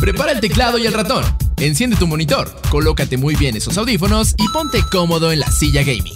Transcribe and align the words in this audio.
Prepara 0.00 0.32
el 0.32 0.40
teclado 0.40 0.78
y 0.78 0.86
el 0.86 0.94
ratón. 0.94 1.22
Enciende 1.58 1.94
tu 1.94 2.06
monitor, 2.06 2.50
colócate 2.70 3.18
muy 3.18 3.34
bien 3.34 3.54
esos 3.54 3.76
audífonos 3.76 4.34
y 4.38 4.48
ponte 4.48 4.82
cómodo 4.90 5.30
en 5.30 5.40
la 5.40 5.50
silla 5.52 5.82
gaming. 5.82 6.14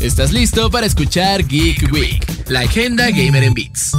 ¿Estás 0.00 0.32
listo 0.32 0.68
para 0.68 0.84
escuchar 0.84 1.46
Geek 1.46 1.92
Week? 1.92 2.26
La 2.48 2.60
agenda 2.60 3.08
gamer 3.10 3.44
en 3.44 3.54
Beats. 3.54 3.92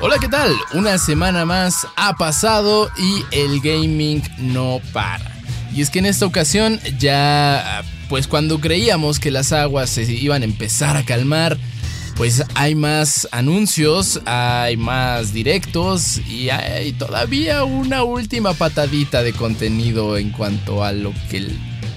Hola, 0.00 0.18
¿qué 0.20 0.28
tal? 0.28 0.54
Una 0.74 0.98
semana 0.98 1.46
más 1.46 1.86
ha 1.96 2.16
pasado 2.16 2.90
y 2.98 3.24
el 3.34 3.60
gaming 3.60 4.22
no 4.36 4.82
para. 4.92 5.40
Y 5.74 5.80
es 5.80 5.88
que 5.88 6.00
en 6.00 6.06
esta 6.06 6.26
ocasión 6.26 6.78
ya, 6.98 7.82
pues 8.10 8.26
cuando 8.26 8.60
creíamos 8.60 9.18
que 9.18 9.30
las 9.30 9.52
aguas 9.52 9.88
se 9.88 10.02
iban 10.02 10.42
a 10.42 10.44
empezar 10.44 10.98
a 10.98 11.04
calmar, 11.06 11.56
pues 12.16 12.44
hay 12.54 12.74
más 12.74 13.28
anuncios, 13.32 14.20
hay 14.26 14.76
más 14.76 15.32
directos 15.32 16.18
y 16.28 16.50
hay 16.50 16.92
todavía 16.92 17.64
una 17.64 18.02
última 18.02 18.54
patadita 18.54 19.22
de 19.22 19.32
contenido 19.32 20.18
en 20.18 20.30
cuanto 20.30 20.84
a 20.84 20.92
lo 20.92 21.12
que 21.30 21.48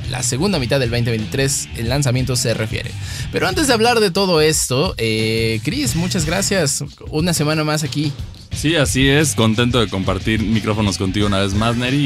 la 0.09 0.21
segunda 0.21 0.59
mitad 0.59 0.79
del 0.79 0.89
2023 0.91 1.69
el 1.77 1.89
lanzamiento 1.89 2.35
se 2.35 2.53
refiere. 2.53 2.91
Pero 3.31 3.47
antes 3.47 3.67
de 3.67 3.73
hablar 3.73 3.99
de 3.99 4.11
todo 4.11 4.41
esto, 4.41 4.93
eh, 4.97 5.59
Chris, 5.63 5.95
muchas 5.95 6.25
gracias. 6.25 6.83
Una 7.09 7.33
semana 7.33 7.63
más 7.63 7.83
aquí. 7.83 8.11
Sí, 8.55 8.75
así 8.75 9.07
es. 9.09 9.33
Contento 9.35 9.79
de 9.79 9.89
compartir 9.89 10.41
micrófonos 10.41 10.97
contigo 10.97 11.27
una 11.27 11.39
vez 11.39 11.53
más, 11.53 11.75
Neri. 11.75 11.97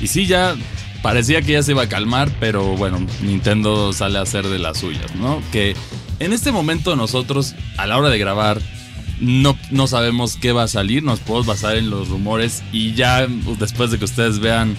Y, 0.00 0.04
y 0.04 0.06
sí, 0.06 0.26
ya 0.26 0.56
parecía 1.02 1.42
que 1.42 1.52
ya 1.52 1.62
se 1.62 1.72
iba 1.72 1.82
a 1.82 1.88
calmar, 1.88 2.30
pero 2.40 2.76
bueno, 2.76 3.04
Nintendo 3.22 3.92
sale 3.92 4.18
a 4.18 4.22
hacer 4.22 4.48
de 4.48 4.58
las 4.58 4.78
suyas, 4.78 5.14
¿no? 5.14 5.42
Que 5.52 5.76
en 6.18 6.32
este 6.32 6.52
momento 6.52 6.96
nosotros, 6.96 7.54
a 7.76 7.86
la 7.86 7.98
hora 7.98 8.08
de 8.08 8.18
grabar, 8.18 8.60
no, 9.20 9.58
no 9.70 9.86
sabemos 9.86 10.36
qué 10.36 10.52
va 10.52 10.64
a 10.64 10.68
salir, 10.68 11.02
nos 11.02 11.20
podemos 11.20 11.46
basar 11.46 11.76
en 11.76 11.90
los 11.90 12.08
rumores 12.08 12.62
y 12.72 12.94
ya 12.94 13.26
pues, 13.44 13.58
después 13.58 13.90
de 13.90 13.98
que 13.98 14.04
ustedes 14.04 14.38
vean 14.38 14.76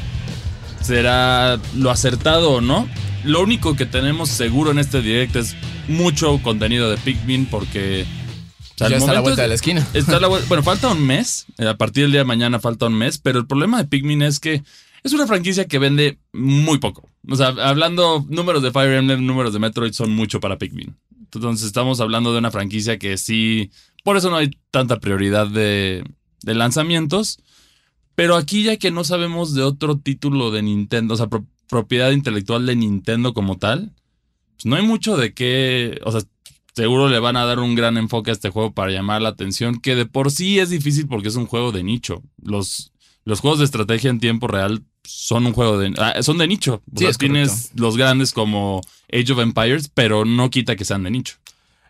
será 0.81 1.59
lo 1.75 1.91
acertado 1.91 2.51
o 2.51 2.61
no. 2.61 2.87
Lo 3.23 3.41
único 3.41 3.75
que 3.75 3.85
tenemos 3.85 4.29
seguro 4.29 4.71
en 4.71 4.79
este 4.79 5.01
directo 5.01 5.39
es 5.39 5.55
mucho 5.87 6.39
contenido 6.41 6.89
de 6.89 6.97
Pikmin 6.97 7.45
porque... 7.47 8.05
ya 8.77 8.87
está 8.87 9.11
a 9.11 9.15
la 9.15 9.19
vuelta 9.19 9.41
de 9.41 9.47
la 9.49 9.55
esquina. 9.55 9.85
Está 9.93 10.25
bueno, 10.27 10.63
falta 10.63 10.89
un 10.89 11.05
mes. 11.05 11.45
A 11.57 11.75
partir 11.75 12.03
del 12.03 12.11
día 12.11 12.21
de 12.21 12.25
mañana 12.25 12.59
falta 12.59 12.85
un 12.85 12.93
mes. 12.93 13.17
Pero 13.17 13.39
el 13.39 13.47
problema 13.47 13.79
de 13.79 13.85
Pikmin 13.85 14.21
es 14.21 14.39
que 14.39 14.63
es 15.03 15.13
una 15.13 15.27
franquicia 15.27 15.67
que 15.67 15.79
vende 15.79 16.19
muy 16.31 16.77
poco. 16.77 17.09
O 17.29 17.35
sea, 17.35 17.47
hablando 17.47 18.25
números 18.29 18.63
de 18.63 18.71
Fire 18.71 18.93
Emblem, 18.93 19.25
números 19.25 19.51
de 19.51 19.59
Metroid 19.59 19.91
son 19.91 20.11
mucho 20.11 20.39
para 20.39 20.57
Pikmin. 20.57 20.95
Entonces 21.33 21.67
estamos 21.67 21.99
hablando 21.99 22.31
de 22.31 22.39
una 22.39 22.51
franquicia 22.51 22.97
que 22.97 23.17
sí, 23.17 23.71
por 24.03 24.17
eso 24.17 24.29
no 24.29 24.37
hay 24.37 24.51
tanta 24.71 24.99
prioridad 24.99 25.47
de, 25.47 26.03
lanzamientos. 26.43 27.39
Pero 28.15 28.35
aquí 28.35 28.63
ya 28.63 28.77
que 28.77 28.89
no 28.89 29.03
sabemos 29.03 29.53
de 29.53 29.61
otro 29.61 29.99
título 29.99 30.49
de 30.49 30.63
Nintendo, 30.63 31.13
o 31.13 31.17
sea, 31.17 31.27
propiedad 31.67 32.11
intelectual 32.11 32.65
de 32.65 32.75
Nintendo 32.75 33.33
como 33.33 33.57
tal, 33.57 33.93
pues 34.55 34.65
no 34.65 34.75
hay 34.75 34.83
mucho 34.83 35.17
de 35.17 35.33
qué, 35.33 35.99
o 36.03 36.11
sea, 36.11 36.21
seguro 36.73 37.09
le 37.09 37.19
van 37.19 37.37
a 37.37 37.45
dar 37.45 37.59
un 37.59 37.75
gran 37.75 37.97
enfoque 37.97 38.31
a 38.31 38.33
este 38.33 38.49
juego 38.49 38.71
para 38.71 38.91
llamar 38.91 39.21
la 39.21 39.29
atención, 39.29 39.79
que 39.79 39.95
de 39.95 40.05
por 40.07 40.31
sí 40.31 40.57
es 40.57 40.69
difícil 40.69 41.07
porque 41.07 41.27
es 41.27 41.35
un 41.35 41.45
juego 41.45 41.71
de 41.71 41.83
nicho. 41.83 42.23
Los, 42.41 42.91
los 43.27 43.41
juegos 43.41 43.59
de 43.59 43.65
estrategia 43.65 44.09
en 44.09 44.21
tiempo 44.21 44.47
real 44.47 44.83
son 45.03 45.45
un 45.45 45.51
juego 45.51 45.77
de. 45.77 45.93
Ah, 45.97 46.23
son 46.23 46.37
de 46.37 46.47
nicho. 46.47 46.81
O 46.95 46.97
sea, 46.97 47.11
tienes 47.11 47.71
los 47.75 47.97
grandes 47.97 48.31
como 48.31 48.79
Age 49.11 49.33
of 49.33 49.39
Empires, 49.39 49.91
pero 49.93 50.23
no 50.23 50.49
quita 50.49 50.77
que 50.77 50.85
sean 50.85 51.03
de 51.03 51.11
nicho. 51.11 51.35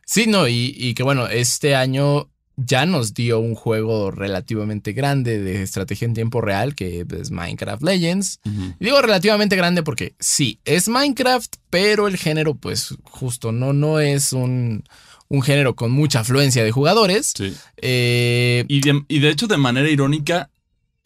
Sí, 0.04 0.26
no, 0.26 0.48
y, 0.48 0.96
que 0.96 1.04
bueno, 1.04 1.28
este 1.28 1.76
año 1.76 2.28
ya 2.56 2.88
nos 2.88 3.14
dio 3.14 3.38
un 3.38 3.54
juego 3.54 4.10
relativamente 4.10 4.94
grande 4.94 5.40
de 5.40 5.62
estrategia 5.62 6.08
en 6.08 6.16
tiempo 6.16 6.42
real, 6.42 6.74
que 6.74 7.06
es 7.22 7.30
Minecraft 7.30 7.84
Legends. 7.84 8.40
Y 8.80 8.86
digo 8.86 9.00
relativamente 9.00 9.56
grande 9.56 9.84
porque 9.84 10.16
sí, 10.20 10.60
es 10.66 10.90
Minecraft, 10.90 11.58
pero 11.70 12.08
el 12.08 12.18
género, 12.18 12.56
pues 12.56 12.96
justo, 13.04 13.52
no, 13.52 13.74
no 13.74 14.00
es 14.00 14.34
un, 14.34 14.86
un 15.28 15.42
género 15.44 15.76
con 15.76 15.92
mucha 15.92 16.22
afluencia 16.22 16.64
de 16.64 16.72
jugadores. 16.72 17.34
Sí. 17.38 17.54
Eh, 17.78 18.66
y, 18.68 18.82
y 19.08 19.20
de 19.20 19.30
hecho, 19.30 19.46
de 19.46 19.58
manera 19.58 19.88
irónica, 19.88 20.50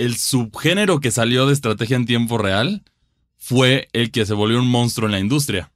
el 0.02 0.18
subgénero 0.18 1.00
que 1.00 1.12
salió 1.12 1.46
de 1.46 1.54
estrategia 1.54 1.96
en 1.96 2.08
tiempo 2.08 2.40
real 2.40 2.84
fue 3.38 3.88
el 3.94 4.10
que 4.10 4.26
se 4.26 4.34
volvió 4.34 4.60
un 4.60 4.68
monstruo 4.68 5.08
en 5.08 5.12
la 5.12 5.20
industria. 5.20 5.72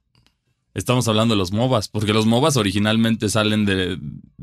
Estamos 0.74 1.06
hablando 1.06 1.34
de 1.34 1.38
los 1.38 1.52
MOBAs, 1.52 1.88
porque 1.88 2.12
los 2.12 2.26
MOBAs 2.26 2.56
originalmente 2.56 3.28
salen 3.28 3.64
de, 3.64 3.98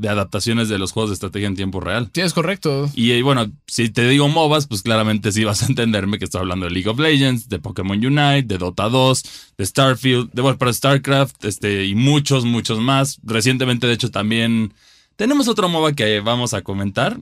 adaptaciones 0.09 0.69
de 0.69 0.79
los 0.79 0.93
juegos 0.93 1.09
de 1.09 1.15
estrategia 1.15 1.47
en 1.47 1.55
tiempo 1.55 1.81
real. 1.81 2.09
Sí, 2.13 2.21
es 2.21 2.33
correcto. 2.33 2.89
Y, 2.95 3.21
bueno, 3.21 3.51
si 3.67 3.89
te 3.89 4.07
digo 4.07 4.27
MOBAs, 4.29 4.67
pues 4.67 4.81
claramente 4.81 5.33
sí 5.33 5.43
vas 5.43 5.61
a 5.61 5.65
entenderme 5.67 6.17
que 6.17 6.25
estoy 6.25 6.39
hablando 6.39 6.65
de 6.65 6.71
League 6.71 6.89
of 6.89 6.97
Legends, 6.97 7.49
de 7.49 7.59
Pokémon 7.59 7.97
Unite, 7.97 8.43
de 8.43 8.57
Dota 8.57 8.89
2, 8.89 9.23
de 9.57 9.65
Starfield, 9.65 10.31
de 10.31 10.41
bueno, 10.41 10.57
para 10.57 10.73
StarCraft, 10.73 11.43
este, 11.43 11.85
y 11.85 11.93
muchos, 11.93 12.45
muchos 12.45 12.79
más. 12.79 13.19
Recientemente, 13.21 13.85
de 13.85 13.93
hecho, 13.93 14.09
también 14.09 14.73
tenemos 15.17 15.49
otro 15.49 15.67
MOBA 15.67 15.91
que 15.91 16.21
vamos 16.21 16.53
a 16.53 16.61
comentar, 16.61 17.19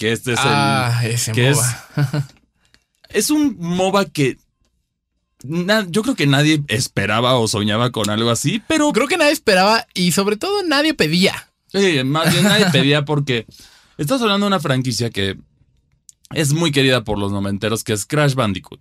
que 0.00 0.12
este 0.12 0.32
es 0.32 0.38
ah, 0.40 0.98
Ese 1.04 1.34
MOBA. 1.34 2.28
Es, 3.10 3.30
un 3.30 3.56
MOBA 3.58 4.06
que 4.06 4.38
yo 5.42 6.02
creo 6.02 6.14
que 6.14 6.26
nadie 6.26 6.62
esperaba 6.68 7.34
o 7.34 7.48
soñaba 7.48 7.90
con 7.90 8.08
algo 8.08 8.30
así, 8.30 8.62
pero. 8.66 8.92
Creo 8.92 9.08
que 9.08 9.18
nadie 9.18 9.32
esperaba 9.32 9.86
y 9.92 10.12
sobre 10.12 10.36
todo 10.36 10.62
nadie 10.62 10.94
pedía. 10.94 11.52
Sí, 11.66 12.02
más 12.04 12.32
bien 12.32 12.44
nadie 12.44 12.66
pedía 12.72 13.04
porque 13.04 13.46
estás 13.98 14.22
hablando 14.22 14.46
de 14.46 14.48
una 14.48 14.60
franquicia 14.60 15.10
que 15.10 15.36
es 16.32 16.54
muy 16.54 16.72
querida 16.72 17.04
por 17.04 17.18
los 17.18 17.30
noventeros, 17.30 17.84
que 17.84 17.92
es 17.92 18.06
Crash 18.06 18.34
Bandicoot. 18.34 18.80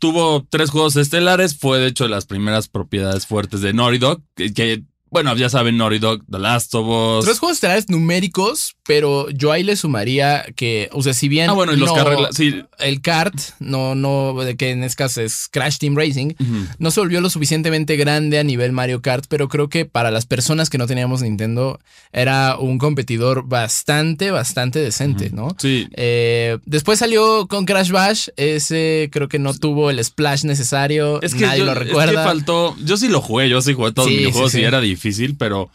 Tuvo 0.00 0.44
tres 0.50 0.70
juegos 0.70 0.96
estelares, 0.96 1.56
fue 1.56 1.78
de 1.78 1.86
hecho 1.86 2.04
de 2.04 2.10
las 2.10 2.26
primeras 2.26 2.66
propiedades 2.66 3.26
fuertes 3.26 3.60
de 3.60 3.72
Naughty 3.74 3.98
Dog, 3.98 4.22
que 4.34 4.82
bueno, 5.10 5.36
ya 5.36 5.48
saben, 5.48 5.76
Naughty 5.76 5.98
Dog, 5.98 6.24
The 6.28 6.38
Last 6.38 6.74
of 6.74 6.86
Us. 7.18 7.24
Tres 7.24 7.38
juegos 7.38 7.58
estelares 7.58 7.88
numéricos, 7.88 8.75
pero 8.86 9.28
yo 9.30 9.52
ahí 9.52 9.62
le 9.62 9.76
sumaría 9.76 10.44
que, 10.54 10.88
o 10.92 11.02
sea, 11.02 11.14
si 11.14 11.28
bien. 11.28 11.50
Ah, 11.50 11.52
bueno, 11.52 11.72
y 11.72 11.76
los 11.76 11.94
no, 11.94 12.32
sí. 12.32 12.62
El 12.78 13.00
kart, 13.00 13.34
no, 13.58 13.94
no, 13.94 14.36
que 14.56 14.70
en 14.70 14.84
este 14.84 14.96
caso 14.96 15.20
es 15.20 15.48
Crash 15.50 15.78
Team 15.78 15.96
Racing, 15.96 16.34
no 16.78 16.90
se 16.90 17.00
volvió 17.00 17.20
lo 17.20 17.30
suficientemente 17.30 17.96
grande 17.96 18.38
a 18.38 18.44
nivel 18.44 18.72
Mario 18.72 19.02
Kart, 19.02 19.26
pero 19.28 19.48
creo 19.48 19.68
que 19.68 19.84
para 19.84 20.10
las 20.10 20.26
personas 20.26 20.70
que 20.70 20.78
no 20.78 20.86
teníamos 20.86 21.22
Nintendo 21.22 21.80
era 22.12 22.56
un 22.58 22.78
competidor 22.78 23.46
bastante, 23.46 24.30
bastante 24.30 24.78
decente, 24.78 25.30
¿no? 25.30 25.56
Sí. 25.58 25.88
Eh, 25.94 26.58
después 26.64 26.98
salió 26.98 27.46
con 27.48 27.66
Crash 27.66 27.90
Bash, 27.90 28.28
ese 28.36 29.08
creo 29.12 29.28
que 29.28 29.38
no 29.38 29.54
tuvo 29.54 29.90
el 29.90 30.02
splash 30.04 30.44
necesario. 30.44 31.20
Es 31.22 31.34
que 31.34 31.46
nadie 31.46 31.64
lo 31.64 31.74
recuerda. 31.74 32.12
Es 32.12 32.18
que 32.18 32.24
faltó. 32.24 32.76
Yo 32.84 32.96
sí 32.96 33.08
lo 33.08 33.20
jugué, 33.20 33.48
yo 33.48 33.60
sí 33.60 33.74
jugué 33.74 33.92
todos 33.92 34.08
los 34.08 34.18
videojuegos 34.18 34.54
y 34.54 34.62
era 34.62 34.80
difícil, 34.80 35.36
pero 35.36 35.70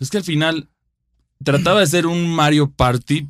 es 0.00 0.10
que 0.10 0.18
al 0.18 0.24
final 0.24 0.68
trataba 1.44 1.80
de 1.80 1.86
ser 1.86 2.06
un 2.06 2.28
Mario 2.28 2.70
Party, 2.70 3.28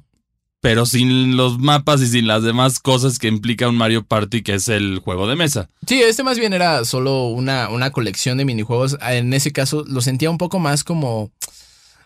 pero 0.60 0.86
sin 0.86 1.36
los 1.36 1.58
mapas 1.58 2.00
y 2.00 2.08
sin 2.08 2.26
las 2.26 2.42
demás 2.42 2.80
cosas 2.80 3.18
que 3.18 3.28
implica 3.28 3.68
un 3.68 3.76
Mario 3.76 4.04
Party, 4.04 4.42
que 4.42 4.54
es 4.54 4.68
el 4.68 4.98
juego 4.98 5.28
de 5.28 5.36
mesa. 5.36 5.68
Sí, 5.86 6.02
este 6.02 6.24
más 6.24 6.38
bien 6.38 6.52
era 6.52 6.84
solo 6.84 7.28
una, 7.28 7.68
una 7.68 7.90
colección 7.90 8.38
de 8.38 8.44
minijuegos. 8.44 8.98
En 9.00 9.32
ese 9.32 9.52
caso 9.52 9.84
lo 9.86 10.00
sentía 10.00 10.30
un 10.30 10.38
poco 10.38 10.58
más 10.58 10.82
como 10.82 11.30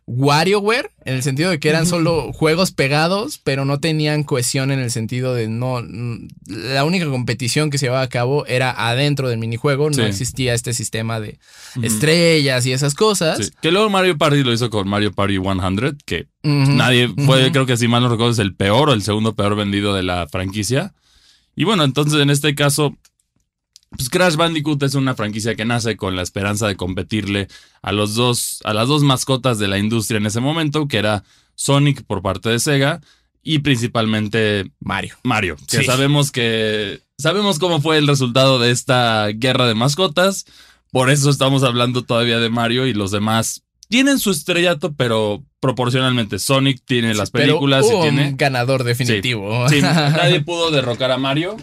WarioWare, 0.07 0.91
en 1.05 1.15
el 1.15 1.23
sentido 1.23 1.51
de 1.51 1.61
que 1.61 1.69
eran 1.69 1.87
solo 1.87 2.33
juegos 2.33 2.73
pegados, 2.73 3.41
pero 3.43 3.65
no 3.65 3.79
tenían 3.79 4.25
cohesión 4.25 4.73
en 4.73 4.81
el 4.81 4.91
sentido 4.91 5.35
de 5.35 5.49
no. 5.49 5.83
La 6.47 6.85
única 6.85 7.07
competición 7.07 7.71
que 7.71 7.79
se 7.79 7.87
llevaba 7.87 8.03
a 8.03 8.09
cabo 8.09 8.45
era 8.47 8.71
adentro 8.89 9.29
del 9.29 9.39
minijuego, 9.39 9.89
no 9.91 10.05
existía 10.05 10.55
este 10.55 10.73
sistema 10.73 11.21
de 11.21 11.39
estrellas 11.83 12.67
y 12.67 12.73
esas 12.73 12.95
cosas. 12.95 13.53
Que 13.63 13.71
luego 13.71 13.89
Mario 13.89 14.19
Party 14.19 14.43
lo 14.43 14.53
hizo 14.53 14.69
con 14.69 14.89
Mario 14.89 15.13
Party 15.13 15.39
100, 15.39 15.99
que 16.05 16.27
nadie 16.43 17.09
puede, 17.09 17.53
creo 17.53 17.67
que 17.67 17.77
si 17.77 17.87
mal 17.87 18.03
no 18.03 18.09
recuerdo, 18.09 18.33
es 18.33 18.39
el 18.41 18.55
peor 18.55 18.91
o 18.91 18.93
el 18.93 19.03
segundo 19.03 19.35
peor 19.35 19.55
vendido 19.55 19.95
de 19.95 20.03
la 20.03 20.27
franquicia. 20.27 20.93
Y 21.55 21.65
bueno, 21.65 21.85
entonces 21.85 22.21
en 22.21 22.31
este 22.31 22.55
caso 22.55 22.97
pues 23.91 24.09
Crash 24.09 24.37
Bandicoot 24.37 24.83
es 24.83 24.95
una 24.95 25.15
franquicia 25.15 25.55
que 25.55 25.65
nace 25.65 25.97
con 25.97 26.17
la 26.17 26.23
esperanza 26.23 26.69
de 26.69 26.77
competirle 26.77 27.49
a 27.83 27.93
los 27.93 28.15
dos, 28.15 28.61
a 28.65 28.73
las 28.73 28.89
dos 28.89 29.03
mascotas 29.03 29.59
de 29.59 29.69
la 29.69 29.79
industria 29.79 30.19
en 30.19 30.27
ese 30.27 30.41
momento, 30.41 30.89
que 30.89 30.99
era 30.99 31.25
Sonic 31.57 32.05
por 32.05 32.23
parte 32.23 32.49
de 32.49 32.61
Sega 32.61 33.01
y 33.43 33.61
principalmente 33.61 34.71
Mario. 34.81 35.17
Mario, 35.25 35.57
que 35.69 35.83
sabemos 35.85 36.31
que 36.31 37.01
sabemos 37.19 37.59
cómo 37.59 37.81
fue 37.81 37.99
el 37.99 38.07
resultado 38.07 38.59
de 38.59 38.71
esta 38.71 39.29
guerra 39.29 39.67
de 39.67 39.75
mascotas. 39.75 40.47
Por 40.93 41.11
eso 41.11 41.31
estamos 41.31 41.63
hablando 41.63 42.03
todavía 42.03 42.39
de 42.39 42.51
Mario 42.51 42.87
y 42.87 42.95
los 42.95 43.11
demás 43.11 43.63
tienen 43.89 44.21
su 44.21 44.31
estrellato, 44.31 44.93
pero 44.93 45.43
proporcionalmente 45.59 46.39
Sonic 46.39 46.81
tiene 46.85 47.15
las 47.15 47.31
películas 47.31 47.87
y 47.87 48.01
tiene 48.01 48.29
un 48.29 48.37
ganador 48.37 48.85
definitivo. 48.85 49.69
sí, 49.69 49.81
nadie 49.83 50.41
pudo 50.41 50.71
derrocar 50.71 51.11
a 51.11 51.19
Mario. 51.19 51.57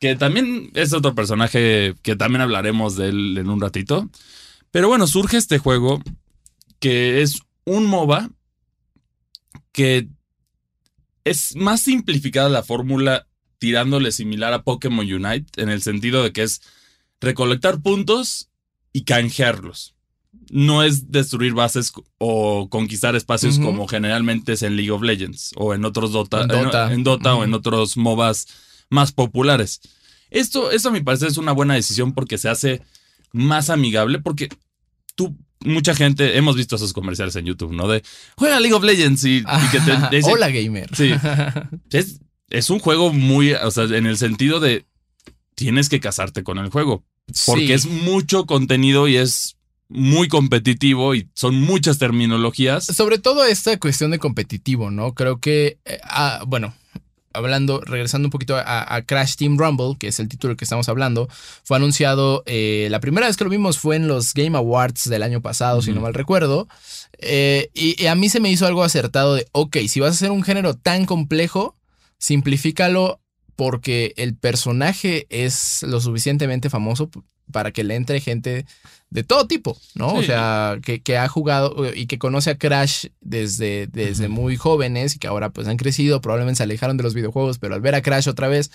Que 0.00 0.14
también 0.16 0.70
es 0.74 0.92
otro 0.92 1.14
personaje 1.14 1.94
que 2.02 2.16
también 2.16 2.42
hablaremos 2.42 2.96
de 2.96 3.08
él 3.08 3.38
en 3.38 3.48
un 3.48 3.60
ratito. 3.60 4.10
Pero 4.70 4.88
bueno, 4.88 5.06
surge 5.06 5.36
este 5.36 5.58
juego 5.58 6.02
que 6.80 7.22
es 7.22 7.40
un 7.64 7.86
MOBA 7.86 8.30
que 9.72 10.08
es 11.24 11.56
más 11.56 11.80
simplificada 11.80 12.48
la 12.48 12.62
fórmula 12.62 13.26
tirándole 13.58 14.12
similar 14.12 14.52
a 14.52 14.62
Pokémon 14.62 15.10
Unite 15.10 15.62
en 15.62 15.70
el 15.70 15.82
sentido 15.82 16.22
de 16.22 16.32
que 16.32 16.42
es 16.42 16.60
recolectar 17.20 17.80
puntos 17.80 18.48
y 18.92 19.04
canjearlos. 19.04 19.94
No 20.50 20.82
es 20.82 21.10
destruir 21.10 21.54
bases 21.54 21.92
o 22.18 22.68
conquistar 22.70 23.16
espacios 23.16 23.58
como 23.58 23.88
generalmente 23.88 24.52
es 24.52 24.62
en 24.62 24.76
League 24.76 24.92
of 24.92 25.02
Legends 25.02 25.52
o 25.56 25.74
en 25.74 25.84
otros 25.84 26.12
Dota, 26.12 26.42
En 26.42 26.48
Dota. 26.48 26.92
en 26.92 27.02
Dota 27.02 27.34
o 27.34 27.44
en 27.44 27.54
otros 27.54 27.96
MOBAs 27.96 28.46
más 28.90 29.12
populares. 29.12 29.80
Esto, 30.30 30.70
esto 30.70 30.88
a 30.88 30.92
mi 30.92 31.00
parecer 31.00 31.28
es 31.28 31.38
una 31.38 31.52
buena 31.52 31.74
decisión 31.74 32.12
porque 32.12 32.38
se 32.38 32.48
hace 32.48 32.82
más 33.32 33.70
amigable 33.70 34.18
porque 34.20 34.48
tú, 35.14 35.36
mucha 35.60 35.94
gente, 35.94 36.36
hemos 36.36 36.56
visto 36.56 36.76
esos 36.76 36.92
comerciales 36.92 37.36
en 37.36 37.46
YouTube, 37.46 37.72
¿no? 37.72 37.88
De 37.88 38.02
juega 38.36 38.60
League 38.60 38.74
of 38.74 38.82
Legends 38.84 39.24
y, 39.24 39.38
y 39.38 39.70
que 39.70 39.80
te, 39.80 39.92
te 40.10 40.16
dicen- 40.16 40.32
Hola, 40.32 40.50
gamer. 40.50 40.88
Sí. 40.94 41.12
Es, 41.90 42.20
es 42.50 42.70
un 42.70 42.78
juego 42.78 43.12
muy, 43.12 43.52
o 43.52 43.70
sea, 43.70 43.84
en 43.84 44.06
el 44.06 44.16
sentido 44.18 44.60
de 44.60 44.84
tienes 45.54 45.88
que 45.88 46.00
casarte 46.00 46.42
con 46.44 46.58
el 46.58 46.68
juego. 46.70 47.04
Porque 47.46 47.66
Sí. 47.66 47.72
es 47.72 47.86
mucho 47.86 48.46
contenido 48.46 49.08
y 49.08 49.16
es 49.16 49.56
muy 49.88 50.28
competitivo 50.28 51.14
y 51.14 51.28
son 51.34 51.60
muchas 51.60 51.98
terminologías. 51.98 52.84
Sobre 52.84 53.18
todo 53.18 53.44
esta 53.44 53.76
cuestión 53.78 54.10
de 54.12 54.18
competitivo, 54.18 54.90
¿no? 54.90 55.14
Creo 55.14 55.40
que, 55.40 55.78
eh, 55.84 55.98
ah, 56.04 56.42
bueno, 56.46 56.74
hablando, 57.36 57.80
regresando 57.80 58.26
un 58.26 58.30
poquito 58.30 58.56
a, 58.56 58.94
a 58.94 59.02
Crash 59.02 59.36
Team 59.36 59.58
Rumble, 59.58 59.96
que 59.98 60.08
es 60.08 60.18
el 60.20 60.28
título 60.28 60.56
que 60.56 60.64
estamos 60.64 60.88
hablando, 60.88 61.28
fue 61.64 61.76
anunciado, 61.76 62.42
eh, 62.46 62.88
la 62.90 63.00
primera 63.00 63.26
vez 63.26 63.36
que 63.36 63.44
lo 63.44 63.50
vimos 63.50 63.78
fue 63.78 63.96
en 63.96 64.08
los 64.08 64.34
Game 64.34 64.56
Awards 64.56 65.08
del 65.08 65.22
año 65.22 65.40
pasado, 65.40 65.82
si 65.82 65.92
no 65.92 66.00
mal 66.00 66.14
recuerdo, 66.14 66.68
eh, 67.18 67.70
y, 67.74 68.02
y 68.02 68.06
a 68.06 68.14
mí 68.14 68.28
se 68.28 68.40
me 68.40 68.50
hizo 68.50 68.66
algo 68.66 68.82
acertado 68.82 69.34
de, 69.34 69.46
ok, 69.52 69.76
si 69.88 70.00
vas 70.00 70.10
a 70.10 70.14
hacer 70.14 70.30
un 70.30 70.42
género 70.42 70.74
tan 70.74 71.06
complejo, 71.06 71.76
simplifícalo 72.18 73.20
porque 73.56 74.12
el 74.16 74.36
personaje 74.36 75.26
es 75.30 75.82
lo 75.82 76.00
suficientemente 76.00 76.70
famoso 76.70 77.10
para 77.52 77.70
que 77.70 77.84
le 77.84 77.94
entre 77.94 78.20
gente 78.20 78.66
de 79.10 79.22
todo 79.22 79.46
tipo, 79.46 79.78
¿no? 79.94 80.14
O 80.14 80.22
sea, 80.22 80.78
que, 80.82 81.00
que 81.00 81.16
ha 81.16 81.28
jugado 81.28 81.86
eh, 81.86 81.92
y 81.96 82.06
que 82.06 82.18
conoce 82.18 82.50
a 82.50 82.58
Crash 82.58 83.06
desde, 83.20 83.86
desde 83.86 84.28
muy 84.28 84.56
jóvenes 84.56 85.14
y 85.14 85.18
que 85.18 85.28
ahora 85.28 85.50
pues 85.50 85.68
han 85.68 85.76
crecido, 85.76 86.20
probablemente 86.20 86.58
se 86.58 86.64
alejaron 86.64 86.96
de 86.96 87.04
los 87.04 87.14
videojuegos, 87.14 87.58
pero 87.58 87.74
al 87.74 87.80
ver 87.80 87.94
a 87.94 88.02
Crash 88.02 88.28
otra 88.28 88.48
vez 88.48 88.70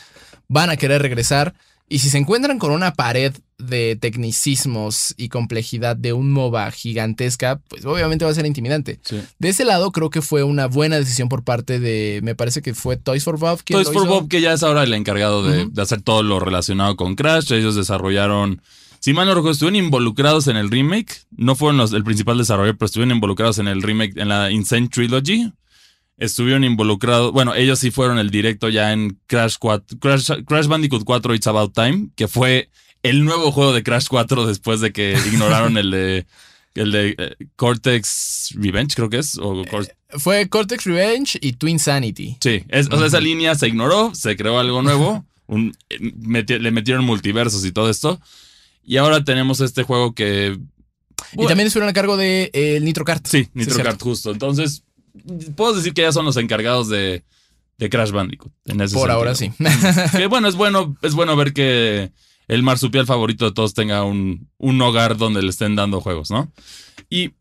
van 0.47 0.69
a 0.69 0.77
querer 0.77 1.01
regresar. 1.01 1.53
Y 1.91 1.99
si 1.99 2.09
se 2.09 2.17
encuentran 2.17 2.57
con 2.57 2.71
una 2.71 2.93
pared 2.93 3.33
de 3.57 3.97
tecnicismos 3.97 5.13
y 5.17 5.27
complejidad 5.27 5.97
de 5.97 6.13
un 6.13 6.31
MOBA 6.31 6.71
gigantesca, 6.71 7.59
pues 7.67 7.83
obviamente 7.83 8.23
va 8.23 8.31
a 8.31 8.33
ser 8.33 8.45
intimidante. 8.45 9.01
Sí. 9.03 9.21
De 9.39 9.49
ese 9.49 9.65
lado 9.65 9.91
creo 9.91 10.09
que 10.09 10.21
fue 10.21 10.43
una 10.43 10.67
buena 10.67 10.95
decisión 10.95 11.27
por 11.27 11.43
parte 11.43 11.81
de, 11.81 12.21
me 12.23 12.33
parece 12.33 12.61
que 12.61 12.73
fue 12.73 12.95
Toys 12.95 13.25
for 13.25 13.37
Bob. 13.37 13.61
Toys 13.65 13.87
for 13.87 13.97
hizo. 13.97 14.05
Bob, 14.05 14.29
que 14.29 14.39
ya 14.39 14.53
es 14.53 14.63
ahora 14.63 14.83
el 14.83 14.93
encargado 14.93 15.43
de, 15.43 15.69
hacer 15.81 16.01
todo 16.01 16.23
lo 16.23 16.39
relacionado 16.39 16.95
con 16.95 17.15
Crash. 17.15 17.51
Ellos 17.51 17.75
desarrollaron, 17.75 18.61
si 19.01 19.11
mal 19.11 19.27
no 19.27 19.35
recuerdo, 19.35 19.51
estuvieron 19.51 19.83
involucrados 19.83 20.47
en 20.47 20.55
el 20.55 20.71
remake. 20.71 21.25
No 21.31 21.57
fueron 21.57 21.75
los, 21.75 21.91
el 21.91 22.05
principal 22.05 22.37
desarrollador, 22.37 22.77
pero 22.77 22.85
estuvieron 22.85 23.17
involucrados 23.17 23.57
en 23.59 23.67
el 23.67 23.81
remake, 23.81 24.13
en 24.15 24.29
la 24.29 24.49
Insane 24.49 24.87
Trilogy. 24.87 25.51
Estuvieron 26.21 26.63
involucrados, 26.63 27.31
bueno, 27.33 27.55
ellos 27.55 27.79
sí 27.79 27.89
fueron 27.91 28.19
el 28.19 28.29
directo 28.29 28.69
ya 28.69 28.93
en 28.93 29.17
Crash 29.27 29.55
4, 29.59 29.97
Crash, 29.99 30.31
Crash 30.45 30.67
Bandicoot 30.67 31.03
4 31.03 31.33
It's 31.35 31.47
About 31.47 31.73
Time, 31.73 32.09
que 32.15 32.27
fue 32.27 32.69
el 33.03 33.25
nuevo 33.25 33.51
juego 33.51 33.73
de 33.73 33.81
Crash 33.81 34.05
4 34.07 34.45
después 34.47 34.79
de 34.81 34.91
que 34.93 35.17
ignoraron 35.27 35.77
el 35.77 35.89
de 35.91 36.25
el 36.73 36.91
de 36.91 37.15
eh, 37.17 37.35
Cortex 37.57 38.53
Revenge, 38.55 38.95
creo 38.95 39.09
que 39.09 39.17
es, 39.17 39.37
o 39.37 39.65
Cor- 39.69 39.91
Fue 40.19 40.47
Cortex 40.47 40.85
Revenge 40.85 41.37
y 41.41 41.53
Twin 41.53 41.79
Sanity. 41.79 42.37
Sí, 42.41 42.63
es- 42.69 42.87
o 42.91 42.97
sea, 42.97 43.07
esa 43.07 43.19
línea 43.19 43.55
se 43.55 43.67
ignoró, 43.67 44.13
se 44.15 44.35
creó 44.37 44.57
algo 44.59 44.81
nuevo, 44.81 45.25
un- 45.47 45.73
eh, 45.89 45.97
meti- 45.99 46.59
le 46.59 46.71
metieron 46.71 47.03
multiversos 47.03 47.65
y 47.65 47.71
todo 47.71 47.89
esto. 47.89 48.21
Y 48.83 48.97
ahora 48.97 49.23
tenemos 49.23 49.59
este 49.59 49.83
juego 49.83 50.13
que... 50.15 50.57
Y 51.37 51.45
también 51.47 51.67
estuvieron 51.67 51.89
a 51.89 51.93
cargo 51.93 52.15
de 52.17 52.49
eh, 52.53 52.77
el 52.77 52.85
Nitro 52.85 53.05
Kart. 53.05 53.25
Sí, 53.27 53.47
Nitro. 53.53 53.83
Kart 53.83 54.01
justo. 54.01 54.31
Entonces, 54.31 54.83
puedo 55.55 55.73
decir 55.73 55.93
que 55.93 56.01
ya 56.01 56.11
son 56.11 56.25
los 56.25 56.37
encargados 56.37 56.87
de, 56.89 57.23
de 57.77 57.89
Crash 57.89 58.11
Bandicoot. 58.11 58.51
En 58.65 58.81
ese 58.81 58.93
Por 58.95 59.09
sentido. 59.09 59.17
ahora 59.17 59.35
sí. 59.35 59.51
Que 60.17 60.27
bueno, 60.27 60.47
es 60.47 60.55
bueno, 60.55 60.95
es 61.01 61.13
bueno 61.13 61.35
ver 61.35 61.53
que 61.53 62.11
el 62.47 62.63
marsupial 62.63 63.05
favorito 63.05 63.45
de 63.45 63.51
todos 63.53 63.73
tenga 63.73 64.03
un, 64.03 64.49
un 64.57 64.81
hogar 64.81 65.17
donde 65.17 65.41
le 65.41 65.49
estén 65.49 65.75
dando 65.75 66.01
juegos, 66.01 66.31
¿no? 66.31 66.51
Y 67.09 67.31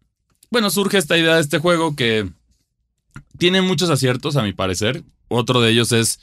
bueno, 0.50 0.70
surge 0.70 0.98
esta 0.98 1.16
idea 1.18 1.36
de 1.36 1.40
este 1.40 1.58
juego 1.58 1.94
que 1.96 2.28
tiene 3.38 3.62
muchos 3.62 3.90
aciertos, 3.90 4.36
a 4.36 4.42
mi 4.42 4.52
parecer. 4.52 5.04
Otro 5.28 5.60
de 5.60 5.70
ellos 5.70 5.92
es, 5.92 6.20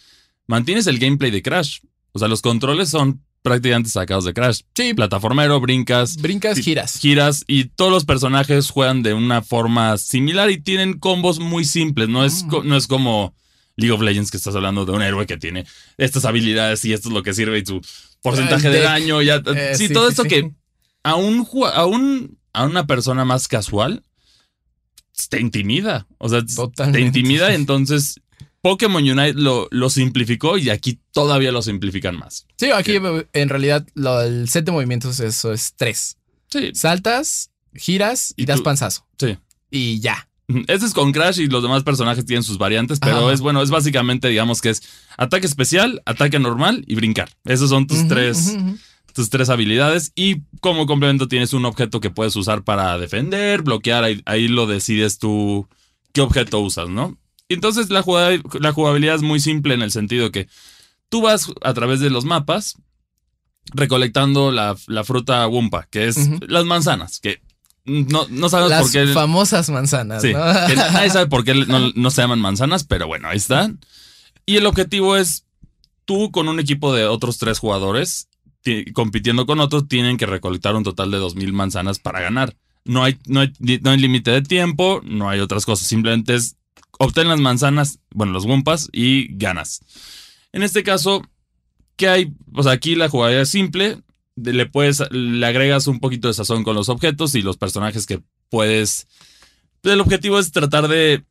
mantienes 0.48 0.88
el 0.88 1.00
gameplay 1.00 1.32
de 1.32 1.42
Crash. 1.42 1.80
O 2.12 2.20
sea, 2.20 2.28
los 2.28 2.42
controles 2.42 2.90
son 2.90 3.24
prácticamente 3.48 3.90
sacados 3.90 4.26
de 4.26 4.34
Crash. 4.34 4.62
sí, 4.76 4.94
Plataformero, 4.94 5.60
brincas, 5.60 6.18
brincas, 6.18 6.60
giras. 6.60 6.98
giras 7.00 7.44
y 7.48 7.66
todos 7.66 7.92
los 7.92 8.06
personajes 8.06 8.70
juegan 8.70 9.04
de 9.04 9.14
una 9.14 9.42
forma 9.42 9.98
similar 9.98 10.50
y 10.52 10.60
tienen 10.62 11.00
combos 11.00 11.40
muy 11.40 11.66
simples. 11.66 12.10
No 12.10 12.24
es, 12.26 12.44
Mm. 12.44 12.68
no 12.68 12.78
es 12.78 12.88
como 12.88 13.34
League 13.76 13.94
of 13.94 14.02
Legends 14.02 14.32
que 14.32 14.38
estás 14.38 14.56
hablando 14.56 14.86
de 14.86 14.92
un 14.92 15.02
héroe 15.02 15.26
que 15.26 15.38
tiene 15.38 15.66
estas 15.98 16.26
habilidades 16.26 16.84
y 16.86 16.94
esto 16.94 17.10
es 17.10 17.14
lo 17.14 17.24
que 17.24 17.34
sirve 17.34 17.60
y 17.60 17.64
tu 17.64 17.80
porcentaje 18.22 18.70
de 18.70 18.82
daño. 18.82 19.22
Ya, 19.22 19.36
Eh, 19.46 19.74
sí, 19.76 19.88
sí, 19.88 19.94
todo 19.94 20.06
sí, 20.08 20.12
esto 20.12 20.24
sí. 20.24 20.30
que 20.30 20.52
a 21.04 21.16
un, 21.16 21.48
a 21.74 21.86
un 21.86 22.38
a 22.54 22.66
una 22.66 22.88
persona 22.88 23.24
más 23.24 23.48
casual 23.48 24.04
te 25.30 25.40
intimida. 25.40 26.08
O 26.18 26.30
sea, 26.30 26.44
te 26.92 27.00
intimida. 27.02 27.54
Entonces, 27.54 28.20
Pokémon 28.62 29.02
Unite 29.04 29.34
lo, 29.34 29.68
lo 29.72 29.90
simplificó 29.90 30.58
y 30.58 30.70
aquí 30.70 31.00
todavía 31.12 31.52
lo 31.52 31.62
simplifican 31.62 32.18
más. 32.18 32.46
Sí, 32.58 32.72
aquí 32.72 32.98
en 33.34 33.50
realidad 33.50 33.86
lo- 33.94 34.22
el 34.22 34.50
set 34.50 34.66
de 34.66 34.72
movimientos 34.72 35.20
eso 35.20 35.54
es 35.54 35.74
tres. 35.76 36.18
Sí, 36.50 36.72
Saltas, 36.74 37.52
giras 37.74 38.34
y, 38.36 38.44
Y 38.44 38.46
das 38.46 38.58
tú- 38.58 38.64
panzazo. 38.64 39.06
sí. 39.20 39.38
Y 39.70 40.00
ya. 40.00 40.28
Este 40.68 40.86
es 40.86 40.94
con 40.94 41.12
Crash 41.12 41.40
y 41.40 41.48
los 41.48 41.62
demás 41.62 41.84
personajes 41.84 42.26
tienen 42.26 42.44
sus 42.44 42.58
variantes, 42.58 43.00
pero 43.00 43.18
Ajá. 43.26 43.34
es 43.34 43.42
bueno, 43.42 43.62
es 43.62 43.70
básicamente, 43.70 44.30
digamos 44.30 44.62
que 44.62 44.70
es 44.70 44.82
ataque 45.18 45.46
especial, 45.46 46.02
ataque 46.06 46.40
normal 46.40 46.84
y 46.88 46.96
brincar. 46.96 47.30
Esos 47.44 47.70
son 47.70 47.86
tus 47.86 48.08
tres, 48.08 48.56
tus 49.14 49.30
tres 49.30 49.50
habilidades. 49.50 50.14
Y 50.16 50.44
como 50.62 50.86
complemento 50.86 51.28
tienes 51.28 51.52
un 51.54 51.66
objeto 51.66 52.00
que 52.00 52.10
puedes 52.12 52.34
usar 52.38 52.64
para 52.64 52.98
defender, 52.98 53.62
bloquear. 53.62 54.06
Ahí, 54.06 54.22
ahí 54.26 54.48
lo 54.48 54.68
decides 54.68 55.20
tú 55.20 55.68
qué 56.14 56.22
objeto 56.22 56.60
usas, 56.62 56.88
¿no? 56.88 57.18
Y 57.50 57.54
entonces 57.54 57.90
la, 57.90 58.02
jugada- 58.02 58.38
la 58.60 58.72
jugabilidad 58.74 59.16
es 59.16 59.22
muy 59.22 59.40
simple 59.40 59.74
en 59.74 59.82
el 59.82 59.92
sentido 59.92 60.32
que 60.32 60.48
tú 61.10 61.22
vas 61.22 61.52
a 61.64 61.74
través 61.74 62.00
de 62.00 62.10
los 62.10 62.26
mapas 62.26 62.76
recolectando 63.74 64.52
la, 64.52 64.76
la 64.88 65.04
fruta 65.04 65.48
Wumpa, 65.48 65.88
que 65.90 66.08
es 66.08 66.18
las 66.48 66.66
manzanas, 66.66 67.20
que 67.20 67.42
no, 67.86 68.26
no 68.30 68.50
sabes 68.50 68.70
Las 68.70 68.82
por 68.84 68.92
qué. 68.92 69.08
famosas 69.14 69.70
manzanas, 69.70 70.22
Sí, 70.22 70.34
¿no? 70.34 70.40
que 70.68 70.76
nadie 70.76 71.10
sabe 71.10 71.28
por 71.28 71.44
qué 71.44 71.54
no, 71.68 71.92
no 71.96 72.12
se 72.12 72.22
llaman 72.22 72.40
manzanas, 72.40 72.84
pero 72.84 73.08
bueno, 73.08 73.28
ahí 73.30 73.38
están. 73.38 73.80
Y 74.46 74.58
el 74.58 74.66
objetivo 74.66 75.16
es 75.18 75.46
tú 76.06 76.32
con 76.32 76.48
un 76.48 76.60
equipo 76.60 76.94
de 76.94 77.06
otros 77.06 77.38
tres 77.38 77.60
jugadores 77.60 78.30
ti- 78.62 78.86
compitiendo 78.94 79.46
con 79.46 79.60
otros 79.60 79.88
tienen 79.88 80.18
que 80.18 80.26
recolectar 80.26 80.76
un 80.76 80.84
total 80.84 81.12
de 81.12 81.18
2.000 81.20 81.52
manzanas 81.54 82.00
para 82.00 82.22
ganar. 82.22 82.56
No 82.86 83.04
hay, 83.04 83.18
no 83.26 83.42
hay, 83.42 83.52
no 83.60 83.90
hay 83.92 83.98
límite 83.98 84.32
de 84.32 84.42
tiempo, 84.42 85.02
no 85.04 85.30
hay 85.30 85.42
otras 85.42 85.66
cosas, 85.66 85.88
simplemente 85.88 86.36
es 86.36 86.56
obtén 87.00 87.28
las 87.28 87.40
manzanas, 87.40 88.00
bueno, 88.12 88.34
los 88.34 88.46
Wumpas 88.46 88.90
y 88.92 89.28
ganas. 89.38 89.82
En 90.52 90.64
este 90.64 90.84
caso, 90.84 91.22
¿qué 91.96 92.10
hay? 92.10 92.34
O 92.54 92.64
sea, 92.64 92.72
aquí 92.72 92.96
la 92.96 93.10
jugabilidad 93.10 93.44
es 93.44 93.50
simple, 93.50 94.02
le 94.36 94.66
puedes, 94.66 95.04
le 95.12 95.46
agregas 95.46 95.88
un 95.88 96.00
poquito 96.00 96.28
de 96.28 96.34
sazón 96.34 96.64
con 96.64 96.76
los 96.76 96.90
objetos 96.90 97.36
y 97.36 97.42
los 97.42 97.58
personajes 97.58 98.06
que 98.06 98.22
puedes 98.50 99.08
el 99.94 100.02
objetivo 100.02 100.40
es 100.40 100.52
tratar 100.52 100.88
de, 100.88 101.24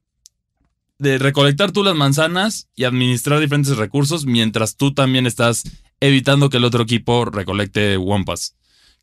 de 0.99 1.19
recolectar 1.19 1.73
tú 1.73 1.83
las 1.83 1.95
manzanas 1.95 2.69
y 2.75 2.85
administrar 2.85 3.41
diferentes 3.41 3.77
recursos 3.77 4.27
mientras 4.27 4.77
tú 4.77 4.95
también 4.95 5.27
estás 5.27 5.65
evitando 6.01 6.51
que 6.51 6.59
el 6.59 6.65
otro 6.65 6.83
equipo 6.83 7.25
recolecte 7.25 7.97
Wampas. 7.97 8.57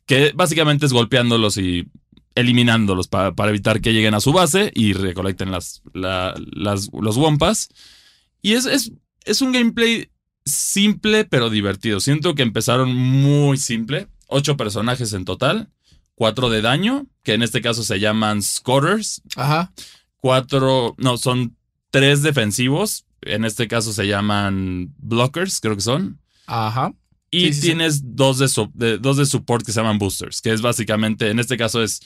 Que 0.06 0.32
básicamente 0.34 0.86
es 0.86 0.92
golpeándolos 0.92 1.56
y 1.56 1.88
eliminándolos 2.34 3.08
pa- 3.08 3.32
para 3.34 3.50
evitar 3.50 3.80
que 3.80 3.92
lleguen 3.92 4.14
a 4.14 4.20
su 4.20 4.32
base 4.32 4.72
y 4.74 4.92
recolecten 4.92 5.50
las, 5.50 5.82
la- 5.92 6.34
las- 6.52 6.90
los 6.92 7.16
Wampas. 7.16 7.68
Y 8.42 8.54
es, 8.54 8.66
es, 8.66 8.92
es 9.24 9.40
un 9.42 9.52
gameplay 9.52 10.10
simple 10.44 11.24
pero 11.24 11.50
divertido. 11.50 12.00
Siento 12.00 12.34
que 12.34 12.42
empezaron 12.42 12.94
muy 12.94 13.56
simple. 13.56 14.08
Ocho 14.26 14.56
personajes 14.56 15.12
en 15.12 15.24
total. 15.24 15.70
Cuatro 16.16 16.48
de 16.50 16.62
daño, 16.62 17.06
que 17.22 17.34
en 17.34 17.42
este 17.42 17.60
caso 17.60 17.82
se 17.82 17.98
llaman 17.98 18.40
Scorers 18.42 19.22
Ajá. 19.36 19.72
cuatro, 20.18 20.94
no, 20.98 21.16
son 21.16 21.56
tres 21.90 22.22
defensivos. 22.22 23.04
En 23.22 23.44
este 23.44 23.66
caso 23.68 23.92
se 23.92 24.06
llaman 24.06 24.94
blockers, 24.98 25.60
creo 25.60 25.74
que 25.76 25.80
son. 25.82 26.20
Ajá. 26.46 26.92
Y 27.36 27.40
Sí, 27.48 27.52
sí, 27.54 27.60
sí. 27.60 27.66
tienes 27.68 28.02
Dos, 28.16 28.38
de, 28.74 28.98
dos 28.98 29.16
de 29.16 29.26
support 29.26 29.64
que 29.64 29.72
se 29.72 29.80
llaman 29.80 29.98
boosters, 29.98 30.40
que 30.40 30.52
es 30.52 30.60
básicamente, 30.62 31.30
en 31.30 31.38
este 31.38 31.56
caso 31.56 31.82
es, 31.82 32.00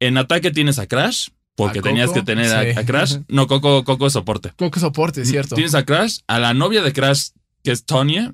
en 0.00 0.18
ataque 0.18 0.50
tienes 0.50 0.78
a 0.78 0.86
Crash, 0.86 1.28
porque 1.54 1.78
¿A 1.78 1.82
tenías 1.82 2.08
Coco? 2.08 2.20
que 2.20 2.26
tener 2.26 2.78
a, 2.78 2.84
Crash. 2.84 3.16
No, 3.28 3.46
Coco, 3.46 3.82
Coco 3.84 4.06
es 4.06 4.12
soporte. 4.12 4.52
Coco 4.56 4.78
soporte, 4.80 5.22
es 5.22 5.28
cierto. 5.30 5.54
Tienes 5.54 5.74
a 5.74 5.84
Crash, 5.84 6.18
a 6.26 6.38
la 6.38 6.52
novia 6.54 6.82
de 6.82 6.92
Crash, 6.92 7.28
que 7.64 7.70
es 7.72 7.84
Tonya. 7.84 8.32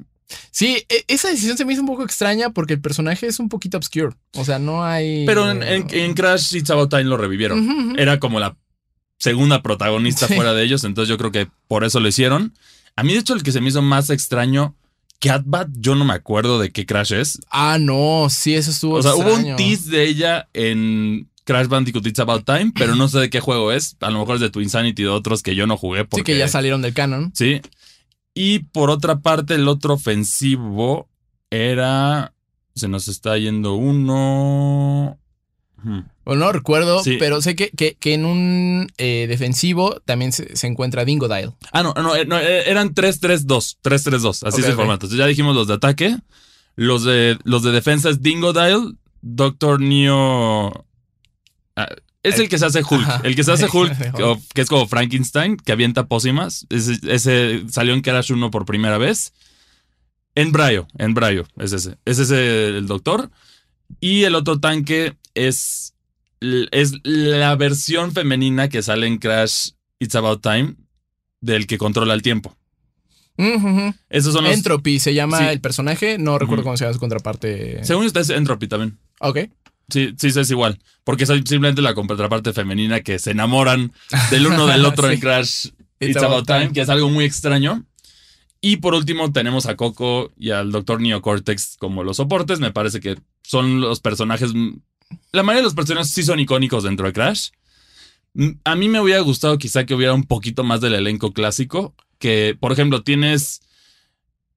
Sí, 0.51 0.83
e- 0.89 1.05
esa 1.09 1.29
decisión 1.29 1.57
se 1.59 1.65
me 1.65 1.75
hizo 1.75 1.83
un 1.83 1.87
poco 1.89 2.03
extraña 2.05 2.51
porque 2.51 2.73
el 2.75 2.81
personaje 2.81 3.27
es 3.27 3.39
un 3.39 3.49
poquito 3.49 3.77
obscure. 3.77 4.17
O 4.35 4.45
sea, 4.45 4.59
no 4.59 4.83
hay. 4.85 5.25
Pero 5.27 5.51
en, 5.51 5.63
en- 5.63 5.87
en 5.91 6.15
Crash 6.15 6.57
It's 6.57 6.71
About 6.71 6.91
Time 6.91 7.05
lo 7.05 7.17
revivieron. 7.19 7.95
Era 7.99 8.19
como 8.19 8.41
la 8.41 8.57
segunda 9.19 9.63
protagonista 9.63 10.27
fuera 10.27 10.53
de 10.55 10.65
ellos, 10.65 10.83
entonces 10.85 11.09
yo 11.11 11.19
creo 11.19 11.31
que 11.31 11.49
por 11.69 11.85
eso 11.85 12.01
lo 12.01 12.09
hicieron. 12.09 12.55
A 12.97 13.03
mí, 13.05 13.13
de 13.13 13.21
hecho, 13.21 13.35
el 13.35 13.43
que 13.43 13.53
se 13.53 13.61
me 13.61 13.69
hizo 13.69 13.83
más 13.83 14.11
extraño, 14.11 14.75
Catbat, 15.23 15.69
yo 15.79 15.95
no 15.95 16.05
me 16.05 16.15
acuerdo 16.15 16.59
de 16.59 16.73
qué 16.73 16.85
Crash 16.85 17.13
es. 17.13 17.39
Ah, 17.49 17.79
no, 17.81 18.27
sí, 18.29 18.55
eso 18.55 18.73
estuvo. 18.73 18.97
O 18.97 19.03
sea, 19.03 19.15
hubo 19.15 19.35
un 19.35 19.55
tease 19.55 19.89
de 19.89 20.05
ella 20.05 20.49
en 20.53 21.31
Crash 21.45 21.69
Bandicoot 21.69 22.05
It's 22.05 22.19
About 22.19 22.45
Time, 22.45 22.73
pero 22.77 22.97
no 22.97 23.07
sé 23.07 23.21
de 23.21 23.31
qué 23.31 23.39
juego 23.39 23.71
es. 23.71 23.97
A 24.01 24.11
lo 24.11 24.19
mejor 24.19 24.35
es 24.35 24.41
de 24.41 24.51
Twinsanity 24.51 25.03
y 25.03 25.05
de 25.05 25.11
otros 25.11 25.45
que 25.45 25.55
yo 25.55 25.69
no 25.69 25.77
jugué. 25.77 26.05
Porque, 26.05 26.23
Sí, 26.23 26.25
que 26.25 26.39
ya 26.39 26.49
salieron 26.49 26.83
del 26.83 26.93
canon. 26.93 27.31
Sí. 27.37 27.61
Y 28.35 28.61
por 28.61 28.91
otra 28.91 29.21
parte, 29.21 29.55
el 29.55 29.69
otro 29.69 29.95
ofensivo 29.95 31.09
era. 31.51 32.35
Se 32.75 32.89
nos 32.89 33.07
está 33.07 33.39
yendo 33.39 33.75
uno. 33.75 35.21
Hmm. 35.85 36.01
O 36.25 36.37
no 36.37 36.53
recuerdo, 36.53 37.03
Sí. 37.03 37.17
pero 37.19 37.41
sé 37.43 37.57
que, 37.57 37.71
que, 37.71 37.95
que 37.99 38.15
en 38.15 38.25
un 38.25 38.87
eh, 38.99 39.27
defensivo 39.29 40.01
también 40.05 40.33
se, 40.33 40.55
se 40.57 40.67
encuentra 40.69 41.05
Dingo 41.05 41.27
Dial. 41.29 41.55
Ah, 41.73 41.83
no, 41.83 41.95
no, 41.95 42.15
eh, 42.15 42.25
no, 42.27 42.39
eh, 42.39 42.71
eran 42.71 42.95
3-3-2. 42.95 43.79
3-3-2. 43.83 44.47
Así 44.47 44.47
Ok, 44.47 44.59
es 44.61 44.65
el 44.67 44.71
ok. 44.73 44.77
formato. 44.77 45.09
Ya 45.09 45.27
dijimos 45.27 45.55
los 45.57 45.67
de 45.67 45.75
ataque. 45.75 46.17
Los 46.77 47.05
de, 47.05 47.39
los 47.45 47.63
de 47.63 47.73
defensa 47.73 48.09
es 48.09 48.23
Dingo 48.23 48.53
Dial, 48.53 48.97
Doctor 49.21 49.81
Neo. 49.81 50.87
ah, 51.77 51.89
es 52.23 52.39
el 52.39 52.49
que 52.49 52.57
se 52.59 52.67
hace 52.67 52.83
Hulk. 52.89 53.03
Ajá. 53.03 53.21
El 53.25 53.35
que 53.35 53.43
se 53.43 53.51
hace 53.53 53.67
Hulk, 53.73 53.93
que 54.55 54.61
es 54.61 54.69
como 54.69 54.87
Frankenstein, 54.87 55.57
que 55.57 55.73
avienta 55.73 56.07
pócimas. 56.07 56.67
Ese, 56.71 56.99
ese 57.13 57.65
salió 57.69 57.95
en 57.95 58.01
Crash 58.01 58.31
1 58.33 58.51
por 58.53 58.65
primera 58.65 58.97
vez. 58.97 59.33
En 60.37 60.53
Brayo, 60.53 60.87
en 60.99 61.15
Brayo, 61.15 61.47
es 61.59 61.73
ese. 61.73 61.97
Es 62.05 62.19
ese 62.21 62.69
el 62.69 62.87
doctor. 62.87 63.31
Y 64.01 64.23
el 64.23 64.35
otro 64.37 64.61
tanque 64.61 65.15
es, 65.35 65.95
es 66.71 66.95
la 67.05 67.55
versión 67.57 68.13
femenina 68.13 68.69
que 68.69 68.83
sale 68.83 69.07
en 69.07 69.19
Crash 69.19 69.71
It's 69.99 70.15
About 70.15 70.43
Time 70.43 70.75
del 71.41 71.67
que 71.67 71.79
controla 71.79 72.15
el 72.15 72.23
tiempo. 72.23 72.57
Esos 74.09 74.35
son 74.35 74.45
los. 74.45 74.53
Entropy 74.55 74.99
se 74.99 75.15
llama 75.15 75.39
Sí. 75.39 75.45
el 75.45 75.61
personaje. 75.61 76.19
No 76.19 76.39
recuerdo 76.39 76.63
cómo 76.63 76.77
se 76.77 76.85
llama 76.85 76.95
su 76.95 77.01
contraparte. 77.01 77.83
Según 77.85 78.07
usted 78.07 78.21
es 78.21 78.31
Entropy 78.31 78.69
también. 78.69 78.99
Ok. 79.21 79.39
Sí, 79.89 80.15
sí, 80.17 80.29
es 80.29 80.51
igual. 80.51 80.79
Porque 81.05 81.25
es 81.25 81.29
simplemente 81.31 81.83
la 81.83 81.95
contraparte 81.95 82.53
femenina 82.53 83.01
que 83.01 83.19
se 83.19 83.33
enamoran 83.33 83.93
del 84.31 84.47
uno 84.47 84.67
del 84.67 84.85
otro 84.85 85.09
en 85.11 85.17
Sí. 85.17 85.21
Crash 85.21 85.67
It's, 85.99 86.17
About, 86.17 86.47
time, 86.47 86.73
que 86.73 86.81
es 86.81 86.89
algo 86.89 87.09
muy 87.11 87.25
extraño. 87.25 87.85
Y 88.61 88.77
por 88.77 88.95
último 88.95 89.33
tenemos 89.33 89.67
a 89.67 89.77
Coco 89.77 90.33
y 90.37 90.51
al 90.51 90.71
Dr. 90.71 91.01
Neocortex 91.01 91.77
como 91.79 92.05
los 92.05 92.19
soportes. 92.19 92.61
Me 92.61 92.73
parece 92.73 93.01
que 93.01 93.17
son 93.43 93.81
los 93.81 94.01
personajes... 94.01 94.53
La 95.33 95.43
mayoría 95.43 95.61
de 95.63 95.65
los 95.65 95.75
personajes 95.75 96.11
sí 96.11 96.23
son 96.23 96.41
icónicos 96.41 96.85
dentro 96.85 97.07
de 97.07 97.13
Crash. 97.13 97.49
A 98.65 98.75
mí 98.77 98.89
me 98.89 99.01
hubiera 99.01 99.21
gustado 99.21 99.59
quizá 99.59 99.85
que 99.85 99.95
hubiera 99.95 100.15
un 100.15 100.25
poquito 100.25 100.65
más 100.65 100.81
del 100.81 100.95
elenco 100.95 101.33
clásico. 101.33 101.95
Que, 102.19 102.57
por 102.59 102.73
ejemplo, 102.73 103.03
tienes... 103.03 103.61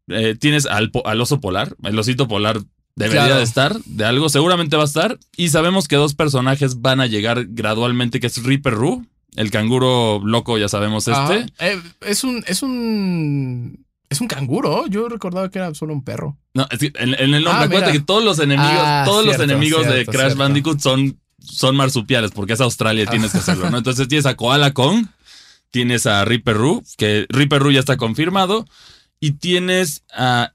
eh, 0.07 0.35
tienes 0.39 0.65
al, 0.65 0.91
al 1.03 1.21
oso 1.21 1.39
polar. 1.41 1.75
El 1.83 1.97
osito 1.99 2.27
polar 2.27 2.59
debería 2.95 3.23
Claro. 3.25 3.37
de 3.37 3.43
estar. 3.43 3.77
De 3.85 4.05
algo 4.05 4.29
seguramente 4.29 4.75
va 4.77 4.83
a 4.83 4.85
estar. 4.85 5.19
Y 5.35 5.49
sabemos 5.49 5.87
que 5.87 5.95
dos 5.97 6.13
personajes 6.15 6.81
van 6.81 7.01
a 7.01 7.07
llegar 7.07 7.45
gradualmente, 7.49 8.19
que 8.19 8.27
es 8.27 8.41
Reaper 8.43 8.73
Roo. 8.73 9.05
El 9.35 9.51
canguro 9.51 10.21
loco, 10.23 10.57
ya 10.57 10.69
sabemos 10.69 11.07
este. 11.09 11.45
Eh, 11.59 11.81
es 12.01 12.23
un. 12.23 12.43
Es 12.47 12.63
un. 12.63 13.84
Es 14.15 14.21
un 14.21 14.27
canguro. 14.27 14.87
Yo 14.87 15.07
recordaba 15.09 15.49
que 15.49 15.59
era 15.59 15.73
solo 15.73 15.93
un 15.93 16.03
perro. 16.03 16.37
No, 16.53 16.67
es 16.71 16.79
que 16.79 16.91
en, 16.95 17.13
en 17.13 17.33
el 17.33 17.43
nombre, 17.43 17.51
Ah, 17.51 17.61
acuérdate 17.63 17.91
que 17.93 17.99
todos 17.99 18.23
los 18.23 18.39
enemigos, 18.39 18.71
Ah, 18.73 19.03
todos 19.05 19.23
cierto, 19.23 19.41
los 19.43 19.51
enemigos 19.51 19.85
de 19.87 20.05
Crash 20.05 20.15
cierto. 20.17 20.37
Bandicoot 20.37 20.79
son, 20.79 21.19
son 21.39 21.75
marsupiales, 21.75 22.31
porque 22.31 22.53
es 22.53 22.61
Australia, 22.61 23.05
tienes 23.07 23.31
que 23.31 23.39
hacerlo, 23.39 23.69
¿no? 23.69 23.77
Entonces 23.77 24.07
tienes 24.07 24.25
a 24.25 24.35
Koala 24.35 24.71
Kong, 24.73 25.05
tienes 25.71 26.05
a 26.05 26.23
Reaper 26.25 26.55
Roo, 26.55 26.83
que 26.97 27.25
Reaper 27.29 27.61
Roo 27.61 27.71
ya 27.71 27.79
está 27.81 27.97
confirmado, 27.97 28.65
y 29.19 29.31
tienes 29.33 30.03
a 30.13 30.53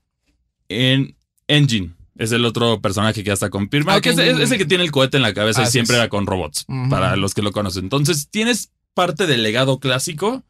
en 0.68 1.16
Engine. 1.48 1.90
Es 2.16 2.32
el 2.32 2.44
otro 2.44 2.80
personaje 2.80 3.22
que 3.22 3.28
ya 3.28 3.32
está 3.34 3.50
confirmado. 3.50 3.98
Ah, 3.98 4.00
que 4.00 4.10
es, 4.10 4.18
Engine. 4.18 4.38
es- 4.38 4.44
es 4.44 4.52
el 4.52 4.58
que 4.58 4.64
tiene 4.66 4.84
el 4.84 4.90
cohete 4.90 5.16
en 5.16 5.22
la 5.22 5.32
cabeza 5.34 5.62
y 5.62 5.66
siempre 5.66 5.96
es. 5.96 6.00
era 6.00 6.08
con 6.08 6.26
robots, 6.26 6.66
para 6.88 7.16
los 7.16 7.34
que 7.34 7.42
lo 7.42 7.52
conocen. 7.52 7.84
Entonces, 7.84 8.28
tienes 8.30 8.70
parte 8.94 9.26
del 9.26 9.42
legado 9.42 9.78
clásico, 9.80 10.42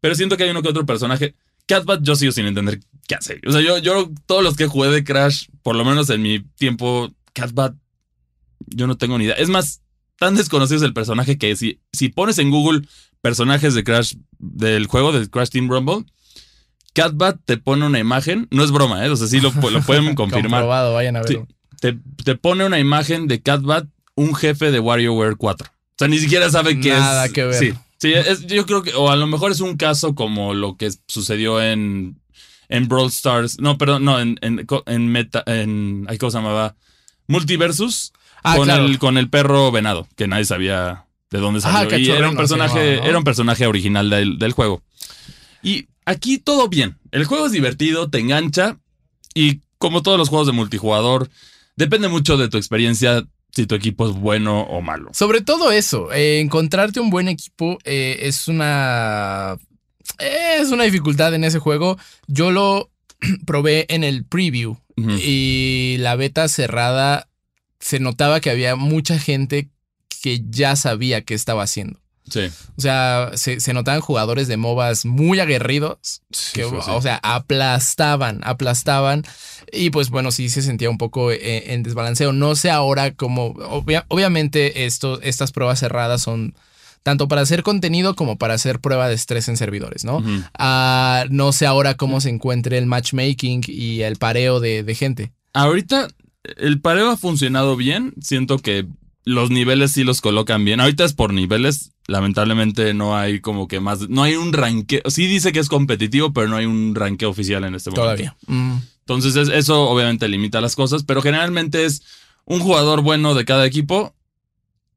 pero 0.00 0.14
siento 0.14 0.36
que 0.36 0.44
hay 0.44 0.50
uno 0.50 0.62
que 0.62 0.68
otro 0.68 0.86
personaje. 0.86 1.34
Catbat, 1.66 2.02
yo 2.02 2.14
sigo 2.16 2.32
sin 2.32 2.46
entender 2.46 2.80
qué 3.06 3.14
hace. 3.14 3.40
O 3.46 3.52
sea, 3.52 3.60
yo, 3.60 3.78
yo, 3.78 4.10
todos 4.26 4.42
los 4.42 4.56
que 4.56 4.66
jugué 4.66 4.90
de 4.90 5.04
Crash, 5.04 5.46
por 5.62 5.76
lo 5.76 5.84
menos 5.84 6.10
en 6.10 6.22
mi 6.22 6.40
tiempo, 6.40 7.10
Catbat, 7.32 7.74
yo 8.66 8.86
no 8.86 8.96
tengo 8.96 9.18
ni 9.18 9.24
idea. 9.24 9.34
Es 9.34 9.48
más, 9.48 9.82
tan 10.18 10.34
desconocido 10.34 10.78
es 10.78 10.82
el 10.82 10.92
personaje 10.92 11.38
que 11.38 11.56
si, 11.56 11.80
si 11.92 12.08
pones 12.08 12.38
en 12.38 12.50
Google 12.50 12.82
personajes 13.20 13.74
de 13.74 13.84
Crash, 13.84 14.14
del 14.38 14.86
juego 14.86 15.12
de 15.12 15.28
Crash 15.28 15.48
Team 15.48 15.68
Rumble, 15.68 16.04
Catbat 16.92 17.40
te 17.44 17.56
pone 17.56 17.86
una 17.86 17.98
imagen, 17.98 18.46
no 18.50 18.62
es 18.62 18.70
broma, 18.70 19.04
¿eh? 19.04 19.10
O 19.10 19.16
sea, 19.16 19.26
sí 19.26 19.40
lo, 19.40 19.52
lo 19.52 19.82
pueden 19.82 20.14
confirmar. 20.14 20.60
Comprobado, 20.60 20.94
vayan 20.94 21.16
a 21.16 21.22
verlo. 21.22 21.48
Te, 21.80 21.98
te 22.22 22.36
pone 22.36 22.64
una 22.64 22.78
imagen 22.78 23.26
de 23.26 23.42
Catbat, 23.42 23.86
un 24.14 24.34
jefe 24.34 24.70
de 24.70 24.80
WarioWare 24.80 25.36
4. 25.36 25.66
O 25.66 25.72
sea, 25.98 26.08
ni 26.08 26.18
siquiera 26.18 26.50
sabe 26.50 26.80
qué 26.80 26.92
es. 26.92 26.98
Nada 26.98 27.28
que 27.28 27.44
ver. 27.44 27.54
Sí, 27.54 27.74
sí 28.08 28.14
es- 28.14 28.46
yo 28.46 28.66
creo 28.66 28.82
que, 28.82 28.94
o 28.94 29.10
a 29.10 29.16
lo 29.16 29.26
mejor 29.26 29.52
es 29.52 29.60
un 29.60 29.76
caso 29.76 30.14
como 30.14 30.54
lo 30.54 30.76
que 30.76 30.90
sucedió 31.08 31.60
en, 31.62 32.20
en 32.68 32.88
Brawl 32.88 33.08
Stars. 33.08 33.58
No, 33.60 33.78
perdón, 33.78 34.04
no, 34.04 34.20
en, 34.20 34.38
en, 34.42 34.66
en 34.86 35.08
Meta, 35.08 35.42
en, 35.46 36.06
ay, 36.08 36.18
¿cómo 36.18 36.30
se 36.30 36.38
llamaba? 36.38 36.76
Multiversus 37.26 38.12
Ah, 38.46 38.56
con, 38.56 38.66
claro. 38.66 38.84
el, 38.84 38.98
con 38.98 39.16
el 39.16 39.30
perro 39.30 39.72
venado, 39.72 40.06
que 40.16 40.28
nadie 40.28 40.44
sabía 40.44 41.06
de 41.30 41.38
dónde 41.38 41.62
salió. 41.62 41.98
y 41.98 42.10
era 42.10 42.28
un 42.28 42.36
personaje, 42.36 42.98
era 43.08 43.16
un 43.16 43.24
personaje 43.24 43.66
original 43.66 44.10
del, 44.10 44.38
del 44.38 44.52
juego. 44.52 44.82
Y 45.62 45.86
aquí 46.04 46.36
todo 46.36 46.68
bien. 46.68 46.98
El 47.10 47.24
juego 47.24 47.46
es 47.46 47.52
divertido, 47.52 48.10
te 48.10 48.18
engancha. 48.18 48.76
Y 49.34 49.60
como 49.78 50.02
todos 50.02 50.18
los 50.18 50.28
juegos 50.28 50.46
de 50.46 50.52
multijugador, 50.52 51.30
depende 51.76 52.08
mucho 52.08 52.36
de 52.36 52.48
tu 52.50 52.58
experiencia 52.58 53.24
si 53.54 53.66
tu 53.66 53.74
equipo 53.74 54.08
es 54.08 54.14
bueno 54.14 54.62
o 54.62 54.80
malo. 54.80 55.10
Sobre 55.12 55.40
todo 55.40 55.70
eso, 55.70 56.12
eh, 56.12 56.40
encontrarte 56.40 57.00
un 57.00 57.10
buen 57.10 57.28
equipo 57.28 57.78
eh, 57.84 58.18
es 58.22 58.48
una. 58.48 59.56
Es 60.18 60.70
una 60.70 60.84
dificultad 60.84 61.34
en 61.34 61.44
ese 61.44 61.58
juego. 61.58 61.96
Yo 62.26 62.50
lo 62.50 62.90
probé 63.46 63.86
en 63.88 64.04
el 64.04 64.24
preview 64.24 64.76
y 64.96 65.96
la 65.98 66.14
beta 66.14 66.46
cerrada 66.46 67.28
se 67.80 67.98
notaba 67.98 68.40
que 68.40 68.50
había 68.50 68.76
mucha 68.76 69.18
gente 69.18 69.70
que 70.22 70.40
ya 70.48 70.76
sabía 70.76 71.22
qué 71.22 71.34
estaba 71.34 71.64
haciendo. 71.64 72.00
Sí. 72.28 72.50
O 72.76 72.80
sea, 72.80 73.32
se, 73.34 73.60
se 73.60 73.74
notaban 73.74 74.00
jugadores 74.00 74.48
de 74.48 74.56
MOBAs 74.56 75.04
muy 75.04 75.40
aguerridos 75.40 76.22
que, 76.54 76.64
fue 76.64 76.78
así. 76.78 76.90
o 76.90 77.02
sea, 77.02 77.20
aplastaban, 77.22 78.40
aplastaban. 78.44 79.24
Y 79.72 79.90
pues 79.90 80.10
bueno, 80.10 80.30
sí 80.32 80.48
se 80.48 80.62
sentía 80.62 80.90
un 80.90 80.98
poco 80.98 81.30
eh, 81.32 81.72
en 81.74 81.82
desbalanceo. 81.82 82.32
No 82.32 82.56
sé 82.56 82.70
ahora 82.70 83.12
cómo. 83.14 83.48
obvia- 83.54 84.06
obviamente, 84.08 84.86
esto, 84.86 85.20
estas 85.22 85.52
pruebas 85.52 85.80
cerradas 85.80 86.22
son 86.22 86.54
tanto 87.02 87.28
para 87.28 87.42
hacer 87.42 87.62
contenido 87.62 88.14
como 88.16 88.38
para 88.38 88.54
hacer 88.54 88.80
prueba 88.80 89.08
de 89.08 89.14
estrés 89.14 89.48
en 89.48 89.58
servidores, 89.58 90.04
¿no? 90.04 90.22
Ah, 90.58 91.24
no 91.28 91.52
sé 91.52 91.66
ahora 91.66 91.94
cómo 91.98 92.22
se 92.22 92.30
encuentre 92.30 92.78
el 92.78 92.86
matchmaking 92.86 93.60
y 93.66 94.00
el 94.00 94.16
pareo 94.16 94.58
de, 94.60 94.82
de 94.82 94.94
gente. 94.94 95.32
Ahorita 95.52 96.08
el 96.56 96.80
pareo 96.80 97.10
ha 97.10 97.16
funcionado 97.18 97.76
bien. 97.76 98.14
Siento 98.22 98.58
que 98.58 98.86
los 99.24 99.50
niveles 99.50 99.92
sí 99.92 100.04
los 100.04 100.20
colocan 100.20 100.64
bien. 100.64 100.80
Ahorita 100.80 101.04
es 101.04 101.12
por 101.14 101.32
niveles. 101.32 101.92
Lamentablemente 102.06 102.92
no 102.94 103.16
hay 103.16 103.40
como 103.40 103.66
que 103.68 103.80
más. 103.80 104.08
No 104.10 104.22
hay 104.22 104.34
un 104.36 104.52
ranqueo. 104.52 105.00
Sí 105.08 105.26
dice 105.26 105.52
que 105.52 105.60
es 105.60 105.68
competitivo, 105.68 106.32
pero 106.32 106.48
no 106.48 106.56
hay 106.56 106.66
un 106.66 106.94
ranqueo 106.94 107.30
oficial 107.30 107.64
en 107.64 107.74
este 107.74 107.90
momento. 107.90 108.02
Todavía. 108.02 108.36
Mm. 108.46 108.76
Entonces 109.00 109.36
es- 109.36 109.48
eso 109.48 109.82
obviamente 109.88 110.28
limita 110.28 110.60
las 110.60 110.76
cosas, 110.76 111.04
pero 111.04 111.22
generalmente 111.22 111.84
es 111.84 112.02
un 112.44 112.60
jugador 112.60 113.00
bueno 113.02 113.34
de 113.34 113.44
cada 113.46 113.64
equipo 113.64 114.14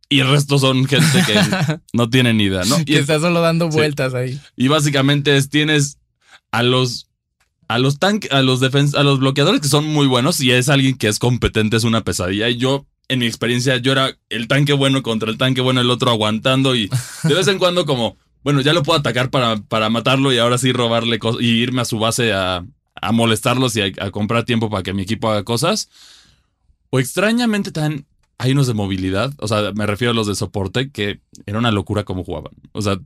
y 0.10 0.19
el 0.19 0.29
resto 0.29 0.57
son 0.60 0.86
gente 0.86 1.24
que 1.25 1.34
no 1.93 2.10
tiene 2.10 2.34
ni 2.34 2.43
idea, 2.46 2.63
¿no? 2.65 2.79
Y, 2.79 2.86
que 2.86 3.00
está 3.00 3.19
solo 3.19 3.39
dando 3.41 3.69
Sí. 3.72 3.77
vueltas 3.77 4.13
ahí. 4.13 4.39
y 4.55 4.67
básicamente 4.67 5.36
es 5.38 5.50
tienes 5.50 5.98
a 6.51 6.63
los 6.63 7.07
a 7.69 7.79
los 7.79 8.00
tanques, 8.00 8.31
a 8.31 8.41
los 8.41 8.60
defens 8.62 8.96
a 8.96 9.03
los 9.03 9.19
bloqueadores 9.19 9.60
que 9.62 9.67
son 9.67 9.86
muy 9.86 10.07
buenos 10.07 10.39
y 10.41 10.51
es 10.51 10.69
alguien 10.69 10.98
que 10.98 11.07
es 11.10 11.19
competente, 11.19 11.75
es 11.77 11.84
una 11.84 12.01
pesadilla. 12.05 12.48
Y 12.50 12.55
yo, 12.57 12.86
en 13.10 13.20
mi 13.20 13.26
experiencia, 13.26 13.78
yo 13.78 13.92
era 13.94 14.18
el 14.30 14.48
tanque 14.48 14.74
bueno 14.74 15.02
contra 15.04 15.30
el 15.30 15.38
tanque 15.38 15.62
bueno, 15.62 15.82
el 15.82 15.90
otro 15.90 16.12
aguantando 16.12 16.76
y 16.76 16.90
de 17.24 17.34
vez 17.34 17.48
en 17.48 17.58
cuando 17.58 17.86
como, 17.86 18.18
bueno, 18.44 18.62
ya 18.62 18.74
lo 18.74 18.84
puedo 18.84 19.00
atacar 19.00 19.30
para, 19.30 19.58
para 19.58 19.90
matarlo 19.90 20.34
y 20.34 20.38
ahora 20.38 20.58
sí 20.58 20.72
robarle 20.74 21.20
cosas 21.20 21.42
y 21.42 21.48
irme 21.48 21.82
a 21.82 21.86
su 21.86 22.00
base 22.00 22.34
a, 22.34 22.66
a 22.96 23.12
molestarlos 23.12 23.76
y 23.78 23.82
a, 23.82 23.86
a 24.00 24.12
comprar 24.12 24.44
tiempo 24.44 24.70
para 24.70 24.84
que 24.84 24.94
mi 24.94 25.04
equipo 25.04 25.30
haga 25.30 25.44
cosas. 25.44 25.90
O 26.90 27.00
extrañamente 27.00 27.72
tan 27.72 28.06
hay 28.40 28.52
unos 28.52 28.68
de 28.68 28.74
movilidad, 28.74 29.34
o 29.40 29.48
sea, 29.48 29.72
me 29.74 29.86
refiero 29.88 30.12
a 30.12 30.14
los 30.14 30.28
de 30.28 30.36
soporte, 30.36 30.92
que 30.92 31.22
era 31.46 31.58
una 31.58 31.72
locura 31.72 32.04
cómo 32.04 32.24
jugaban. 32.24 32.52
O 32.72 32.82
sea, 32.82 32.98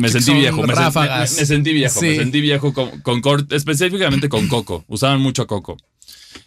me 0.00 0.08
sentí 0.08 0.32
viejo. 0.32 0.62
Me, 0.62 0.72
sen- 0.72 0.76
ráfagas. 0.76 1.34
me- 1.34 1.40
me 1.40 1.46
sentí 1.46 1.72
viejo. 1.74 2.00
Me 2.00 2.16
sentí 2.16 2.40
viejo 2.40 2.72
con, 2.72 3.00
con 3.02 3.20
Cort- 3.20 3.52
específicamente 3.52 4.28
con 4.30 4.48
Coco. 4.48 4.84
Usaban 4.88 5.20
mucho 5.20 5.46
Coco. 5.46 5.76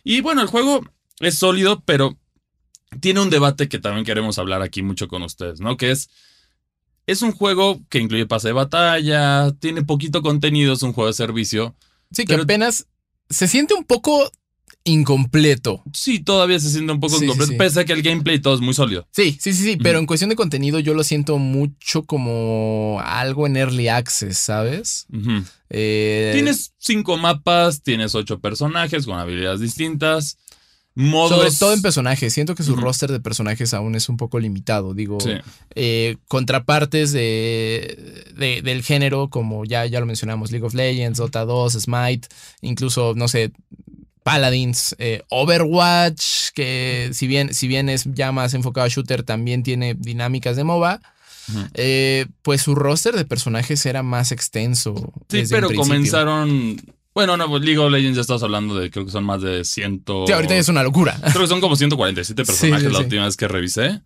Y 0.03 0.21
bueno, 0.21 0.41
el 0.41 0.47
juego 0.47 0.83
es 1.19 1.37
sólido, 1.37 1.83
pero 1.85 2.17
tiene 2.99 3.19
un 3.21 3.29
debate 3.29 3.67
que 3.69 3.79
también 3.79 4.05
queremos 4.05 4.37
hablar 4.39 4.61
aquí 4.61 4.81
mucho 4.83 5.07
con 5.07 5.23
ustedes, 5.23 5.59
¿no? 5.59 5.77
Que 5.77 5.91
es. 5.91 6.09
Es 7.05 7.21
un 7.21 7.31
juego 7.31 7.79
que 7.89 7.99
incluye 7.99 8.25
pase 8.25 8.49
de 8.49 8.53
batalla, 8.53 9.49
tiene 9.59 9.81
poquito 9.83 10.21
contenido, 10.21 10.73
es 10.73 10.83
un 10.83 10.91
juego 10.91 11.07
de 11.07 11.13
servicio. 11.13 11.73
Sí, 12.11 12.23
que 12.25 12.33
Pero- 12.33 12.43
apenas 12.43 12.87
se 13.29 13.47
siente 13.47 13.73
un 13.75 13.85
poco 13.85 14.29
incompleto. 14.83 15.83
Sí, 15.93 16.19
todavía 16.19 16.59
se 16.59 16.69
siente 16.69 16.91
un 16.93 16.99
poco 16.99 17.17
Sí, 17.17 17.25
incompleto, 17.25 17.51
sí. 17.53 17.57
pese 17.57 17.79
a 17.81 17.85
que 17.85 17.93
el 17.93 18.01
gameplay 18.01 18.39
todo 18.39 18.55
es 18.55 18.61
muy 18.61 18.73
sólido. 18.73 19.07
Sí, 19.11 19.37
sí, 19.39 19.53
sí, 19.53 19.63
sí, 19.63 19.77
pero 19.77 19.99
en 19.99 20.05
cuestión 20.05 20.29
de 20.29 20.35
contenido 20.35 20.79
yo 20.79 20.93
lo 20.93 21.03
siento 21.03 21.37
mucho 21.37 22.03
como 22.03 22.99
algo 23.03 23.47
en 23.47 23.57
early 23.57 23.87
access, 23.89 24.37
¿sabes? 24.37 25.05
Eh, 25.69 26.31
Tienes 26.33 26.73
cinco 26.77 27.17
mapas, 27.17 27.83
tienes 27.83 28.15
ocho 28.15 28.39
personajes 28.39 29.05
con 29.05 29.19
habilidades 29.19 29.59
distintas, 29.59 30.37
modos. 30.97 31.37
Sobre 31.37 31.51
todo 31.51 31.73
en 31.73 31.81
personajes, 31.81 32.33
siento 32.33 32.55
que 32.55 32.63
su 32.63 32.75
roster 32.75 33.11
de 33.11 33.19
personajes 33.19 33.73
aún 33.73 33.95
es 33.95 34.09
un 34.09 34.17
poco 34.17 34.39
limitado. 34.39 34.93
Digo, 34.93 35.19
Sí. 35.21 35.31
eh, 35.75 36.17
contrapartes 36.27 37.11
de, 37.11 38.25
de- 38.35 38.61
del 38.61 38.81
género, 38.83 39.29
como 39.29 39.63
ya, 39.65 39.85
ya 39.85 39.99
lo 39.99 40.05
mencionamos, 40.05 40.51
League 40.51 40.65
of 40.65 40.73
Legends, 40.73 41.19
Dota 41.19 41.45
2, 41.45 41.73
Smite, 41.73 42.27
incluso, 42.61 43.13
no 43.15 43.27
sé, 43.27 43.51
Paladins, 44.23 44.95
eh, 44.99 45.23
Overwatch, 45.29 46.49
que 46.53 47.11
si 47.13 47.27
bien, 47.27 47.53
si 47.53 47.67
bien 47.67 47.87
es 47.89 48.05
ya 48.13 48.31
más 48.31 48.53
enfocado 48.53 48.85
a 48.85 48.89
shooter, 48.89 49.23
también 49.23 49.63
tiene 49.63 49.93
dinámicas 49.93 50.55
de 50.55 50.63
MOBA. 50.63 50.99
Eh, 51.75 52.25
pues 52.41 52.61
su 52.61 52.75
roster 52.75 53.15
de 53.15 53.23
personajes 53.23 53.85
era 53.85 54.03
más 54.03 54.33
extenso. 54.33 55.13
Sí, 55.29 55.43
pero 55.49 55.69
comenzaron. 55.73 56.75
Bueno, 57.17 57.35
no, 57.35 57.49
pues 57.49 57.63
League 57.63 57.79
of 57.79 57.91
Legends 57.91 58.15
ya 58.15 58.21
estamos 58.21 58.43
hablando 58.43 58.75
de, 58.75 58.91
creo 58.91 59.03
que 59.03 59.11
son 59.11 59.23
más 59.23 59.41
de 59.41 59.65
100. 59.65 60.03
Sí, 60.27 60.31
ahorita 60.31 60.53
ya 60.53 60.59
es 60.59 60.69
una 60.69 60.83
locura. 60.83 61.19
Creo 61.31 61.41
que 61.41 61.47
son 61.47 61.59
como 61.61 61.75
147 61.75 62.43
Sí, 62.43 62.45
personajes 62.45 62.85
sí, 62.85 62.91
la 62.93 62.99
sí. 62.99 63.03
última 63.05 63.25
vez 63.25 63.35
que 63.35 63.47
revisé. 63.47 64.01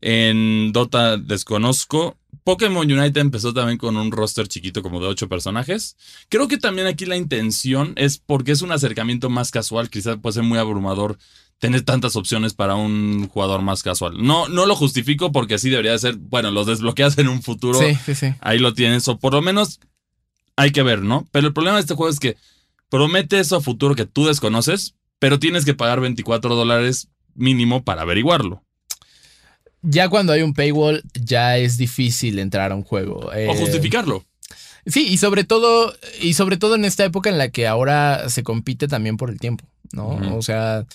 En 0.00 0.70
Dota 0.72 1.16
desconozco. 1.16 2.16
Pokémon 2.44 2.88
Unite 2.88 3.18
empezó 3.18 3.52
también 3.52 3.76
con 3.76 3.96
un 3.96 4.12
roster 4.12 4.46
chiquito 4.46 4.82
como 4.82 5.00
de 5.00 5.08
8 5.08 5.28
personajes. 5.28 5.96
Creo 6.28 6.46
que 6.46 6.58
también 6.58 6.86
aquí 6.86 7.06
la 7.06 7.16
intención 7.16 7.92
es 7.96 8.18
porque 8.18 8.52
es 8.52 8.62
un 8.62 8.70
acercamiento 8.70 9.28
más 9.30 9.50
casual. 9.50 9.90
Quizás 9.90 10.18
puede 10.22 10.34
ser 10.34 10.44
muy 10.44 10.58
abrumador 10.58 11.18
tener 11.58 11.82
tantas 11.82 12.14
opciones 12.14 12.54
para 12.54 12.76
un 12.76 13.26
jugador 13.26 13.62
más 13.62 13.82
casual. 13.82 14.14
No, 14.16 14.46
no 14.46 14.64
lo 14.64 14.76
justifico 14.76 15.32
porque 15.32 15.54
así 15.54 15.70
debería 15.70 15.90
de 15.90 15.98
ser. 15.98 16.14
Bueno, 16.16 16.52
los 16.52 16.68
desbloqueas 16.68 17.18
en 17.18 17.26
un 17.26 17.42
futuro. 17.42 17.80
Sí, 17.80 17.96
sí, 18.06 18.14
sí. 18.14 18.32
Ahí 18.38 18.60
lo 18.60 18.74
tienes. 18.74 19.08
O 19.08 19.18
por 19.18 19.34
lo 19.34 19.42
menos 19.42 19.80
hay 20.58 20.72
que 20.72 20.82
ver, 20.82 21.02
¿no? 21.02 21.28
Pero 21.30 21.46
el 21.46 21.52
problema 21.52 21.76
de 21.76 21.82
este 21.82 21.94
juego 21.94 22.10
es 22.10 22.18
que 22.18 22.36
promete 22.90 23.38
eso 23.38 23.56
a 23.56 23.60
futuro 23.60 23.94
que 23.94 24.06
tú 24.06 24.26
desconoces, 24.26 24.96
pero 25.20 25.38
tienes 25.38 25.64
que 25.64 25.72
pagar 25.72 26.00
24 26.00 26.56
dólares 26.56 27.08
mínimo 27.34 27.84
para 27.84 28.02
averiguarlo. 28.02 28.64
Ya 29.82 30.08
cuando 30.08 30.32
hay 30.32 30.42
un 30.42 30.54
paywall, 30.54 31.04
ya 31.14 31.58
es 31.58 31.78
difícil 31.78 32.40
entrar 32.40 32.72
a 32.72 32.74
un 32.74 32.82
juego. 32.82 33.18
O 33.18 33.32
Eh, 33.32 33.46
justificarlo. 33.56 34.24
Sí, 34.84 35.06
y 35.06 35.18
sobre 35.18 35.44
todo, 35.44 35.94
y 36.20 36.34
sobre 36.34 36.56
todo 36.56 36.74
en 36.74 36.84
esta 36.84 37.04
época 37.04 37.30
en 37.30 37.38
la 37.38 37.50
que 37.50 37.68
ahora 37.68 38.28
se 38.28 38.42
compite 38.42 38.88
también 38.88 39.16
por 39.16 39.30
el 39.30 39.38
tiempo, 39.38 39.64
¿no? 39.92 40.36
O 40.36 40.42
sea, 40.42 40.86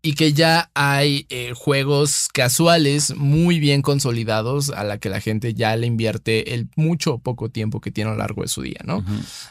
y 0.00 0.14
que 0.14 0.32
ya 0.32 0.70
hay 0.74 1.26
eh, 1.28 1.52
juegos 1.56 2.28
casuales 2.32 3.16
muy 3.16 3.58
bien 3.58 3.82
consolidados 3.82 4.70
a 4.70 4.84
la 4.84 4.98
que 4.98 5.08
la 5.08 5.20
gente 5.20 5.54
ya 5.54 5.74
le 5.76 5.88
invierte 5.88 6.54
el 6.54 6.68
mucho 6.76 7.14
o 7.14 7.18
poco 7.18 7.48
tiempo 7.50 7.80
que 7.80 7.90
tiene 7.90 8.10
a 8.10 8.12
lo 8.12 8.18
largo 8.20 8.42
de 8.42 8.48
su 8.48 8.62
día, 8.62 8.80
¿no? 8.84 9.04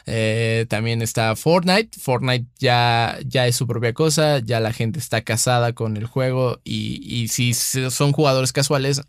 Eh, 0.06 0.64
también 0.70 1.02
está 1.02 1.36
Fortnite. 1.36 1.98
Fortnite 2.00 2.46
ya, 2.58 3.18
ya 3.26 3.46
es 3.46 3.56
su 3.56 3.66
propia 3.66 3.92
cosa, 3.92 4.38
ya 4.38 4.58
la 4.58 4.72
gente 4.72 4.98
está 4.98 5.20
casada 5.20 5.74
con 5.74 5.96
el 5.98 6.06
juego 6.06 6.60
y, 6.64 7.02
y 7.04 7.28
si 7.28 7.52
son 7.52 8.12
jugadores 8.12 8.52
casuales, 8.52 9.02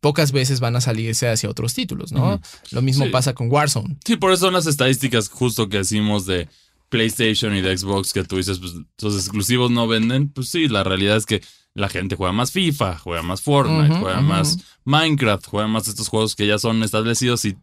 pocas 0.00 0.32
veces 0.32 0.60
van 0.60 0.76
a 0.76 0.80
salirse 0.80 1.28
hacia 1.28 1.50
otros 1.50 1.74
títulos, 1.74 2.12
¿no? 2.12 2.40
Lo 2.70 2.82
mismo 2.82 3.04
Sí. 3.04 3.10
pasa 3.10 3.34
con 3.34 3.50
Warzone. 3.50 3.96
Sí, 4.04 4.16
por 4.16 4.32
eso 4.32 4.46
son 4.46 4.54
las 4.54 4.66
estadísticas 4.66 5.28
justo 5.28 5.68
que 5.68 5.78
decimos 5.78 6.24
de 6.24 6.48
PlayStation 6.88 7.54
y 7.54 7.60
de 7.60 7.76
Xbox 7.76 8.12
que 8.12 8.24
tú 8.24 8.36
dices, 8.36 8.58
pues 8.58 8.72
los 9.00 9.14
exclusivos 9.14 9.70
no 9.70 9.86
venden. 9.86 10.28
Pues 10.30 10.48
sí, 10.48 10.68
la 10.68 10.84
realidad 10.84 11.16
es 11.16 11.26
que 11.26 11.42
la 11.74 11.88
gente 11.88 12.16
juega 12.16 12.32
más 12.32 12.52
FIFA, 12.52 12.98
juega 12.98 13.22
más 13.22 13.42
Fortnite, 13.42 13.94
juega 13.94 14.20
más 14.20 14.58
Minecraft, 14.84 15.46
juega 15.46 15.68
más 15.68 15.88
estos 15.88 16.08
juegos 16.08 16.34
que 16.34 16.46
ya 16.46 16.58
son 16.58 16.82
establecidos 16.82 17.44
y 17.44 17.56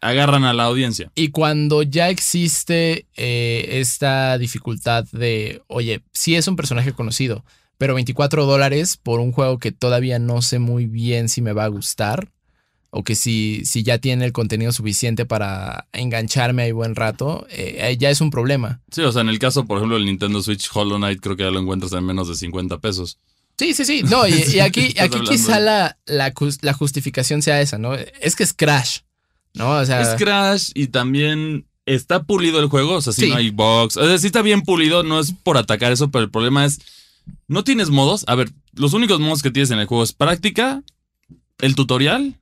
agarran 0.00 0.44
a 0.44 0.52
la 0.52 0.64
audiencia. 0.64 1.10
Y 1.14 1.28
cuando 1.28 1.82
ya 1.82 2.10
existe 2.10 3.06
eh, 3.16 3.80
esta 3.80 4.36
dificultad 4.38 5.04
de, 5.12 5.62
oye, 5.68 6.02
sí 6.12 6.34
es 6.34 6.48
un 6.48 6.56
personaje 6.56 6.92
conocido, 6.92 7.44
pero 7.78 7.94
24 7.94 8.46
dólares 8.46 8.96
por 8.96 9.20
un 9.20 9.32
juego 9.32 9.58
que 9.58 9.72
todavía 9.72 10.18
no 10.18 10.42
sé 10.42 10.58
muy 10.58 10.86
bien 10.86 11.28
si 11.28 11.42
me 11.42 11.52
va 11.52 11.64
a 11.64 11.68
gustar, 11.68 12.28
o 12.98 13.02
que 13.04 13.14
si, 13.14 13.62
si 13.64 13.82
ya 13.82 13.98
tiene 13.98 14.24
el 14.24 14.32
contenido 14.32 14.72
suficiente 14.72 15.26
para 15.26 15.86
engancharme 15.92 16.62
ahí 16.62 16.72
buen 16.72 16.94
rato, 16.94 17.46
eh, 17.50 17.94
ya 18.00 18.08
es 18.10 18.20
un 18.20 18.30
problema. 18.30 18.80
Sí, 18.90 19.02
o 19.02 19.12
sea, 19.12 19.20
en 19.22 19.28
el 19.28 19.38
caso, 19.38 19.66
por 19.66 19.76
ejemplo, 19.76 19.96
del 19.96 20.06
Nintendo 20.06 20.42
Switch 20.42 20.68
Hollow 20.72 20.96
Knight, 20.96 21.20
creo 21.20 21.36
que 21.36 21.42
ya 21.42 21.50
lo 21.50 21.60
encuentras 21.60 21.92
en 21.92 22.04
menos 22.04 22.28
de 22.28 22.34
50 22.34 22.78
pesos. 22.78 23.18
Sí, 23.58 23.74
sí, 23.74 23.84
sí. 23.84 24.02
No, 24.04 24.26
y, 24.26 24.32
y 24.54 24.60
aquí, 24.60 24.94
aquí 24.98 25.20
quizá 25.28 25.60
la, 25.60 25.98
la, 26.06 26.32
jus- 26.32 26.58
la 26.62 26.72
justificación 26.72 27.42
sea 27.42 27.60
esa, 27.60 27.76
¿no? 27.78 27.94
Es 27.94 28.34
que 28.36 28.42
es 28.44 28.52
Crash, 28.54 29.00
¿no? 29.54 29.70
O 29.72 29.84
sea, 29.84 30.00
Es 30.00 30.14
Crash 30.18 30.70
y 30.74 30.86
también 30.88 31.66
está 31.86 32.22
pulido 32.24 32.60
el 32.60 32.66
juego, 32.68 32.94
o 32.94 33.00
sea, 33.02 33.12
si 33.12 33.22
Sí. 33.22 33.28
no 33.30 33.36
hay 33.36 33.50
box. 33.50 33.96
O 33.98 34.06
sea, 34.06 34.18
sí 34.18 34.26
está 34.26 34.42
bien 34.42 34.62
pulido, 34.62 35.02
no 35.02 35.20
es 35.20 35.32
por 35.42 35.56
atacar 35.58 35.92
eso, 35.92 36.10
pero 36.10 36.24
el 36.24 36.30
problema 36.30 36.64
es, 36.64 36.80
no 37.46 37.62
tienes 37.62 37.90
modos. 37.90 38.24
A 38.26 38.34
ver, 38.34 38.50
los 38.72 38.92
únicos 38.94 39.20
modos 39.20 39.42
que 39.42 39.50
tienes 39.50 39.70
en 39.70 39.78
el 39.78 39.86
juego 39.86 40.02
es 40.02 40.12
práctica, 40.12 40.82
el 41.58 41.74
tutorial. 41.74 42.34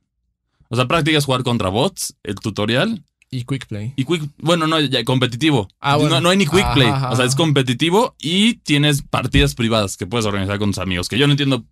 O 0.69 0.75
sea, 0.75 0.87
práctica 0.87 1.17
es 1.17 1.25
jugar 1.25 1.43
contra 1.43 1.69
bots, 1.69 2.15
el 2.23 2.35
tutorial 2.35 3.03
y 3.31 3.43
Quick 3.43 3.67
Play. 3.67 3.93
y 3.95 4.05
quick, 4.05 4.23
bueno, 4.37 4.67
no, 4.67 4.79
ya 4.79 5.03
competitivo. 5.03 5.67
Ah, 5.79 5.95
bueno. 5.97 6.15
no, 6.15 6.21
no 6.21 6.29
hay 6.29 6.37
ni 6.37 6.45
quick 6.45 6.63
Ajá, 6.63 6.73
play, 6.73 6.87
ajá, 6.87 7.11
o 7.11 7.15
sea, 7.15 7.25
es 7.25 7.35
competitivo 7.35 8.15
y 8.19 8.55
tienes 8.59 9.01
partidas 9.01 9.55
privadas 9.55 9.97
que 9.97 10.07
puedes 10.07 10.25
organizar 10.25 10.57
con 10.59 10.69
tus 10.69 10.77
amigos, 10.79 11.09
que 11.09 11.17
yo 11.17 11.27
no 11.27 11.33
entiendo 11.33 11.65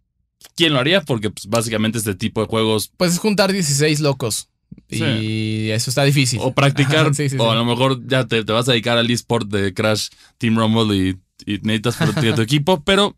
quién 0.56 0.74
lo 0.74 0.80
haría 0.80 1.02
porque 1.02 1.30
pues, 1.30 1.48
básicamente 1.48 1.98
este 2.00 2.16
tipo 2.16 2.42
de 2.42 2.48
juegos 2.48 2.92
Pues 2.98 3.14
es 3.14 3.20
juntar 3.20 3.52
16 3.54 4.00
locos. 4.02 4.50
Y 4.90 4.98
Sí. 4.98 5.72
eso 5.72 5.92
está 5.92 6.04
difícil. 6.04 6.40
O 6.42 6.54
practicar, 6.54 7.06
Ajá, 7.06 7.14
sí, 7.14 7.30
sí, 7.30 7.38
o 7.40 7.50
a 7.52 7.56
lo 7.56 7.64
mejor 7.66 8.02
ya 8.08 8.28
te, 8.28 8.44
te 8.44 8.52
vas 8.52 8.68
a 8.68 8.72
dedicar 8.72 8.98
al 8.98 9.10
eSport 9.10 9.48
de 9.50 9.74
Crash 9.74 10.08
Team 10.40 10.58
Rumble 10.58 10.96
y, 10.98 11.10
y 11.52 11.60
necesitas 11.62 11.96
proteger 11.98 12.36
tu 12.36 12.42
equipo, 12.50 12.82
pero 12.84 13.16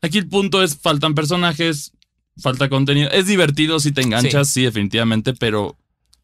aquí 0.00 0.18
el 0.18 0.28
punto 0.28 0.62
es, 0.62 0.76
faltan 0.78 1.14
personajes, 1.14 1.92
falta 2.38 2.68
contenido. 2.68 3.10
Es 3.10 3.26
divertido 3.26 3.80
si 3.80 3.92
te 3.92 4.02
enganchas, 4.02 4.48
sí. 4.48 4.62
definitivamente, 4.62 5.34
pero 5.34 5.76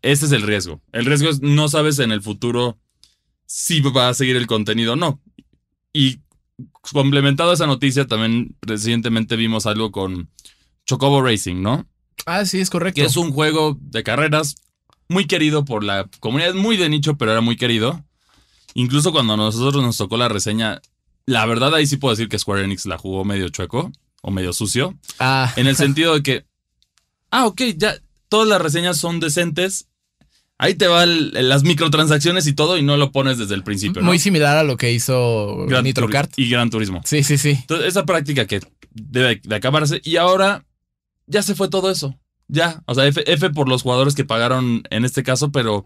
ese 0.02 0.26
es 0.26 0.32
el 0.32 0.42
riesgo. 0.42 0.80
El 0.92 1.06
riesgo 1.06 1.30
es 1.30 1.40
no 1.40 1.68
sabes 1.68 1.98
en 1.98 2.12
el 2.12 2.22
futuro 2.22 2.78
si 3.46 3.80
va 3.80 4.08
a 4.08 4.14
seguir 4.14 4.36
el 4.36 4.46
contenido 4.46 4.94
o 4.94 4.96
no. 4.96 5.20
Y 5.92 6.20
complementado 6.92 7.50
a 7.50 7.54
esa 7.54 7.66
noticia, 7.66 8.06
también 8.06 8.56
recientemente 8.62 9.36
vimos 9.36 9.66
algo 9.66 9.92
con 9.92 10.30
Chocobo 10.86 11.22
Racing, 11.22 11.62
¿no? 11.62 11.86
Ah, 12.26 12.44
sí, 12.44 12.60
es 12.60 12.70
correcto. 12.70 13.00
que 13.00 13.06
es 13.06 13.16
un 13.16 13.32
juego 13.32 13.78
de 13.80 14.02
carreras 14.02 14.56
muy 15.08 15.26
querido 15.26 15.64
por 15.64 15.84
la 15.84 16.08
comunidad, 16.20 16.54
muy 16.54 16.76
de 16.76 16.88
nicho, 16.88 17.16
pero 17.16 17.32
era 17.32 17.40
muy 17.40 17.56
querido. 17.56 18.04
Incluso 18.74 19.12
cuando 19.12 19.34
a 19.34 19.36
nosotros 19.36 19.82
nos 19.82 19.98
tocó 19.98 20.16
la 20.16 20.28
reseña, 20.28 20.80
la 21.26 21.44
verdad 21.46 21.74
ahí 21.74 21.86
sí 21.86 21.96
puedo 21.96 22.14
decir 22.14 22.28
que 22.28 22.38
Square 22.38 22.64
Enix 22.64 22.86
la 22.86 22.98
jugó 22.98 23.24
medio 23.24 23.48
chueco 23.48 23.92
o 24.22 24.30
medio 24.30 24.52
sucio, 24.52 24.96
Ah, 25.18 25.52
en 25.56 25.66
el 25.66 25.76
sentido 25.76 26.14
de 26.14 26.22
que, 26.22 26.44
ah, 27.30 27.46
ok, 27.46 27.60
ya 27.76 27.94
todas 28.28 28.48
las 28.48 28.60
reseñas 28.62 28.96
son 28.96 29.20
decentes. 29.20 29.88
Ahí 30.58 30.74
te 30.74 30.86
van 30.86 31.32
las 31.32 31.64
microtransacciones 31.64 32.46
y 32.46 32.52
todo 32.52 32.78
y 32.78 32.82
no 32.82 32.96
lo 32.96 33.10
pones 33.10 33.36
desde 33.36 33.54
el 33.54 33.64
principio. 33.64 34.00
¿no? 34.00 34.06
muy 34.06 34.20
similar 34.20 34.56
a 34.56 34.62
lo 34.62 34.76
que 34.76 34.92
hizo 34.92 35.66
Gran 35.66 35.82
Nitro 35.84 36.04
Turismo 36.04 36.20
Kart. 36.20 36.38
Y 36.38 36.48
Gran 36.48 36.70
Turismo. 36.70 37.00
Sí, 37.04 37.24
sí, 37.24 37.36
sí. 37.36 37.50
Entonces, 37.50 37.88
esa 37.88 38.06
práctica 38.06 38.46
que 38.46 38.60
debe 38.92 39.40
de 39.42 39.56
acabarse. 39.56 40.00
Y 40.04 40.16
ahora 40.16 40.64
ya 41.26 41.42
se 41.42 41.56
fue 41.56 41.68
todo 41.68 41.90
eso. 41.90 42.16
Ya. 42.46 42.80
O 42.86 42.94
sea, 42.94 43.06
F, 43.06 43.24
F 43.26 43.50
por 43.50 43.68
los 43.68 43.82
jugadores 43.82 44.14
que 44.14 44.24
pagaron 44.24 44.84
en 44.90 45.04
este 45.04 45.24
caso, 45.24 45.50
pero 45.50 45.84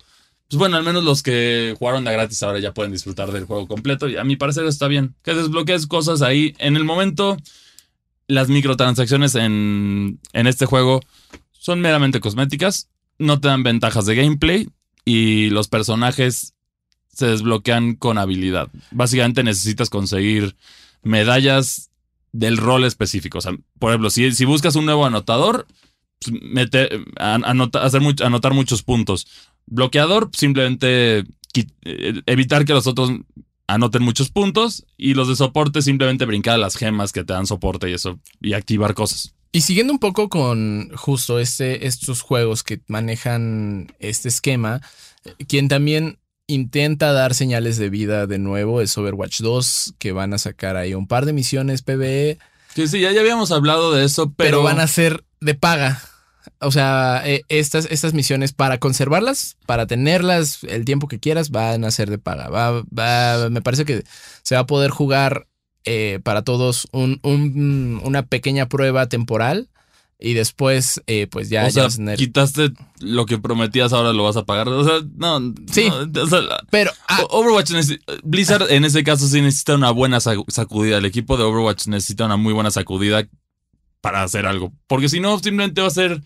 pues 0.48 0.58
bueno, 0.58 0.76
al 0.76 0.84
menos 0.84 1.02
los 1.04 1.22
que 1.22 1.74
jugaron 1.78 2.04
de 2.04 2.12
gratis 2.12 2.42
ahora 2.42 2.58
ya 2.60 2.74
pueden 2.74 2.92
disfrutar 2.92 3.32
del 3.32 3.46
juego 3.46 3.66
completo. 3.66 4.08
Y 4.08 4.16
a 4.16 4.24
mi 4.24 4.36
parecer 4.36 4.66
está 4.66 4.88
bien. 4.88 5.14
Que 5.22 5.34
desbloquees 5.34 5.86
cosas 5.86 6.20
ahí. 6.22 6.54
En 6.58 6.76
el 6.76 6.84
momento, 6.84 7.36
las 8.28 8.48
microtransacciones 8.48 9.34
en, 9.34 10.20
en 10.32 10.46
este 10.46 10.66
juego 10.66 11.00
son 11.52 11.80
meramente 11.80 12.20
cosméticas. 12.20 12.88
No 13.18 13.40
te 13.40 13.48
dan 13.48 13.62
ventajas 13.62 14.06
de 14.06 14.14
gameplay. 14.14 14.68
Y 15.04 15.50
los 15.50 15.68
personajes 15.68 16.54
se 17.12 17.26
desbloquean 17.26 17.94
con 17.94 18.18
habilidad. 18.18 18.68
Básicamente 18.90 19.42
necesitas 19.42 19.88
conseguir 19.88 20.56
medallas 21.02 21.90
del 22.32 22.56
rol 22.56 22.84
específico. 22.84 23.38
O 23.38 23.40
sea, 23.40 23.52
por 23.78 23.90
ejemplo, 23.90 24.10
si, 24.10 24.32
si 24.32 24.44
buscas 24.44 24.76
un 24.76 24.84
nuevo 24.84 25.06
anotador, 25.06 25.66
pues, 26.20 26.68
hacer 27.80 28.02
anotar 28.22 28.52
muchos 28.52 28.82
puntos. 28.82 29.26
Bloqueador, 29.66 30.30
simplemente 30.32 31.24
eh, 31.84 32.22
evitar 32.26 32.64
que 32.64 32.74
los 32.74 32.86
otros 32.86 33.10
anoten 33.66 34.02
muchos 34.02 34.30
puntos. 34.30 34.84
Y 34.96 35.14
los 35.14 35.28
de 35.28 35.36
soporte, 35.36 35.82
simplemente 35.82 36.24
brincar 36.24 36.58
las 36.58 36.76
gemas 36.76 37.12
que 37.12 37.24
te 37.24 37.32
dan 37.32 37.46
soporte 37.46 37.90
y 37.90 37.94
eso, 37.94 38.18
y 38.40 38.52
activar 38.52 38.94
cosas. 38.94 39.34
Y 39.52 39.62
siguiendo 39.62 39.92
un 39.92 39.98
poco 39.98 40.28
con 40.28 40.90
justo 40.94 41.38
este, 41.38 41.86
estos 41.86 42.20
juegos 42.20 42.62
que 42.62 42.80
manejan 42.88 43.92
este 44.00 44.28
esquema, 44.28 44.82
quien 45.48 45.68
también 45.68 46.18
intenta 46.46 47.12
dar 47.12 47.34
señales 47.34 47.76
de 47.76 47.90
vida 47.90 48.26
de 48.26 48.38
nuevo 48.38 48.80
es 48.80 48.96
Overwatch 48.98 49.40
2, 49.40 49.94
que 49.98 50.12
van 50.12 50.34
a 50.34 50.38
sacar 50.38 50.76
ahí 50.76 50.94
un 50.94 51.08
par 51.08 51.26
de 51.26 51.32
misiones 51.32 51.82
PvE. 51.82 52.38
Sí, 52.74 52.86
sí, 52.88 53.00
ya, 53.00 53.12
ya 53.12 53.20
habíamos 53.20 53.50
hablado 53.50 53.92
de 53.92 54.04
eso, 54.04 54.32
pero... 54.36 54.58
pero 54.58 54.62
van 54.62 54.80
a 54.80 54.86
ser 54.86 55.24
de 55.40 55.54
paga. 55.54 56.02
O 56.60 56.70
sea, 56.70 57.22
eh, 57.24 57.42
estas, 57.48 57.86
estas 57.90 58.14
misiones 58.14 58.52
para 58.52 58.78
conservarlas, 58.78 59.56
para 59.66 59.86
tenerlas 59.86 60.64
el 60.64 60.84
tiempo 60.84 61.08
que 61.08 61.18
quieras, 61.18 61.50
van 61.50 61.84
a 61.84 61.90
ser 61.90 62.10
de 62.10 62.18
paga. 62.18 62.48
Va, 62.48 62.82
va, 62.96 63.50
me 63.50 63.62
parece 63.62 63.84
que 63.84 64.04
se 64.42 64.54
va 64.54 64.62
a 64.62 64.66
poder 64.66 64.90
jugar 64.90 65.46
eh, 65.84 66.20
para 66.22 66.42
todos 66.42 66.88
un, 66.92 67.20
un, 67.22 68.00
una 68.02 68.22
pequeña 68.26 68.68
prueba 68.68 69.08
temporal 69.08 69.68
y 70.18 70.32
después, 70.32 71.02
eh, 71.06 71.26
pues 71.26 71.50
ya, 71.50 71.66
o 71.66 71.70
sea, 71.70 71.88
quitaste 72.16 72.72
lo 73.00 73.26
que 73.26 73.36
prometías, 73.36 73.92
ahora 73.92 74.14
lo 74.14 74.24
vas 74.24 74.36
a 74.36 74.46
pagar. 74.46 74.66
O 74.68 74.82
sea, 74.82 75.00
no. 75.14 75.54
Sí. 75.70 75.90
pero. 76.70 76.90
Ah, 77.06 77.22
Overwatch 77.28 77.72
Blizzard 78.24 78.70
en 78.70 78.86
ese 78.86 79.04
caso 79.04 79.28
sí 79.28 79.42
necesita 79.42 79.74
una 79.74 79.90
buena 79.90 80.18
sacudida. 80.20 80.96
El 80.96 81.04
equipo 81.04 81.36
de 81.36 81.44
Overwatch 81.44 81.88
necesita 81.88 82.24
una 82.24 82.38
muy 82.38 82.54
buena 82.54 82.70
sacudida 82.70 83.28
para 84.06 84.22
hacer 84.22 84.46
algo. 84.46 84.72
Porque 84.86 85.08
si 85.08 85.18
no, 85.18 85.36
simplemente 85.40 85.80
va 85.80 85.88
a 85.88 85.90
ser 85.90 86.22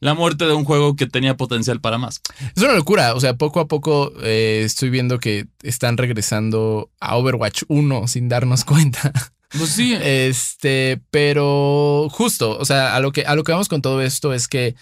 la 0.00 0.14
muerte 0.14 0.46
de 0.46 0.52
un 0.52 0.64
juego 0.64 0.96
que 0.96 1.06
tenía 1.06 1.36
potencial 1.36 1.80
para 1.80 1.96
más. 1.96 2.20
Es 2.56 2.60
una 2.64 2.72
locura. 2.72 3.14
O 3.14 3.20
sea, 3.20 3.36
poco 3.36 3.60
a 3.60 3.68
poco 3.68 4.12
eh, 4.20 4.62
estoy 4.64 4.90
viendo 4.90 5.20
que 5.20 5.46
están 5.62 5.96
regresando 5.96 6.90
a 6.98 7.16
Overwatch 7.16 7.62
1 7.68 8.08
sin 8.08 8.28
darnos 8.28 8.64
cuenta. 8.64 9.12
Pues 9.56 9.70
sí. 9.70 9.96
Este, 10.02 11.00
pero 11.12 12.08
justo, 12.10 12.58
o 12.58 12.64
sea, 12.64 12.96
a 12.96 13.00
lo 13.00 13.12
que, 13.12 13.22
a 13.22 13.36
lo 13.36 13.44
que 13.44 13.52
vamos 13.52 13.68
con 13.68 13.80
todo 13.80 14.02
esto 14.02 14.34
es 14.34 14.48
que 14.48 14.74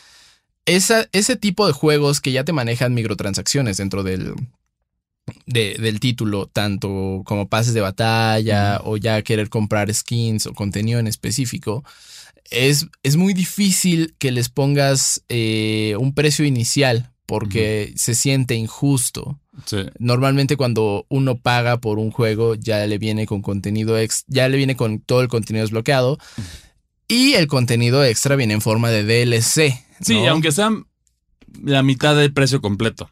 esa, 0.64 1.06
ese 1.12 1.36
tipo 1.36 1.66
de 1.66 1.74
juegos 1.74 2.22
que 2.22 2.32
ya 2.32 2.44
te 2.44 2.54
manejan 2.54 2.94
microtransacciones 2.94 3.76
dentro 3.76 4.04
del, 4.04 4.32
del 5.44 6.00
título, 6.00 6.46
tanto 6.46 7.20
como 7.26 7.50
pases 7.50 7.74
de 7.74 7.82
batalla 7.82 8.80
o 8.84 8.96
ya 8.96 9.20
querer 9.20 9.50
comprar 9.50 9.92
skins 9.92 10.46
o 10.46 10.54
contenido 10.54 10.98
en 10.98 11.08
específico, 11.08 11.84
es, 12.50 12.86
es 13.02 13.16
muy 13.16 13.34
difícil 13.34 14.14
que 14.18 14.30
les 14.32 14.48
pongas 14.48 15.22
eh, 15.28 15.94
un 15.98 16.14
precio 16.14 16.44
inicial 16.44 17.12
porque 17.26 17.92
se 17.96 18.14
siente 18.14 18.54
injusto. 18.54 19.38
Normalmente 19.98 20.56
cuando 20.56 21.04
uno 21.08 21.36
paga 21.36 21.78
por 21.78 21.98
un 21.98 22.10
juego 22.10 22.54
ya 22.54 22.86
le 22.86 22.96
viene 22.96 23.26
con 23.26 23.42
contenido 23.42 23.98
ex, 23.98 24.24
ya 24.28 24.48
le 24.48 24.56
viene 24.56 24.76
con 24.76 25.00
todo 25.00 25.20
el 25.20 25.28
contenido 25.28 25.64
desbloqueado 25.64 26.18
y 27.08 27.34
el 27.34 27.48
contenido 27.48 28.04
extra 28.04 28.36
viene 28.36 28.54
en 28.54 28.60
forma 28.60 28.90
de 28.90 29.04
DLC. 29.04 29.84
Sí, 30.00 30.24
aunque 30.26 30.52
sea 30.52 30.70
la 31.62 31.82
mitad 31.82 32.16
del 32.16 32.32
precio 32.32 32.60
completo, 32.60 33.10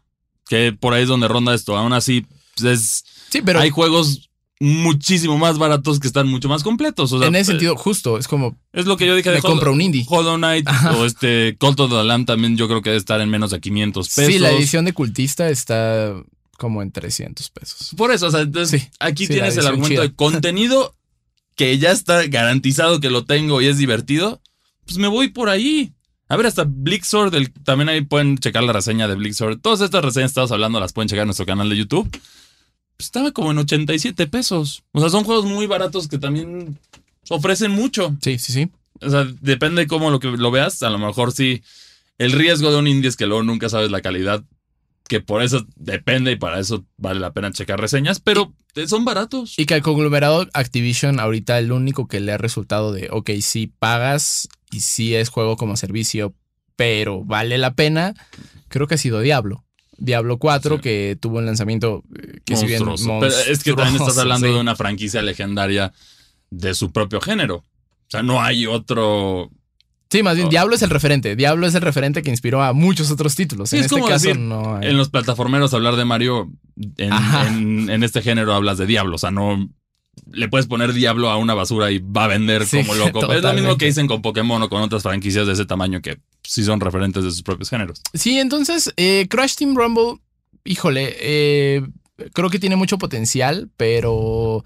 que 0.48 0.72
por 0.72 0.94
ahí 0.94 1.02
es 1.02 1.08
donde 1.08 1.28
ronda 1.28 1.54
esto. 1.54 1.76
Aún 1.76 1.92
así, 1.92 2.26
pues, 2.56 2.80
es, 2.80 3.04
sí, 3.28 3.42
pero 3.42 3.60
hay 3.60 3.70
juegos 3.70 4.30
muchísimo 4.60 5.36
más 5.38 5.58
baratos 5.58 6.00
que 6.00 6.06
están 6.06 6.28
mucho 6.28 6.48
más 6.48 6.62
completos. 6.62 7.12
en 7.12 7.34
ese 7.34 7.52
sentido, 7.52 7.76
justo, 7.76 8.18
es 8.18 8.26
como. 8.26 8.56
Es 8.72 8.86
lo 8.86 8.96
que 8.96 9.06
yo 9.06 9.14
dije 9.14 9.30
de 9.30 9.40
compro 9.40 9.72
un 9.72 9.80
indie. 9.80 10.04
Hollow 10.08 10.36
Knight 10.36 10.68
o 10.96 11.04
este 11.04 11.56
Cult 11.58 11.80
of 11.80 11.90
the 11.90 12.04
Lamb 12.04 12.26
también 12.26 12.56
yo 12.56 12.68
creo 12.68 12.82
que 12.82 12.90
debe 12.90 12.98
estar 12.98 13.20
en 13.20 13.28
menos 13.28 13.50
de 13.50 13.60
500 13.60 14.08
pesos. 14.08 14.32
Sí, 14.32 14.38
la 14.38 14.50
edición 14.50 14.84
de 14.84 14.92
cultista 14.92 15.48
está 15.50 16.14
como 16.56 16.82
en 16.82 16.90
300 16.90 17.50
pesos. 17.50 17.90
Por 17.96 18.12
eso, 18.12 18.26
o 18.26 18.30
sea, 18.30 18.40
entonces 18.40 18.88
aquí 18.98 19.26
tienes 19.26 19.56
el 19.56 19.66
argumento 19.66 20.00
de 20.00 20.14
contenido 20.14 20.94
que 21.54 21.78
ya 21.78 21.90
está 21.90 22.26
garantizado 22.26 23.00
que 23.00 23.10
lo 23.10 23.24
tengo 23.24 23.60
y 23.60 23.66
es 23.66 23.78
divertido. 23.78 24.40
Pues 24.84 24.98
me 24.98 25.08
voy 25.08 25.28
por 25.28 25.48
ahí. 25.48 25.92
A 26.28 26.36
ver, 26.36 26.46
hasta 26.46 26.64
Blitzord, 26.66 27.32
también 27.64 27.88
ahí 27.88 28.00
pueden 28.00 28.38
checar 28.38 28.64
la 28.64 28.72
reseña 28.72 29.06
de 29.06 29.14
Blitzord. 29.14 29.60
Todas 29.60 29.80
estas 29.80 30.04
reseñas 30.04 30.30
que 30.30 30.32
estamos 30.32 30.50
hablando 30.50 30.80
las 30.80 30.92
pueden 30.92 31.08
checar 31.08 31.22
en 31.22 31.28
nuestro 31.28 31.46
canal 31.46 31.68
de 31.68 31.76
YouTube 31.76 32.10
estaba 32.98 33.32
como 33.32 33.50
en 33.50 33.58
87 33.58 34.26
pesos. 34.26 34.82
O 34.92 35.00
sea, 35.00 35.10
son 35.10 35.24
juegos 35.24 35.44
muy 35.44 35.66
baratos 35.66 36.08
que 36.08 36.18
también 36.18 36.78
ofrecen 37.28 37.70
mucho. 37.72 38.16
Sí, 38.20 38.38
sí, 38.38 38.52
sí. 38.52 38.70
O 39.00 39.10
sea, 39.10 39.26
depende 39.40 39.82
de 39.82 39.86
cómo 39.86 40.10
lo, 40.10 40.20
que 40.20 40.28
lo 40.28 40.50
veas. 40.50 40.82
A 40.82 40.90
lo 40.90 40.98
mejor 40.98 41.32
sí. 41.32 41.62
El 42.18 42.32
riesgo 42.32 42.70
de 42.70 42.78
un 42.78 42.86
indie 42.86 43.08
es 43.08 43.16
que 43.16 43.26
luego 43.26 43.42
nunca 43.42 43.68
sabes 43.68 43.90
la 43.90 44.00
calidad. 44.00 44.42
Que 45.08 45.20
por 45.20 45.42
eso 45.42 45.64
depende 45.76 46.32
y 46.32 46.36
para 46.36 46.58
eso 46.58 46.84
vale 46.96 47.20
la 47.20 47.32
pena 47.32 47.52
checar 47.52 47.80
reseñas, 47.80 48.18
pero 48.18 48.52
son 48.86 49.04
baratos. 49.04 49.58
Y 49.58 49.66
que 49.66 49.74
al 49.74 49.82
conglomerado 49.82 50.46
Activision, 50.52 51.20
ahorita 51.20 51.58
el 51.58 51.72
único 51.72 52.08
que 52.08 52.20
le 52.20 52.32
ha 52.32 52.38
resultado 52.38 52.92
de, 52.92 53.08
ok, 53.10 53.30
sí 53.40 53.72
pagas 53.78 54.48
y 54.70 54.80
sí 54.80 55.14
es 55.14 55.28
juego 55.28 55.56
como 55.56 55.76
servicio, 55.76 56.34
pero 56.74 57.24
vale 57.24 57.56
la 57.56 57.74
pena, 57.74 58.14
creo 58.68 58.86
que 58.86 58.96
ha 58.96 58.98
sido 58.98 59.20
Diablo. 59.20 59.65
Diablo 59.98 60.38
4, 60.38 60.80
que 60.80 61.16
tuvo 61.20 61.38
un 61.38 61.46
lanzamiento 61.46 62.02
eh, 62.14 62.40
que 62.44 62.56
si 62.56 62.66
bien 62.66 62.82
Pero 62.84 63.26
es 63.26 63.62
que 63.62 63.72
también 63.72 63.96
estás 63.96 64.18
hablando 64.18 64.46
de 64.46 64.58
una 64.58 64.76
franquicia 64.76 65.22
legendaria 65.22 65.92
de 66.50 66.74
su 66.74 66.92
propio 66.92 67.20
género. 67.20 67.56
O 67.56 68.10
sea, 68.10 68.22
no 68.22 68.42
hay 68.42 68.66
otro. 68.66 69.50
Sí, 70.10 70.22
más 70.22 70.36
bien, 70.36 70.48
Diablo 70.48 70.76
es 70.76 70.82
el 70.82 70.90
referente. 70.90 71.34
Diablo 71.34 71.66
es 71.66 71.74
el 71.74 71.82
referente 71.82 72.22
que 72.22 72.30
inspiró 72.30 72.62
a 72.62 72.72
muchos 72.72 73.10
otros 73.10 73.34
títulos. 73.34 73.72
en 73.72 73.80
este 73.80 74.00
caso, 74.02 74.34
no 74.34 74.80
En 74.80 74.96
los 74.96 75.08
plataformeros, 75.08 75.74
hablar 75.74 75.96
de 75.96 76.04
Mario, 76.04 76.52
en, 76.96 77.90
en, 77.90 78.02
este 78.04 78.22
género 78.22 78.54
hablas 78.54 78.78
de 78.78 78.86
Diablo. 78.86 79.16
O 79.16 79.18
sea, 79.18 79.32
no 79.32 79.68
le 80.32 80.48
puedes 80.48 80.66
poner 80.66 80.92
Diablo 80.92 81.30
a 81.30 81.36
una 81.36 81.54
basura 81.54 81.90
y 81.90 81.98
va 81.98 82.24
a 82.24 82.28
vender 82.28 82.64
como 82.68 82.94
loco. 82.94 83.32
Es 83.32 83.42
lo 83.42 83.52
mismo 83.52 83.76
que 83.76 83.86
dicen 83.86 84.06
con 84.06 84.22
Pokémon 84.22 84.62
o 84.62 84.68
con 84.68 84.82
otras 84.82 85.02
franquicias 85.02 85.46
de 85.46 85.52
ese 85.52 85.66
tamaño 85.66 86.00
que 86.00 86.18
sí 86.42 86.64
son 86.64 86.80
referentes 86.80 87.24
de 87.24 87.30
sus 87.30 87.42
propios 87.42 87.70
géneros. 87.70 88.02
Sí, 88.14 88.38
entonces 88.38 88.92
eh, 88.96 89.26
Crash 89.28 89.54
Team 89.54 89.76
Rumble, 89.76 90.20
híjole, 90.64 91.16
eh, 91.20 91.82
creo 92.32 92.50
que 92.50 92.58
tiene 92.58 92.76
mucho 92.76 92.98
potencial, 92.98 93.70
pero 93.76 94.64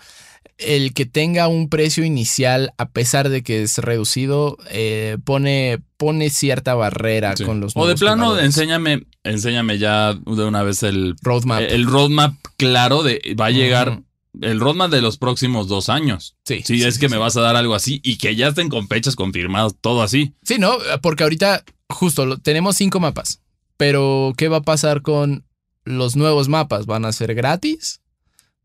el 0.58 0.92
que 0.92 1.06
tenga 1.06 1.48
un 1.48 1.68
precio 1.68 2.04
inicial, 2.04 2.72
a 2.76 2.90
pesar 2.90 3.28
de 3.28 3.42
que 3.42 3.62
es 3.62 3.78
reducido, 3.78 4.58
eh, 4.70 5.16
pone, 5.24 5.80
pone 5.96 6.30
cierta 6.30 6.74
barrera 6.74 7.34
con 7.44 7.60
los 7.60 7.72
O 7.74 7.86
de 7.86 7.94
plano, 7.94 8.38
enséñame, 8.38 9.04
enséñame 9.24 9.78
ya 9.78 10.14
de 10.14 10.44
una 10.44 10.62
vez 10.62 10.82
el 10.82 11.16
roadmap. 11.22 11.62
El 11.62 11.86
roadmap 11.86 12.34
claro 12.56 13.02
de 13.02 13.36
va 13.38 13.46
a 13.46 13.50
llegar 13.50 14.02
el 14.40 14.60
roadmap 14.60 14.90
de 14.90 15.02
los 15.02 15.16
próximos 15.16 15.68
dos 15.68 15.88
años. 15.88 16.36
Sí. 16.44 16.62
Si 16.64 16.82
es 16.82 16.98
que 16.98 17.08
me 17.08 17.16
vas 17.16 17.36
a 17.36 17.40
dar 17.40 17.56
algo 17.56 17.74
así 17.74 18.00
y 18.04 18.16
que 18.16 18.36
ya 18.36 18.48
estén 18.48 18.68
con 18.68 18.88
fechas 18.88 19.16
confirmadas, 19.16 19.74
todo 19.80 20.02
así. 20.02 20.34
Sí, 20.42 20.58
¿no? 20.58 20.76
Porque 21.02 21.24
ahorita, 21.24 21.64
justo, 21.88 22.38
tenemos 22.38 22.76
cinco 22.76 23.00
mapas. 23.00 23.40
Pero, 23.76 24.32
¿qué 24.36 24.48
va 24.48 24.58
a 24.58 24.62
pasar 24.62 25.02
con 25.02 25.44
los 25.84 26.16
nuevos 26.16 26.48
mapas? 26.48 26.86
¿Van 26.86 27.04
a 27.04 27.12
ser 27.12 27.34
gratis? 27.34 28.00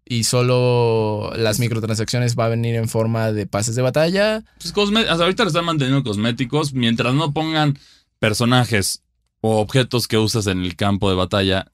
¿Y 0.07 0.25
solo 0.25 1.31
las 1.35 1.59
microtransacciones 1.59 2.37
va 2.37 2.45
a 2.45 2.49
venir 2.49 2.75
en 2.75 2.87
forma 2.87 3.31
de 3.31 3.47
pases 3.47 3.75
de 3.75 3.81
batalla? 3.81 4.43
Pues 4.59 4.73
hasta 5.07 5.23
ahorita 5.23 5.43
lo 5.43 5.47
están 5.47 5.65
manteniendo 5.65 6.03
cosméticos. 6.03 6.73
Mientras 6.73 7.15
no 7.15 7.33
pongan 7.33 7.79
personajes 8.19 9.01
o 9.41 9.59
objetos 9.59 10.07
que 10.07 10.17
usas 10.17 10.45
en 10.47 10.61
el 10.61 10.75
campo 10.75 11.09
de 11.09 11.15
batalla, 11.15 11.71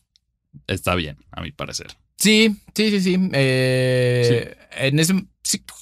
está 0.68 0.96
bien, 0.96 1.18
a 1.32 1.42
mi 1.42 1.52
parecer. 1.52 1.98
Sí, 2.22 2.56
sí, 2.76 2.92
sí, 2.92 3.02
sí. 3.02 3.18
Eh, 3.34 4.56
En 4.78 5.00
ese, 5.00 5.26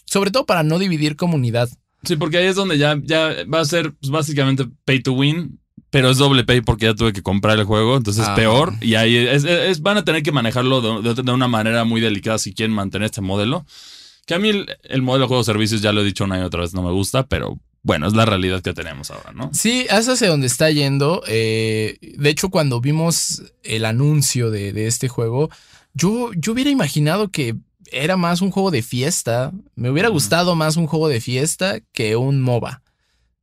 sobre 0.05 0.31
todo 0.31 0.45
para 0.45 0.63
no 0.63 0.79
dividir 0.79 1.15
comunidad. 1.15 1.69
Sí, 2.03 2.15
porque 2.15 2.37
ahí 2.37 2.45
es 2.45 2.55
donde 2.55 2.77
ya, 2.77 2.97
ya 3.03 3.35
va 3.53 3.59
a 3.59 3.65
ser 3.65 3.93
pues, 3.93 4.09
básicamente 4.09 4.65
pay 4.85 5.01
to 5.01 5.11
win, 5.11 5.59
pero 5.89 6.09
es 6.09 6.17
doble 6.17 6.45
pay 6.45 6.61
porque 6.61 6.85
ya 6.85 6.93
tuve 6.93 7.11
que 7.11 7.21
comprar 7.21 7.59
el 7.59 7.65
juego, 7.65 7.97
entonces 7.97 8.23
es 8.23 8.29
ah. 8.29 8.35
peor. 8.35 8.73
Y 8.79 8.95
ahí 8.95 9.17
es, 9.17 9.81
van 9.81 9.97
a 9.97 10.05
tener 10.05 10.23
que 10.23 10.31
manejarlo 10.31 11.01
de, 11.01 11.13
de, 11.13 11.31
una 11.31 11.49
manera 11.49 11.83
muy 11.83 11.99
delicada 11.99 12.37
si 12.37 12.53
quieren 12.53 12.73
mantener 12.73 13.07
este 13.07 13.21
modelo. 13.21 13.65
Que 14.25 14.35
a 14.35 14.39
mí 14.39 14.49
el, 14.83 15.01
modelo 15.01 15.25
de 15.25 15.27
juego 15.27 15.43
servicios, 15.43 15.81
ya 15.81 15.91
lo 15.91 16.01
he 16.01 16.05
dicho 16.05 16.23
una 16.23 16.39
y 16.39 16.43
otra 16.43 16.61
vez, 16.61 16.73
no 16.73 16.83
me 16.83 16.91
gusta, 16.91 17.25
pero 17.25 17.59
bueno, 17.81 18.07
es 18.07 18.13
la 18.13 18.25
realidad 18.25 18.61
que 18.61 18.73
tenemos 18.73 19.11
ahora, 19.11 19.33
¿no? 19.33 19.49
Sí, 19.53 19.87
es 19.89 20.07
hacia 20.07 20.29
donde 20.29 20.47
está 20.47 20.69
yendo. 20.69 21.21
Eh, 21.27 21.97
de 22.17 22.29
hecho, 22.29 22.49
cuando 22.49 22.79
vimos 22.79 23.41
el 23.63 23.83
anuncio 23.83 24.51
de, 24.51 24.71
de 24.71 24.87
este 24.87 25.09
juego, 25.09 25.49
yo, 25.93 26.31
yo 26.35 26.51
hubiera 26.53 26.69
imaginado 26.69 27.29
que 27.29 27.55
era 27.91 28.17
más 28.17 28.41
un 28.41 28.51
juego 28.51 28.71
de 28.71 28.81
fiesta. 28.83 29.51
Me 29.75 29.89
hubiera 29.89 30.09
gustado 30.09 30.55
más 30.55 30.77
un 30.77 30.87
juego 30.87 31.07
de 31.07 31.21
fiesta 31.21 31.79
que 31.93 32.15
un 32.15 32.41
MOBA. 32.41 32.81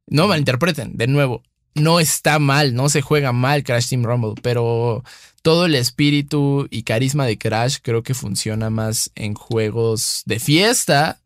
No 0.06 0.28
malinterpreten, 0.28 0.96
de 0.96 1.06
nuevo. 1.08 1.42
No 1.74 2.00
está 2.00 2.38
mal, 2.38 2.74
no 2.74 2.88
se 2.88 3.02
juega 3.02 3.32
mal 3.32 3.62
Crash 3.64 3.88
Team 3.88 4.04
Rumble, 4.04 4.34
pero 4.42 5.02
todo 5.42 5.66
el 5.66 5.74
espíritu 5.74 6.66
y 6.70 6.84
carisma 6.84 7.26
de 7.26 7.36
Crash 7.38 7.78
creo 7.82 8.02
que 8.02 8.14
funciona 8.14 8.70
más 8.70 9.10
en 9.14 9.34
juegos 9.34 10.22
de 10.24 10.38
fiesta 10.40 11.20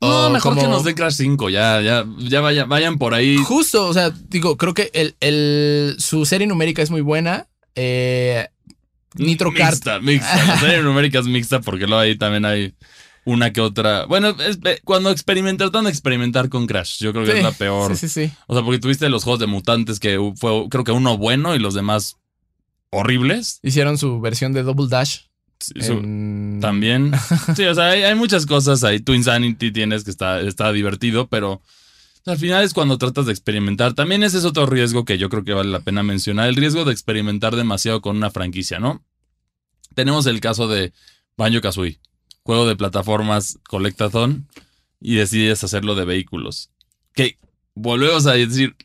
No, 0.00 0.30
mejor 0.30 0.54
que 0.54 0.60
como- 0.62 0.72
nos 0.72 0.84
den 0.84 0.94
Crash 0.94 1.14
5, 1.16 1.50
ya, 1.50 1.80
ya, 1.82 2.06
ya 2.18 2.40
vaya- 2.40 2.64
vayan 2.64 2.96
por 2.98 3.12
ahí. 3.14 3.36
Justo, 3.36 3.86
o 3.86 3.92
sea, 3.92 4.10
digo, 4.28 4.56
creo 4.56 4.72
que 4.74 4.90
el, 4.94 5.14
el- 5.20 5.96
su 5.98 6.24
serie 6.26 6.46
numérica 6.46 6.80
es 6.82 6.90
muy 6.90 7.02
buena. 7.02 7.46
Eh, 7.74 8.48
Nitro 9.14 9.52
Kart. 9.52 9.72
Mixta, 9.74 10.00
mixta. 10.00 10.46
La 10.46 10.60
serie 10.60 10.82
numérica 10.82 11.18
es 11.20 11.26
mixta 11.26 11.60
porque 11.60 11.86
luego 11.86 12.00
ahí 12.00 12.16
también 12.16 12.44
hay 12.44 12.74
una 13.24 13.52
que 13.52 13.60
otra. 13.60 14.04
Bueno, 14.06 14.30
es- 14.40 14.58
eh, 14.64 14.80
cuando 14.84 15.10
experimentar, 15.10 15.70
de 15.70 15.88
experimentar 15.88 16.48
con 16.48 16.66
Crash, 16.66 16.98
yo 17.00 17.12
creo 17.12 17.24
que 17.24 17.32
Sí, 17.32 17.38
es 17.38 17.44
la 17.44 17.52
peor. 17.52 17.96
Sí, 17.96 18.08
sí, 18.08 18.26
sí. 18.28 18.32
O 18.46 18.54
sea, 18.54 18.64
porque 18.64 18.78
tuviste 18.80 19.08
los 19.08 19.24
juegos 19.24 19.40
de 19.40 19.46
mutantes 19.46 20.00
que 20.00 20.18
fue, 20.36 20.68
creo 20.70 20.84
que 20.84 20.92
uno 20.92 21.16
bueno 21.18 21.54
y 21.54 21.58
los 21.58 21.74
demás 21.74 22.16
horribles. 22.90 23.58
Hicieron 23.62 23.98
su 23.98 24.20
versión 24.20 24.52
de 24.52 24.62
Double 24.62 24.88
Dash. 24.88 25.20
Su- 25.60 25.92
en- 25.92 26.58
También. 26.60 27.12
Sí, 27.54 27.64
o 27.66 27.74
sea, 27.74 27.90
hay, 27.90 28.02
hay 28.02 28.14
muchas 28.16 28.46
cosas 28.46 28.82
ahí. 28.82 28.98
Tu 28.98 29.14
Insanity 29.14 29.70
tienes 29.70 30.02
que 30.04 30.10
está, 30.10 30.40
está 30.40 30.72
divertido, 30.72 31.28
pero 31.28 31.62
al 32.26 32.38
final 32.38 32.62
es 32.62 32.74
cuando 32.74 32.98
tratas 32.98 33.26
de 33.26 33.32
experimentar. 33.32 33.94
También 33.94 34.22
ese 34.22 34.38
es 34.38 34.44
otro 34.44 34.66
riesgo 34.66 35.04
que 35.04 35.18
yo 35.18 35.28
creo 35.28 35.44
que 35.44 35.52
vale 35.52 35.70
la 35.70 35.80
pena 35.80 36.02
mencionar. 36.02 36.48
El 36.48 36.56
riesgo 36.56 36.84
de 36.84 36.92
experimentar 36.92 37.56
demasiado 37.56 38.00
con 38.00 38.16
una 38.16 38.30
franquicia, 38.30 38.78
¿no? 38.78 39.04
Tenemos 39.94 40.26
el 40.26 40.40
caso 40.40 40.68
de 40.68 40.92
Banjo 41.36 41.60
Kazooie, 41.60 41.98
juego 42.42 42.66
de 42.66 42.76
plataformas 42.76 43.58
Collectathon, 43.68 44.46
y 45.00 45.16
decides 45.16 45.64
hacerlo 45.64 45.94
de 45.94 46.04
vehículos. 46.04 46.70
Que 47.14 47.38
volvemos 47.74 48.26
a 48.26 48.32
decir. 48.32 48.76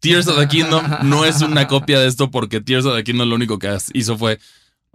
Tears 0.00 0.28
of 0.28 0.38
the 0.38 0.48
Kingdom 0.48 0.84
no 1.04 1.24
es 1.24 1.40
una 1.40 1.66
copia 1.66 1.98
de 1.98 2.06
esto 2.06 2.30
porque 2.30 2.60
Tears 2.60 2.84
of 2.84 2.94
the 2.94 3.04
Kingdom 3.04 3.26
lo 3.26 3.36
único 3.36 3.58
que 3.58 3.74
hizo 3.94 4.18
fue 4.18 4.38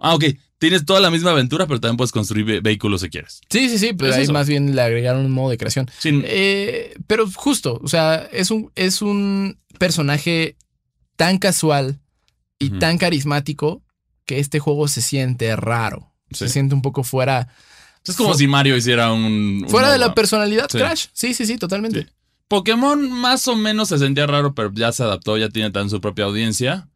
Ah, 0.00 0.14
ok. 0.14 0.24
Tienes 0.58 0.84
toda 0.84 1.00
la 1.00 1.10
misma 1.10 1.30
aventura, 1.30 1.66
pero 1.66 1.80
también 1.80 1.96
puedes 1.96 2.12
construir 2.12 2.44
ve- 2.44 2.60
vehículos 2.60 3.00
si 3.00 3.08
quieres. 3.08 3.40
Sí, 3.48 3.68
sí, 3.70 3.78
sí, 3.78 3.92
pero 3.94 4.10
Es 4.10 4.16
ahí 4.16 4.22
eso. 4.24 4.32
más 4.32 4.46
bien 4.48 4.74
le 4.74 4.82
agregaron 4.82 5.24
un 5.24 5.30
modo 5.32 5.50
de 5.50 5.56
creación. 5.58 5.88
Eh, 6.04 6.94
pero 7.06 7.30
justo, 7.30 7.80
o 7.82 7.88
sea, 7.88 8.28
es 8.32 8.50
un, 8.50 8.70
es 8.74 9.00
un 9.00 9.58
personaje 9.78 10.56
tan 11.16 11.38
casual 11.38 12.00
y 12.58 12.70
tan 12.78 12.98
carismático 12.98 13.82
que 14.26 14.38
este 14.38 14.58
juego 14.58 14.86
se 14.88 15.00
siente 15.00 15.54
raro. 15.56 16.12
Sí. 16.30 16.38
Se 16.46 16.48
siente 16.50 16.74
un 16.74 16.82
poco 16.82 17.02
fuera, 17.04 17.48
es 18.06 18.14
como 18.16 18.32
fu- 18.32 18.38
si 18.38 18.46
Mario 18.46 18.76
hiciera 18.76 19.12
un. 19.12 19.62
un 19.64 19.68
fuera 19.68 19.90
de 19.90 19.98
la 19.98 20.14
personalidad 20.14 20.68
Sí. 20.70 20.78
Crash. 20.78 21.06
Sí, 21.12 21.32
sí, 21.34 21.46
sí, 21.46 21.56
totalmente. 21.58 22.06
Pokémon 22.48 23.10
más 23.10 23.48
o 23.48 23.56
menos 23.56 23.88
se 23.88 23.98
sentía 23.98 24.26
raro, 24.26 24.54
pero 24.54 24.70
ya 24.74 24.92
se 24.92 25.02
adaptó, 25.04 25.36
ya 25.38 25.48
tiene 25.48 25.70
tan 25.70 25.88
su 25.88 26.00
propia 26.00 26.26
audiencia. 26.26 26.88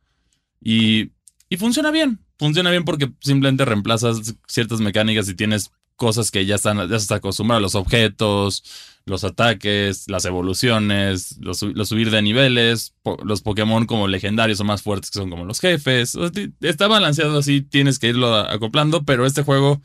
Y, 0.60 1.12
y 1.48 1.56
funciona 1.56 1.90
bien. 1.90 2.20
Funciona 2.38 2.70
bien 2.70 2.84
porque 2.84 3.12
simplemente 3.20 3.64
reemplazas 3.64 4.34
ciertas 4.48 4.80
mecánicas 4.80 5.28
y 5.28 5.34
tienes 5.34 5.70
cosas 5.96 6.30
que 6.30 6.44
ya 6.46 6.56
están, 6.56 6.78
ya 6.78 6.88
se 6.88 6.96
está 6.96 7.16
acostumbrado. 7.16 7.60
Los 7.60 7.74
objetos, 7.76 8.64
los 9.06 9.22
ataques, 9.22 10.04
las 10.08 10.24
evoluciones, 10.24 11.36
los, 11.40 11.58
su- 11.58 11.72
los 11.72 11.88
subir 11.88 12.10
de 12.10 12.22
niveles, 12.22 12.94
los 13.24 13.42
Pokémon 13.42 13.86
como 13.86 14.08
legendarios 14.08 14.58
o 14.60 14.64
más 14.64 14.82
fuertes 14.82 15.10
que 15.10 15.20
son 15.20 15.30
como 15.30 15.44
los 15.44 15.60
jefes. 15.60 16.16
Está 16.60 16.88
balanceado 16.88 17.38
así, 17.38 17.62
tienes 17.62 17.98
que 17.98 18.08
irlo 18.08 18.34
acoplando, 18.34 19.04
pero 19.04 19.26
este 19.26 19.42
juego 19.42 19.80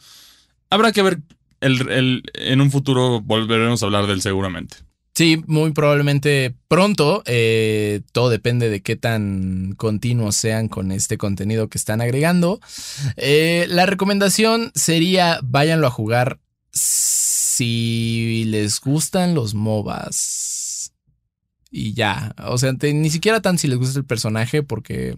habrá 0.70 0.92
que 0.92 1.04
ver. 1.04 1.20
El, 1.62 2.24
en 2.36 2.62
un 2.62 2.72
futuro 2.72 3.20
volveremos 3.22 3.84
a 3.84 3.86
hablar 3.88 4.08
del 4.08 4.22
seguramente. 4.22 4.78
Sí, 5.20 5.44
muy 5.48 5.74
probablemente 5.74 6.56
pronto. 6.70 7.24
eh, 7.26 8.00
todo 8.14 8.30
depende 8.30 8.70
de 8.70 8.82
qué 8.82 8.96
tan 8.96 9.76
continuos 9.76 10.38
sean 10.38 10.70
con 10.70 10.94
este 10.94 11.18
contenido 11.18 11.68
que 11.68 11.78
están 11.78 12.00
agregando. 12.00 12.62
Eh, 13.18 13.66
la 13.68 13.86
recomendación 13.86 14.72
sería 14.76 15.42
váyanlo 15.44 15.88
a 15.88 15.92
jugar 15.92 16.40
si 16.72 18.46
les 18.48 18.80
gustan 18.80 19.36
los 19.36 19.56
MOBAs. 19.56 20.69
Y 21.72 21.94
ya. 21.94 22.34
O 22.46 22.58
sea, 22.58 22.74
te- 22.74 22.94
ni 22.94 23.10
siquiera 23.12 23.42
tan 23.42 23.58
si 23.60 23.68
les 23.68 23.78
gusta 23.78 24.00
el 24.00 24.06
personaje 24.06 24.64
porque 24.64 25.16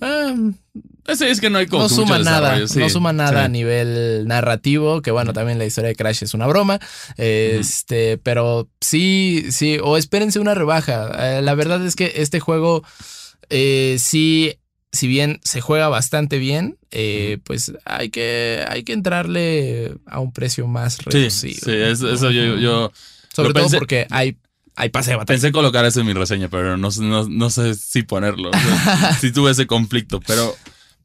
ah, 0.00 0.34
Es, 1.06 1.20
es 1.20 1.40
que 1.40 1.50
no 1.50 1.58
hay 1.58 1.66
como 1.66 1.82
no 1.84 1.88
suma 1.90 2.18
nada. 2.18 2.66
sí, 2.66 2.78
no 2.78 2.88
suma 2.88 3.12
nada 3.12 3.40
sí. 3.40 3.44
a 3.44 3.48
nivel 3.48 4.26
narrativo. 4.26 5.02
Que 5.02 5.10
bueno, 5.10 5.32
también 5.32 5.58
la 5.58 5.66
historia 5.66 5.88
de 5.88 5.94
Crash 5.96 6.22
es 6.22 6.32
una 6.34 6.46
broma. 6.46 6.80
Este, 7.18 8.18
pero 8.18 8.68
sí, 8.80 9.46
sí. 9.50 9.78
O 9.82 9.96
espérense 9.96 10.38
una 10.40 10.54
rebaja. 10.54 11.38
Eh, 11.38 11.42
la 11.42 11.54
verdad 11.54 11.84
es 11.84 11.96
que 11.96 12.14
este 12.16 12.40
juego 12.40 12.82
eh, 13.50 13.96
sí. 13.98 14.54
Si 14.90 15.06
bien 15.06 15.38
se 15.44 15.60
juega 15.60 15.88
bastante 15.90 16.38
bien, 16.38 16.78
eh, 16.92 17.36
pues 17.44 17.72
hay 17.84 18.08
que, 18.08 18.64
hay 18.68 18.84
que 18.84 18.94
entrarle 18.94 19.94
a 20.06 20.18
un 20.18 20.32
precio 20.32 20.66
más 20.66 20.94
Sí, 20.94 21.02
reducido. 21.10 21.60
sí, 21.62 21.72
eso, 21.72 22.10
eso 22.10 22.30
yo, 22.30 22.56
yo 22.56 22.90
Sobre 23.34 23.52
todo 23.52 23.64
pensé- 23.68 23.78
porque 23.78 24.06
hay, 24.08 24.38
hay 24.78 24.88
pase 24.90 25.10
de 25.10 25.16
batalla. 25.16 25.34
pensé 25.36 25.52
colocar 25.52 25.84
eso 25.84 26.00
en 26.00 26.06
mi 26.06 26.12
reseña, 26.12 26.48
pero 26.48 26.76
no, 26.76 26.90
sé- 26.90 27.02
no, 27.02 27.28
no 27.28 27.50
sé 27.50 27.74
si 27.74 28.02
ponerlo. 28.02 28.50
O 28.50 28.52
sea, 28.52 29.12
si 29.20 29.32
tuve 29.32 29.50
ese 29.50 29.66
conflicto. 29.66 30.20
Pero, 30.20 30.54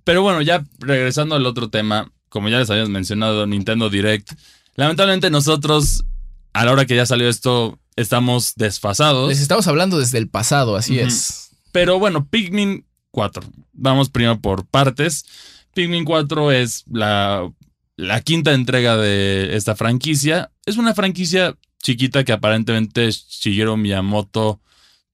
pero 0.03 0.21
bueno, 0.21 0.41
ya 0.41 0.63
regresando 0.79 1.35
al 1.35 1.45
otro 1.45 1.69
tema, 1.69 2.11
como 2.29 2.49
ya 2.49 2.59
les 2.59 2.69
habíamos 2.69 2.89
mencionado, 2.91 3.45
Nintendo 3.47 3.89
Direct. 3.89 4.31
Lamentablemente 4.75 5.29
nosotros, 5.29 6.03
a 6.53 6.65
la 6.65 6.71
hora 6.71 6.85
que 6.85 6.95
ya 6.95 7.05
salió 7.05 7.27
esto, 7.29 7.79
estamos 7.95 8.53
desfasados. 8.55 9.29
Les 9.29 9.41
estamos 9.41 9.67
hablando 9.67 9.99
desde 9.99 10.17
el 10.17 10.29
pasado, 10.29 10.75
así 10.75 10.99
es. 10.99 11.49
Pero 11.71 11.99
bueno, 11.99 12.27
Pikmin 12.27 12.85
4. 13.11 13.43
Vamos 13.73 14.09
primero 14.09 14.39
por 14.39 14.65
partes. 14.65 15.25
Pikmin 15.73 16.05
4 16.05 16.51
es 16.51 16.83
la, 16.91 17.49
la 17.95 18.21
quinta 18.21 18.53
entrega 18.53 18.97
de 18.97 19.55
esta 19.55 19.75
franquicia. 19.75 20.51
Es 20.65 20.77
una 20.77 20.93
franquicia 20.93 21.55
chiquita 21.83 22.23
que 22.23 22.31
aparentemente 22.31 23.09
Shigeru 23.11 23.77
Miyamoto 23.77 24.59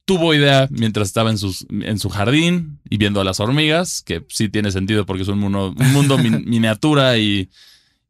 tuvo 0.05 0.33
idea 0.33 0.67
mientras 0.71 1.07
estaba 1.09 1.29
en, 1.29 1.37
sus, 1.37 1.65
en 1.69 1.99
su 1.99 2.09
jardín 2.09 2.79
y 2.89 2.97
viendo 2.97 3.19
a 3.19 3.23
las 3.23 3.39
hormigas, 3.41 4.01
que 4.01 4.23
sí 4.29 4.47
tiene 4.49 4.71
sentido 4.71 5.05
porque 5.05 5.23
es 5.23 5.27
un 5.27 5.39
mundo, 5.39 5.75
un 5.77 5.91
mundo 5.93 6.17
min- 6.17 6.45
miniatura 6.47 7.17
y, 7.17 7.49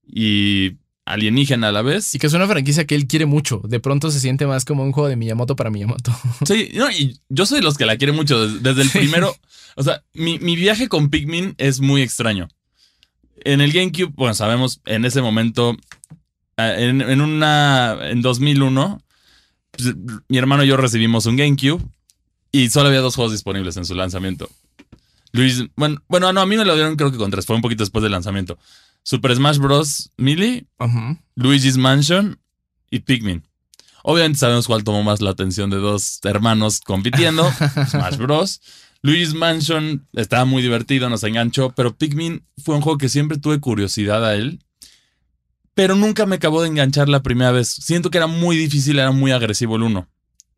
y 0.08 0.78
alienígena 1.06 1.70
a 1.70 1.72
la 1.72 1.82
vez. 1.82 2.14
Y 2.16 2.20
que 2.20 2.28
es 2.28 2.34
una 2.34 2.48
franquicia 2.48 2.86
que 2.86 2.96
él 2.96 3.08
quiere 3.08 3.26
mucho. 3.26 3.62
De 3.66 3.80
pronto 3.80 4.12
se 4.12 4.20
siente 4.20 4.46
más 4.48 4.64
como 4.64 4.84
un 4.84 4.92
juego 4.92 5.10
de 5.10 5.16
Miyamoto 5.16 5.56
para 5.56 5.70
Miyamoto. 5.72 6.16
Sí, 6.46 6.70
no, 6.76 6.90
y 6.92 7.20
yo 7.30 7.46
soy 7.46 7.58
de 7.60 7.64
los 7.64 7.78
que 7.78 7.86
la 7.86 7.98
quiere 7.98 8.14
mucho 8.14 8.48
desde, 8.48 8.60
desde 8.60 8.82
el 8.84 8.90
Sí. 8.90 9.00
primero. 9.00 9.36
O 9.76 9.84
sea, 9.84 10.04
mi, 10.14 10.40
mi 10.40 10.56
viaje 10.56 10.88
con 10.88 11.10
Pikmin 11.10 11.56
es 11.58 11.80
muy 11.82 12.02
extraño. 12.02 12.48
En 13.46 13.62
el 13.62 13.72
GameCube, 13.72 14.12
bueno, 14.16 14.34
sabemos, 14.34 14.82
en 14.86 15.06
ese 15.06 15.22
momento, 15.22 15.76
en, 16.60 17.02
en 17.02 17.22
una, 17.22 17.98
en 18.02 18.22
2001, 18.22 19.02
pues, 19.72 19.96
mi 20.28 20.38
hermano 20.38 20.64
y 20.64 20.68
yo 20.68 20.78
recibimos 20.78 21.26
un 21.26 21.38
GameCube 21.38 21.84
y 22.52 22.70
solo 22.70 22.90
había 22.90 23.02
dos 23.02 23.16
juegos 23.16 23.32
disponibles 23.32 23.78
en 23.78 23.86
su 23.86 23.96
lanzamiento. 23.96 24.50
Luis, 25.32 25.64
bueno, 25.76 26.02
bueno, 26.08 26.34
no, 26.34 26.42
a 26.42 26.46
mí 26.46 26.58
me 26.58 26.66
lo 26.66 26.74
dieron 26.74 26.96
creo 26.96 27.12
que 27.12 27.18
con 27.18 27.32
tres, 27.32 27.46
fue 27.46 27.56
un 27.56 27.62
poquito 27.62 27.84
después 27.84 28.04
del 28.04 28.12
lanzamiento. 28.12 28.58
Super 29.04 29.36
Smash 29.36 29.58
Bros. 29.58 30.12
Melee. 30.18 30.66
Luigi's 31.36 31.78
Mansion 31.78 32.40
y 32.90 33.00
Pikmin. 33.00 33.44
Obviamente 34.04 34.40
sabemos 34.40 34.68
cuál 34.68 34.84
tomó 34.84 35.04
más 35.04 35.22
la 35.22 35.32
atención 35.32 35.70
de 35.70 35.78
dos 35.78 36.20
hermanos 36.24 36.82
compitiendo. 36.82 37.50
Smash 37.90 38.18
Bros. 38.18 38.62
Luigi's 39.02 39.34
Mansion 39.34 40.08
estaba 40.14 40.46
muy 40.46 40.62
divertido, 40.62 41.10
nos 41.10 41.24
enganchó, 41.24 41.72
pero 41.72 41.96
Pikmin 41.96 42.44
fue 42.64 42.76
un 42.76 42.82
juego 42.82 42.98
que 42.98 43.10
siempre 43.10 43.38
tuve 43.38 43.60
curiosidad 43.60 44.26
a 44.26 44.36
él. 44.36 44.60
Pero 45.74 45.96
nunca 45.96 46.26
me 46.26 46.36
acabó 46.36 46.62
de 46.62 46.68
enganchar 46.68 47.08
la 47.10 47.22
primera 47.24 47.52
vez. 47.52 47.68
Siento 47.70 48.10
que 48.10 48.18
era 48.18 48.28
muy 48.28 48.58
difícil, 48.58 49.00
era 49.00 49.12
muy 49.12 49.32
agresivo 49.32 49.76
el 49.78 49.84
uno. 49.84 50.08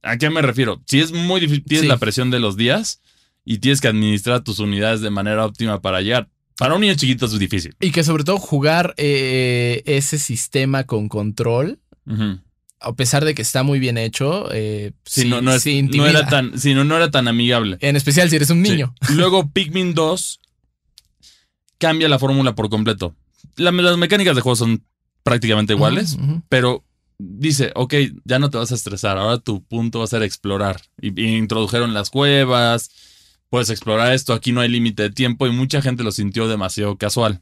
¿A 0.01 0.17
qué 0.17 0.29
me 0.31 0.41
refiero? 0.41 0.81
Si 0.87 0.99
es 0.99 1.11
muy 1.11 1.39
difícil, 1.41 1.63
tienes 1.63 1.83
Sí. 1.83 1.87
la 1.87 1.97
presión 1.97 2.31
de 2.31 2.39
los 2.39 2.57
días 2.57 3.01
y 3.45 3.59
tienes 3.59 3.81
que 3.81 3.87
administrar 3.87 4.41
tus 4.43 4.59
unidades 4.59 5.01
de 5.01 5.09
manera 5.11 5.45
óptima 5.45 5.79
para 5.81 6.01
llegar. 6.01 6.27
Para 6.57 6.75
un 6.75 6.81
niño 6.81 6.95
chiquito 6.95 7.25
es 7.27 7.37
difícil. 7.37 7.75
Y 7.79 7.91
que 7.91 8.03
sobre 8.03 8.23
todo 8.23 8.37
jugar 8.37 8.93
eh, 8.97 9.83
ese 9.85 10.17
sistema 10.17 10.85
con 10.85 11.07
control, 11.07 11.79
a 12.79 12.93
pesar 12.95 13.25
de 13.25 13.35
que 13.35 13.41
está 13.43 13.61
muy 13.63 13.77
bien 13.79 13.97
hecho, 13.99 14.47
eh, 14.51 14.93
Sí, 15.05 15.21
sí, 15.23 15.27
no, 15.29 15.41
no, 15.41 15.53
es- 15.53 15.61
sí 15.63 15.73
no 15.73 15.79
intimida. 15.85 16.09
era 16.09 16.27
tan, 16.27 16.51
no, 16.51 16.83
no 16.83 16.97
era 16.97 17.11
tan 17.11 17.27
amigable. 17.27 17.77
En 17.81 17.95
especial 17.95 18.29
si 18.29 18.35
eres 18.37 18.49
un 18.49 18.61
niño. 18.63 18.95
Luego 19.15 19.51
Pikmin 19.51 19.93
2 19.93 20.39
cambia 21.77 22.09
la 22.09 22.19
fórmula 22.19 22.55
por 22.55 22.69
completo. 22.69 23.15
La- 23.55 23.71
las 23.71 23.97
mecánicas 23.97 24.35
de 24.35 24.41
juego 24.41 24.55
son 24.55 24.83
prácticamente 25.23 25.73
iguales, 25.73 26.17
pero 26.49 26.83
dice, 27.17 27.71
ok, 27.75 27.93
ya 28.25 28.39
no 28.39 28.49
te 28.49 28.57
vas 28.57 28.71
a 28.71 28.75
estresar, 28.75 29.17
ahora 29.17 29.37
tu 29.37 29.63
punto 29.63 29.99
va 29.99 30.05
a 30.05 30.07
ser 30.07 30.23
explorar. 30.23 30.81
Y, 30.99 31.19
y 31.21 31.37
introdujeron 31.37 31.93
las 31.93 32.09
cuevas, 32.09 32.89
puedes 33.49 33.69
explorar 33.69 34.13
esto, 34.13 34.33
aquí 34.33 34.51
no 34.51 34.61
hay 34.61 34.69
límite 34.69 35.03
de 35.03 35.09
tiempo 35.11 35.45
y 35.45 35.51
mucha 35.51 35.81
gente 35.81 36.03
lo 36.03 36.11
sintió 36.11 36.47
demasiado 36.47 36.97
casual. 36.97 37.41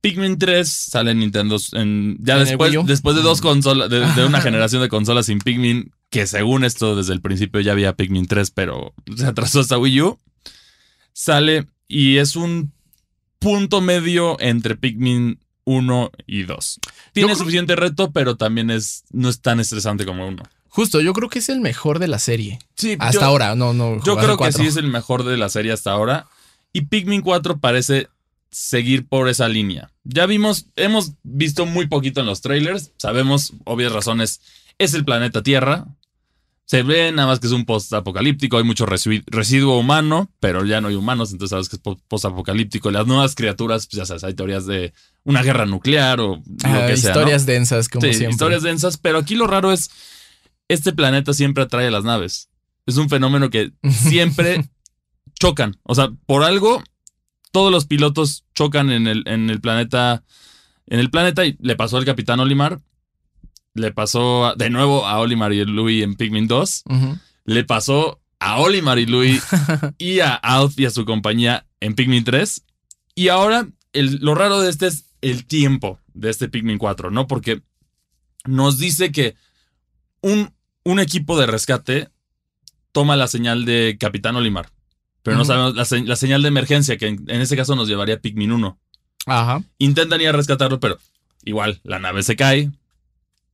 Pikmin 0.00 0.38
3 0.38 0.68
sale 0.68 1.10
en 1.10 1.18
Nintendo 1.18 1.56
en, 1.72 2.16
ya 2.20 2.34
¿En 2.34 2.40
el 2.40 2.46
después, 2.46 2.74
después 2.86 3.16
de 3.16 3.22
dos 3.22 3.40
consolas, 3.40 3.90
de, 3.90 4.00
de 4.00 4.24
una 4.24 4.40
generación 4.42 4.82
de 4.82 4.88
consolas 4.88 5.26
sin 5.26 5.38
Pikmin, 5.38 5.92
que 6.10 6.26
según 6.26 6.64
esto 6.64 6.96
desde 6.96 7.12
el 7.12 7.20
principio 7.20 7.60
ya 7.60 7.72
había 7.72 7.94
Pikmin 7.94 8.26
3, 8.26 8.50
pero 8.52 8.94
se 9.16 9.26
atrasó 9.26 9.60
hasta 9.60 9.78
Wii 9.78 10.00
U. 10.02 10.18
Sale 11.12 11.66
y 11.88 12.16
es 12.16 12.36
un 12.36 12.72
punto 13.38 13.80
medio 13.80 14.38
entre 14.40 14.76
Pikmin 14.76 15.40
1 15.66 16.10
y 16.26 16.44
2. 16.44 16.80
Tiene 17.12 17.26
creo- 17.28 17.36
suficiente 17.36 17.76
reto, 17.76 18.10
pero 18.12 18.36
también 18.36 18.70
es, 18.70 19.04
no 19.10 19.28
es 19.28 19.40
tan 19.40 19.60
estresante 19.60 20.06
como 20.06 20.26
uno. 20.26 20.42
Justo, 20.68 21.00
yo 21.00 21.12
creo 21.12 21.28
que 21.28 21.40
es 21.40 21.48
el 21.48 21.60
mejor 21.60 21.98
de 21.98 22.08
la 22.08 22.18
serie. 22.18 22.58
Sí, 22.76 22.96
Hasta 22.98 23.20
yo- 23.20 23.26
ahora, 23.26 23.54
no, 23.54 23.72
no. 23.74 24.02
Yo 24.04 24.16
creo 24.16 24.36
que 24.38 24.52
sí 24.52 24.66
es 24.66 24.76
el 24.76 24.88
mejor 24.88 25.24
de 25.24 25.36
la 25.36 25.48
serie 25.48 25.72
hasta 25.72 25.90
ahora. 25.90 26.26
Y 26.72 26.82
Pikmin 26.82 27.22
4 27.22 27.58
parece 27.58 28.08
seguir 28.50 29.06
por 29.06 29.28
esa 29.28 29.48
línea. 29.48 29.90
Ya 30.04 30.26
vimos, 30.26 30.66
hemos 30.76 31.12
visto 31.22 31.66
muy 31.66 31.86
poquito 31.86 32.20
en 32.20 32.26
los 32.26 32.40
trailers. 32.42 32.92
Sabemos, 32.98 33.54
obvias 33.64 33.92
razones, 33.92 34.40
es 34.78 34.94
el 34.94 35.04
planeta 35.04 35.42
Tierra. 35.42 35.86
Se 36.68 36.82
ve 36.82 37.12
nada 37.12 37.28
más 37.28 37.38
que 37.40 37.46
es 37.46 37.52
un 37.52 37.64
post-apocalíptico. 37.64 38.58
Hay 38.58 38.64
mucho 38.64 38.86
resi- 38.86 39.22
residuo 39.26 39.78
humano, 39.78 40.28
pero 40.40 40.64
ya 40.64 40.80
no 40.80 40.88
hay 40.88 40.96
humanos, 40.96 41.30
entonces 41.32 41.50
sabes 41.50 41.68
que 41.68 41.76
es 41.76 41.82
po- 41.82 41.98
post-apocalíptico. 42.08 42.90
Las 42.90 43.06
nuevas 43.06 43.34
criaturas, 43.36 43.86
pues 43.86 43.98
ya 43.98 44.04
sabes, 44.04 44.24
hay 44.24 44.34
teorías 44.34 44.66
de 44.66 44.92
una 45.22 45.42
guerra 45.42 45.64
nuclear 45.64 46.18
o 46.20 46.36
lo 46.36 46.42
que 46.56 46.96
sea. 46.96 47.14
¿no? 47.14 47.20
historias 47.20 47.46
densas, 47.46 47.88
como 47.88 48.02
Sí, 48.04 48.14
siempre. 48.14 48.32
historias 48.32 48.62
densas, 48.64 48.96
pero 48.98 49.18
aquí 49.18 49.36
lo 49.36 49.46
raro 49.46 49.70
es, 49.72 49.90
este 50.68 50.92
planeta 50.92 51.32
siempre 51.32 51.62
atrae 51.62 51.86
a 51.86 51.90
las 51.92 52.02
naves. 52.04 52.48
Es 52.84 52.96
un 52.96 53.08
fenómeno 53.08 53.48
que 53.48 53.70
siempre 53.90 54.68
chocan. 55.38 55.76
O 55.84 55.94
sea, 55.94 56.10
por 56.26 56.42
algo, 56.42 56.82
todos 57.52 57.70
los 57.70 57.86
pilotos 57.86 58.44
chocan 58.56 58.90
en 58.90 59.06
el, 59.06 59.22
en 59.26 59.50
el 59.50 59.60
planeta. 59.60 60.24
En 60.88 60.98
el 61.00 61.10
planeta 61.10 61.44
y 61.44 61.56
le 61.60 61.74
pasó 61.76 61.96
al 61.96 62.04
capitán 62.04 62.40
Olimar. 62.40 62.80
Le 63.76 63.92
pasó 63.92 64.54
de 64.56 64.70
nuevo 64.70 65.06
a 65.06 65.18
Olimar 65.20 65.52
y 65.52 65.64
Louis 65.64 66.02
en 66.02 66.14
Pikmin 66.16 66.46
2. 66.48 66.82
Ujú. 66.86 67.18
Le 67.44 67.64
pasó 67.64 68.20
a 68.40 68.58
Olimar 68.58 68.98
y 68.98 69.06
Louis 69.06 69.42
y 69.98 70.20
a 70.20 70.34
Alf 70.34 70.78
y 70.78 70.86
a 70.86 70.90
su 70.90 71.04
compañía 71.04 71.66
en 71.80 71.94
Pikmin 71.94 72.24
3. 72.24 72.62
Y 73.14 73.28
ahora, 73.28 73.68
el- 73.92 74.16
lo 74.20 74.34
raro 74.34 74.60
de 74.60 74.70
este 74.70 74.86
es 74.86 75.04
el 75.20 75.46
tiempo 75.46 75.98
de 76.14 76.30
este 76.30 76.48
Pikmin 76.48 76.78
4, 76.78 77.10
¿no? 77.10 77.26
Porque 77.26 77.62
nos 78.44 78.78
dice 78.78 79.12
que 79.12 79.34
un, 80.20 80.52
un 80.84 81.00
equipo 81.00 81.38
de 81.38 81.46
rescate 81.46 82.08
toma 82.92 83.16
la 83.16 83.28
señal 83.28 83.64
de 83.64 83.96
Capitán 84.00 84.36
Olimar. 84.36 84.70
Pero 85.22 85.36
no 85.36 85.44
sabemos 85.44 85.74
la, 85.74 85.84
se- 85.84 86.04
la 86.04 86.16
señal 86.16 86.42
de 86.42 86.48
emergencia, 86.48 86.96
que 86.96 87.08
en, 87.08 87.24
en 87.28 87.40
ese 87.40 87.56
caso 87.56 87.74
nos 87.74 87.88
llevaría 87.88 88.14
a 88.14 88.18
Pikmin 88.20 88.52
1. 88.52 88.78
Ajá. 89.26 89.62
Intentan 89.78 90.20
ir 90.20 90.28
a 90.28 90.32
rescatarlo, 90.32 90.78
pero 90.78 90.98
igual 91.44 91.80
la 91.82 91.98
nave 91.98 92.22
se 92.22 92.36
cae. 92.36 92.70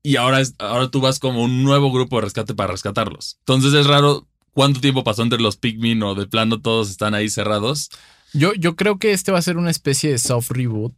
Y 0.02 0.16
ahora, 0.16 0.40
es, 0.40 0.54
ahora 0.58 0.90
tú 0.90 1.00
vas 1.00 1.18
como 1.18 1.42
un 1.44 1.62
nuevo 1.62 1.92
grupo 1.92 2.16
de 2.16 2.22
rescate 2.22 2.54
para 2.54 2.72
rescatarlos. 2.72 3.36
Entonces 3.40 3.72
es 3.74 3.86
raro 3.86 4.26
cuánto 4.52 4.80
tiempo 4.80 5.04
pasó 5.04 5.22
entre 5.22 5.40
los 5.40 5.56
Pikmin 5.56 6.02
o 6.02 6.14
de 6.14 6.26
plano 6.26 6.60
todos 6.60 6.90
están 6.90 7.14
ahí 7.14 7.28
cerrados. 7.28 7.88
Yo, 8.32 8.52
yo 8.54 8.76
creo 8.76 8.98
que 8.98 9.12
este 9.12 9.30
va 9.32 9.38
a 9.38 9.42
ser 9.42 9.56
una 9.58 9.70
especie 9.70 10.10
de 10.10 10.18
soft 10.18 10.50
reboot. 10.50 10.94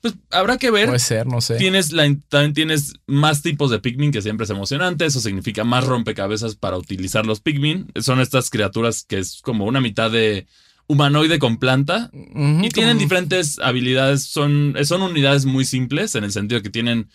Pues 0.00 0.14
habrá 0.32 0.58
que 0.58 0.72
ver. 0.72 0.86
Puede 0.86 0.98
ser, 0.98 1.26
no 1.28 1.40
sé. 1.40 1.56
Tienes 1.56 1.92
la, 1.92 2.02
también 2.28 2.52
tienes 2.54 2.94
más 3.06 3.40
tipos 3.40 3.70
de 3.70 3.78
Pikmin 3.78 4.10
que 4.10 4.20
siempre 4.20 4.44
es 4.44 4.50
emocionante. 4.50 5.06
Eso 5.06 5.20
significa 5.20 5.62
más 5.62 5.86
rompecabezas 5.86 6.56
para 6.56 6.76
utilizar 6.76 7.24
los 7.24 7.40
Pikmin. 7.40 7.86
Son 8.00 8.20
estas 8.20 8.50
criaturas 8.50 9.04
que 9.08 9.18
es 9.20 9.40
como 9.42 9.64
una 9.64 9.80
mitad 9.80 10.10
de 10.10 10.46
humanoide 10.88 11.38
con 11.38 11.56
planta. 11.58 12.10
Y 12.12 12.68
tienen 12.70 12.94
como- 12.96 13.00
diferentes 13.00 13.60
habilidades. 13.60 14.24
Son, 14.24 14.74
son 14.84 15.02
unidades 15.02 15.44
muy 15.46 15.64
simples 15.64 16.16
en 16.16 16.24
el 16.24 16.32
sentido 16.32 16.62
que 16.62 16.70
tienen, 16.70 17.08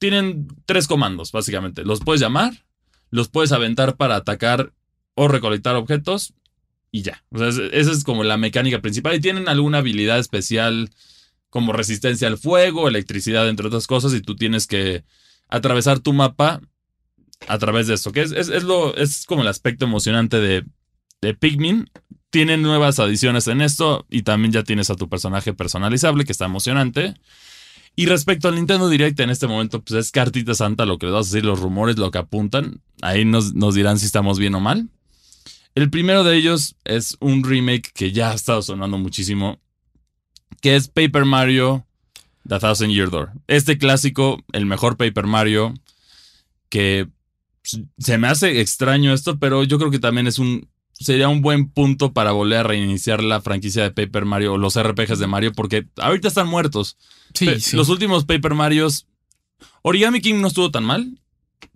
tienen 0.00 0.48
tres 0.66 0.88
comandos, 0.88 1.30
básicamente. 1.30 1.84
Los 1.84 2.00
puedes 2.00 2.20
llamar, 2.20 2.64
los 3.10 3.28
puedes 3.28 3.52
aventar 3.52 3.96
para 3.96 4.16
atacar 4.16 4.72
o 5.14 5.28
recolectar 5.28 5.76
objetos 5.76 6.32
y 6.90 7.02
ya. 7.02 7.22
O 7.30 7.38
sea, 7.38 7.48
es- 7.48 7.60
esa 7.72 7.92
es 7.92 8.02
como 8.02 8.24
la 8.24 8.36
mecánica 8.38 8.80
principal. 8.80 9.14
Y 9.14 9.20
tienen 9.20 9.48
alguna 9.48 9.78
habilidad 9.78 10.18
especial 10.18 10.90
como 11.50 11.72
resistencia 11.72 12.28
al 12.28 12.38
fuego, 12.38 12.88
electricidad, 12.88 13.48
entre 13.48 13.66
otras 13.68 13.86
cosas. 13.86 14.14
Y 14.14 14.22
tú 14.22 14.36
tienes 14.36 14.66
que 14.66 15.04
atravesar 15.48 16.00
tu 16.00 16.12
mapa 16.14 16.60
a 17.46 17.58
través 17.58 17.86
de 17.86 17.94
esto. 17.94 18.10
Que 18.12 18.22
es, 18.22 18.32
es, 18.32 18.48
es 18.48 18.64
lo, 18.64 18.96
es 18.96 19.26
como 19.26 19.42
el 19.42 19.48
aspecto 19.48 19.84
emocionante 19.84 20.40
de, 20.40 20.64
de 21.20 21.34
Pikmin. 21.34 21.90
Tienen 22.30 22.62
nuevas 22.62 23.00
adiciones 23.00 23.48
en 23.48 23.60
esto 23.60 24.06
y 24.08 24.22
también 24.22 24.52
ya 24.52 24.62
tienes 24.62 24.88
a 24.88 24.96
tu 24.96 25.08
personaje 25.10 25.52
personalizable 25.52 26.24
que 26.24 26.32
está 26.32 26.46
emocionante. 26.46 27.14
Y 28.00 28.06
respecto 28.06 28.48
al 28.48 28.54
Nintendo 28.54 28.88
Direct 28.88 29.20
en 29.20 29.28
este 29.28 29.46
momento, 29.46 29.82
pues 29.82 30.06
es 30.06 30.10
cartita 30.10 30.54
santa 30.54 30.86
lo 30.86 30.96
que 30.96 31.04
les 31.04 31.12
vas 31.12 31.26
a 31.26 31.28
decir, 31.28 31.44
los 31.44 31.60
rumores, 31.60 31.98
lo 31.98 32.10
que 32.10 32.16
apuntan. 32.16 32.80
Ahí 33.02 33.26
nos, 33.26 33.52
nos 33.52 33.74
dirán 33.74 33.98
si 33.98 34.06
estamos 34.06 34.38
bien 34.38 34.54
o 34.54 34.60
mal. 34.60 34.88
El 35.74 35.90
primero 35.90 36.24
de 36.24 36.34
ellos 36.34 36.76
es 36.84 37.18
un 37.20 37.44
remake 37.44 37.92
que 37.92 38.10
ya 38.10 38.30
ha 38.30 38.34
estado 38.34 38.62
sonando 38.62 38.96
muchísimo, 38.96 39.58
que 40.62 40.76
es 40.76 40.88
Paper 40.88 41.26
Mario 41.26 41.84
The 42.48 42.58
Thousand 42.58 42.90
Year 42.90 43.10
Door. 43.10 43.32
Este 43.48 43.76
clásico, 43.76 44.42
el 44.52 44.64
mejor 44.64 44.96
Paper 44.96 45.26
Mario, 45.26 45.74
que 46.70 47.06
pues, 47.60 47.82
se 47.98 48.16
me 48.16 48.28
hace 48.28 48.62
extraño 48.62 49.12
esto, 49.12 49.38
pero 49.38 49.62
yo 49.64 49.78
creo 49.78 49.90
que 49.90 49.98
también 49.98 50.26
es 50.26 50.38
un 50.38 50.69
sería 51.00 51.28
un 51.28 51.40
buen 51.42 51.68
punto 51.70 52.12
para 52.12 52.32
volver 52.32 52.58
a 52.58 52.62
reiniciar 52.62 53.22
la 53.24 53.40
franquicia 53.40 53.82
de 53.82 53.90
Paper 53.90 54.26
Mario 54.26 54.52
o 54.52 54.58
los 54.58 54.80
RPGs 54.80 55.18
de 55.18 55.26
Mario, 55.26 55.52
porque 55.52 55.86
ahorita 55.96 56.28
están 56.28 56.46
muertos. 56.46 56.96
Sí, 57.34 57.46
Pe- 57.46 57.58
sí. 57.60 57.76
Los 57.76 57.88
últimos 57.88 58.24
Paper 58.26 58.54
Marios, 58.54 59.06
Origami 59.82 60.20
King 60.20 60.40
no 60.40 60.48
estuvo 60.48 60.70
tan 60.70 60.84
mal, 60.84 61.18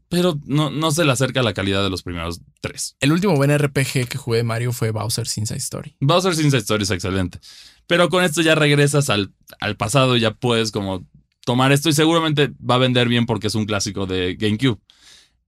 pero 0.08 0.38
no, 0.44 0.70
no 0.70 0.90
se 0.92 1.04
le 1.04 1.12
acerca 1.12 1.40
a 1.40 1.42
la 1.42 1.54
calidad 1.54 1.82
de 1.82 1.90
los 1.90 2.02
primeros 2.02 2.40
tres. 2.60 2.96
El 3.00 3.12
último 3.12 3.34
buen 3.34 3.56
RPG 3.56 4.06
que 4.08 4.18
jugué 4.18 4.38
de 4.38 4.44
Mario 4.44 4.72
fue 4.72 4.90
Bowser's 4.90 5.36
Inside 5.38 5.58
Story. 5.58 5.96
Bowser's 6.00 6.38
Inside 6.38 6.60
Story 6.62 6.82
es 6.84 6.90
excelente. 6.90 7.38
Pero 7.86 8.08
con 8.10 8.22
esto 8.24 8.40
ya 8.42 8.54
regresas 8.54 9.10
al, 9.10 9.32
al 9.60 9.76
pasado 9.76 10.16
y 10.16 10.20
ya 10.20 10.32
puedes 10.32 10.70
como 10.70 11.06
tomar 11.44 11.72
esto 11.72 11.88
y 11.88 11.92
seguramente 11.92 12.52
va 12.58 12.76
a 12.76 12.78
vender 12.78 13.08
bien 13.08 13.26
porque 13.26 13.48
es 13.48 13.54
un 13.54 13.64
clásico 13.66 14.06
de 14.06 14.34
GameCube. 14.36 14.78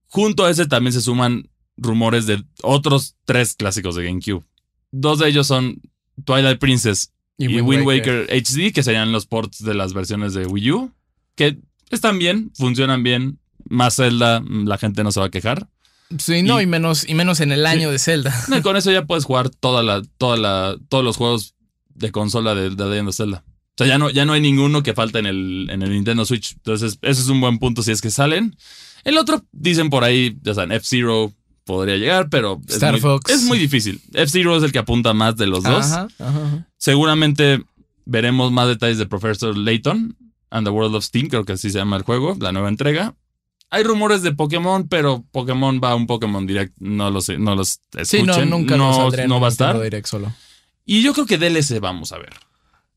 Junto 0.09 0.45
a 0.45 0.51
ese 0.51 0.67
también 0.67 0.93
se 0.93 1.01
suman 1.01 1.49
rumores 1.77 2.27
de 2.27 2.45
otros 2.62 3.17
tres 3.25 3.55
clásicos 3.55 3.95
de 3.97 4.05
GameCube. 4.05 4.45
Dos 4.91 5.19
de 5.19 5.29
ellos 5.29 5.47
son 5.47 5.81
Twilight 6.25 6.59
Princess 6.59 7.12
y, 7.39 7.61
Wind 7.61 7.87
Waker. 7.87 8.29
HD, 8.31 8.73
que 8.73 8.83
serían 8.83 9.12
los 9.12 9.27
ports 9.27 9.62
de 9.62 9.75
las 9.75 9.93
versiones 9.93 10.33
de 10.35 10.47
Wii 10.47 10.71
U, 10.73 10.93
que 11.35 11.59
están 11.91 12.19
bien, 12.19 12.51
funcionan 12.55 13.03
bien. 13.03 13.39
Más 13.69 13.97
Zelda, 13.97 14.41
mm, 14.41 14.67
la 14.69 14.79
gente 14.79 15.03
no 15.03 15.11
se 15.12 15.21
va 15.21 15.27
a 15.27 15.31
quejar. 15.31 15.69
Sí, 16.19 16.43
no, 16.43 16.61
Y- 16.61 16.65
y, 16.65 16.67
menos, 16.67 17.09
y 17.09 17.15
menos 17.15 17.41
en 17.41 17.51
el 17.51 17.67
año 17.67 17.91
de 17.91 17.99
Zelda. 17.99 18.33
No, 18.49 18.57
y 18.57 18.62
con 18.62 18.77
eso 18.77 18.93
ya 18.93 19.07
puedes 19.07 19.25
jugar 19.25 19.51
toda 19.51 19.83
la, 19.83 20.03
toda 20.19 20.37
la, 20.37 20.77
todos 20.89 21.03
los 21.05 21.17
juegos 21.17 21.55
de 21.95 22.12
consola 22.12 22.55
de, 22.55 22.71
de 22.71 22.85
Legend 22.89 23.09
of 23.09 23.17
Zelda. 23.17 23.45
O 23.79 23.79
sea, 23.79 23.87
ya 23.89 23.99
no, 23.99 24.09
ya 24.09 24.25
no 24.25 24.33
hay 24.33 24.41
ninguno 24.41 24.83
que 24.83 24.95
falta 24.95 25.19
en 25.19 25.27
el, 25.27 25.69
en 25.71 25.83
el 25.83 25.91
Nintendo 25.91 26.25
Switch. 26.25 26.53
Entonces, 26.55 26.99
ese 27.03 27.21
es 27.21 27.29
un 27.29 27.41
buen 27.41 27.59
punto 27.59 27.83
si 27.83 27.91
es 27.91 28.01
que 28.01 28.11
salen. 28.11 28.57
El 29.05 29.19
otro, 29.19 29.45
dicen 29.53 29.91
por 29.91 30.05
ahí, 30.05 30.39
ya 30.43 30.55
saben, 30.55 30.73
F-Zero 30.73 31.33
podría 31.67 31.97
llegar, 31.97 32.31
pero 32.31 32.61
es, 32.67 32.75
Star 32.77 32.93
muy, 32.93 33.01
Fox. 33.01 33.31
es 33.31 33.43
muy 33.43 33.59
difícil. 33.59 34.01
F-Zero 34.15 34.57
es 34.57 34.63
el 34.63 34.73
que 34.73 34.79
apunta 34.79 35.13
más 35.13 35.37
de 35.37 35.47
los 35.47 35.63
dos. 35.63 35.85
Ajá, 35.85 36.09
ajá. 36.19 36.67
Seguramente 36.79 37.63
veremos 38.07 38.53
más 38.53 38.69
detalles 38.69 38.97
de 38.99 39.07
Professor 39.07 39.55
Layton 39.57 40.17
and 40.51 40.67
the 40.67 40.71
World 40.71 40.95
of 40.95 41.05
Steam, 41.05 41.27
creo 41.29 41.45
que 41.45 41.53
así 41.53 41.71
se 41.71 41.79
llama 41.79 41.97
el 41.97 42.05
juego, 42.05 42.37
la 42.41 42.53
nueva 42.53 42.69
entrega. 42.69 43.15
Hay 43.69 43.83
rumores 43.83 44.23
de 44.23 44.33
Pokémon, 44.33 44.87
pero 44.89 45.25
Pokémon 45.33 45.81
va 45.83 45.91
a 45.91 45.95
un 45.97 46.07
Pokémon 46.07 46.47
Direct, 46.47 46.73
no 46.79 47.11
los, 47.11 47.29
no 47.31 47.57
los 47.57 47.81
Sí, 48.05 48.23
no, 48.23 48.45
nunca 48.47 48.77
no, 48.77 49.11
no 49.11 49.37
un 49.37 49.43
va 49.43 49.49
a 49.49 49.51
estar. 49.51 49.83
Direct 49.83 50.07
solo. 50.07 50.33
Y 50.85 51.03
yo 51.03 51.13
creo 51.13 51.27
que 51.27 51.37
DLC 51.37 51.81
vamos 51.81 52.13
a 52.13 52.19
ver. 52.19 52.33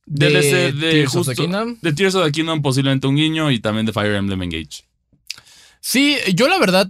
De 0.05 0.29
DLC 0.29 0.73
de, 0.75 0.91
Tears 0.91 1.15
of 1.15 1.25
the 1.25 1.31
justo- 1.33 1.41
Kingdom. 1.43 1.77
de 1.81 1.93
Tears 1.93 2.13
of 2.15 2.25
the 2.25 2.31
Kingdom, 2.31 2.61
posiblemente 2.61 3.07
un 3.07 3.15
guiño, 3.15 3.49
y 3.49 3.59
también 3.59 3.87
de 3.87 3.93
Fire 3.93 4.13
Emblem 4.13 4.43
Engage. 4.43 4.83
Sí, 5.81 6.17
yo 6.35 6.47
la 6.47 6.59
verdad, 6.59 6.87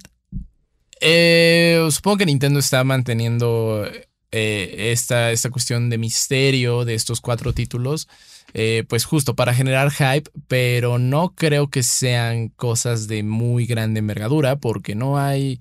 eh, 1.01 1.88
supongo 1.91 2.17
que 2.17 2.25
Nintendo 2.25 2.59
está 2.59 2.83
manteniendo 2.83 3.85
eh, 4.31 4.91
esta, 4.91 5.31
esta 5.31 5.49
cuestión 5.49 5.89
de 5.89 5.97
misterio 5.97 6.85
de 6.85 6.93
estos 6.93 7.21
cuatro 7.21 7.53
títulos, 7.53 8.07
eh, 8.53 8.83
pues 8.88 9.05
justo 9.05 9.35
para 9.35 9.53
generar 9.53 9.91
hype, 9.91 10.29
pero 10.47 10.97
no 10.99 11.33
creo 11.35 11.69
que 11.69 11.83
sean 11.83 12.49
cosas 12.49 13.07
de 13.07 13.23
muy 13.23 13.65
grande 13.65 13.99
envergadura, 13.99 14.57
porque 14.57 14.95
no 14.95 15.17
hay, 15.19 15.60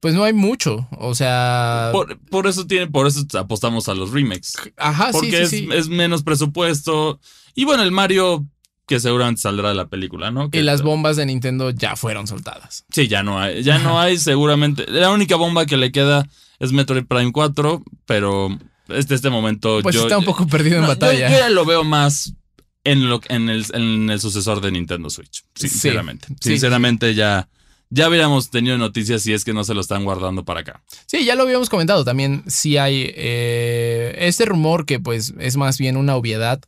pues 0.00 0.14
no 0.14 0.24
hay 0.24 0.32
mucho, 0.32 0.88
o 0.98 1.14
sea, 1.14 1.90
Por, 1.92 2.18
por 2.28 2.46
eso 2.46 2.66
tiene, 2.66 2.86
por 2.86 3.06
eso 3.06 3.24
apostamos 3.38 3.88
a 3.88 3.94
los 3.94 4.10
remakes. 4.12 4.54
ajá, 4.76 5.12
sí, 5.12 5.18
Porque 5.18 5.30
sí, 5.30 5.42
es, 5.42 5.50
sí. 5.50 5.68
es 5.72 5.88
menos 5.88 6.22
presupuesto. 6.22 7.20
Y 7.54 7.64
bueno, 7.64 7.82
el 7.82 7.90
Mario 7.90 8.46
que 8.90 8.98
seguramente 8.98 9.40
saldrá 9.40 9.68
de 9.68 9.76
la 9.76 9.86
película, 9.86 10.32
¿no? 10.32 10.50
y 10.50 10.62
las 10.62 10.82
bombas 10.82 11.16
de 11.16 11.24
Nintendo 11.24 11.70
ya 11.70 11.94
fueron 11.94 12.26
soltadas. 12.26 12.84
Sí, 12.90 13.06
ya 13.06 13.22
no 13.22 13.38
hay. 13.38 13.62
Ya 13.62 13.78
no 13.78 14.00
hay, 14.00 14.18
seguramente. 14.18 14.84
La 14.88 15.12
única 15.12 15.36
bomba 15.36 15.64
que 15.64 15.76
le 15.76 15.92
queda 15.92 16.28
es 16.58 16.72
Metroid 16.72 17.04
Prime 17.04 17.30
4, 17.30 17.84
pero 18.04 18.48
este, 18.88 19.14
este 19.14 19.30
momento 19.30 19.78
Pues 19.80 19.94
yo. 19.94 20.02
está 20.02 20.18
un 20.18 20.24
poco 20.24 20.44
perdido 20.48 20.78
en 20.78 20.82
no, 20.82 20.88
batalla. 20.88 21.30
Yo, 21.30 21.54
lo 21.54 21.64
veo 21.64 21.84
más 21.84 22.34
en, 22.82 23.08
lo, 23.08 23.20
en, 23.28 23.48
el, 23.48 23.64
en 23.74 24.10
el 24.10 24.20
sucesor 24.20 24.60
de 24.60 24.72
Nintendo 24.72 25.08
Switch. 25.08 25.44
Sí. 25.54 25.68
Sinceramente. 25.68 26.26
Sí, 26.40 26.50
Sinceramente, 26.50 27.14
ya. 27.14 27.48
Ya 27.92 28.06
habríamos 28.06 28.50
tenido 28.50 28.76
noticias 28.76 29.22
si 29.22 29.32
es 29.32 29.44
que 29.44 29.52
no 29.52 29.62
se 29.62 29.74
lo 29.74 29.80
están 29.80 30.04
guardando 30.04 30.44
para 30.44 30.60
acá. 30.60 30.82
Sí, 31.06 31.24
ya 31.24 31.36
lo 31.36 31.44
habíamos 31.44 31.68
comentado 31.68 32.04
también. 32.04 32.42
Sí 32.48 32.76
hay 32.76 33.12
eh, 33.16 34.16
este 34.18 34.46
rumor 34.46 34.84
que 34.84 34.98
pues 34.98 35.32
es 35.38 35.56
más 35.56 35.78
bien 35.78 35.96
una 35.96 36.16
obviedad. 36.16 36.60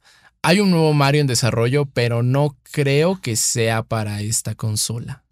Hay 0.43 0.61
un 0.61 0.71
nuevo 0.71 0.93
Mario 0.93 1.21
en 1.21 1.27
desarrollo, 1.27 1.87
pero 1.87 2.23
no 2.23 2.57
creo 2.73 3.21
que 3.21 3.37
sea 3.37 3.83
para 3.83 4.21
esta 4.23 4.55
consola. 4.55 5.23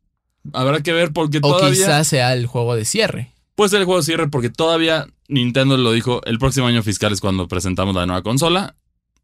Habrá 0.52 0.82
que 0.82 0.92
ver 0.92 1.12
porque 1.12 1.38
O 1.38 1.40
todavía. 1.40 1.70
quizás 1.70 2.06
sea 2.08 2.32
el 2.32 2.46
juego 2.46 2.76
de 2.76 2.84
cierre. 2.84 3.32
Puede 3.54 3.70
ser 3.70 3.80
el 3.80 3.84
juego 3.84 4.00
de 4.00 4.06
cierre 4.06 4.28
porque 4.28 4.48
todavía 4.50 5.06
Nintendo 5.28 5.76
lo 5.76 5.92
dijo, 5.92 6.22
el 6.24 6.38
próximo 6.38 6.66
año 6.66 6.82
fiscal 6.82 7.12
es 7.12 7.20
cuando 7.20 7.46
presentamos 7.48 7.94
la 7.94 8.06
nueva 8.06 8.22
consola 8.22 8.74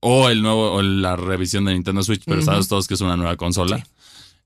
o 0.01 0.29
el 0.29 0.43
nuevo 0.43 0.73
o 0.73 0.83
la 0.83 1.17
revisión 1.17 1.65
de 1.65 1.73
Nintendo 1.73 2.03
Switch, 2.03 2.23
pero 2.27 2.43
sabes 2.43 2.69
todos 2.69 2.87
que 2.87 2.95
es 2.95 3.01
una 3.01 3.17
nueva 3.17 3.37
consola. 3.37 3.87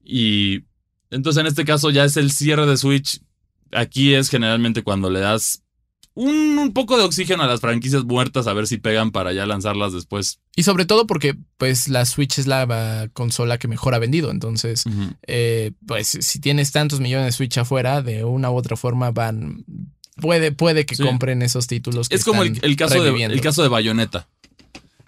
Y 0.05 0.61
entonces 1.11 1.41
en 1.41 1.47
este 1.47 1.64
caso 1.64 1.91
ya 1.91 2.05
es 2.05 2.16
el 2.16 2.30
cierre 2.30 2.66
de 2.66 2.76
Switch. 2.76 3.20
Aquí 3.72 4.14
es 4.14 4.28
generalmente 4.30 4.82
cuando 4.82 5.11
le 5.11 5.20
das 5.20 5.62
un, 6.23 6.59
un 6.59 6.73
poco 6.73 6.97
de 6.99 7.05
oxígeno 7.05 7.43
a 7.43 7.47
las 7.47 7.61
franquicias 7.61 8.05
muertas 8.05 8.47
a 8.47 8.53
ver 8.53 8.66
si 8.66 8.77
pegan 8.77 9.11
para 9.11 9.33
ya 9.33 9.47
lanzarlas 9.47 9.93
después. 9.93 10.41
Y 10.55 10.62
sobre 10.64 10.85
todo 10.85 11.07
porque 11.07 11.37
pues 11.57 11.89
la 11.89 12.05
Switch 12.05 12.39
es 12.39 12.47
la 12.47 13.09
consola 13.12 13.59
que 13.59 13.68
mejor 13.68 13.95
ha 13.95 13.99
vendido. 13.99 14.31
Entonces, 14.31 14.85
eh, 15.27 15.73
pues 15.87 16.09
si 16.21 16.41
tienes 16.41 16.73
tantos 16.73 17.01
millones 17.01 17.27
de 17.27 17.33
Switch 17.33 17.57
afuera, 17.59 18.03
de 18.03 18.25
una 18.25 18.51
u 18.51 18.57
otra 18.57 18.77
forma 18.77 19.11
van... 19.11 19.64
Puede, 20.16 20.53
puede 20.53 20.85
que 20.85 20.95
Sí. 20.97 21.03
compren 21.03 21.41
esos 21.41 21.66
títulos. 21.66 22.09
Que 22.11 22.16
Es 22.16 22.25
como 22.25 22.43
el, 22.43 22.53
están 22.53 22.68
el 22.71 22.77
caso 22.77 23.03
de, 23.03 23.25
el 23.25 23.41
caso 23.41 23.62
de 23.62 23.68
Bayonetta. 23.68 24.29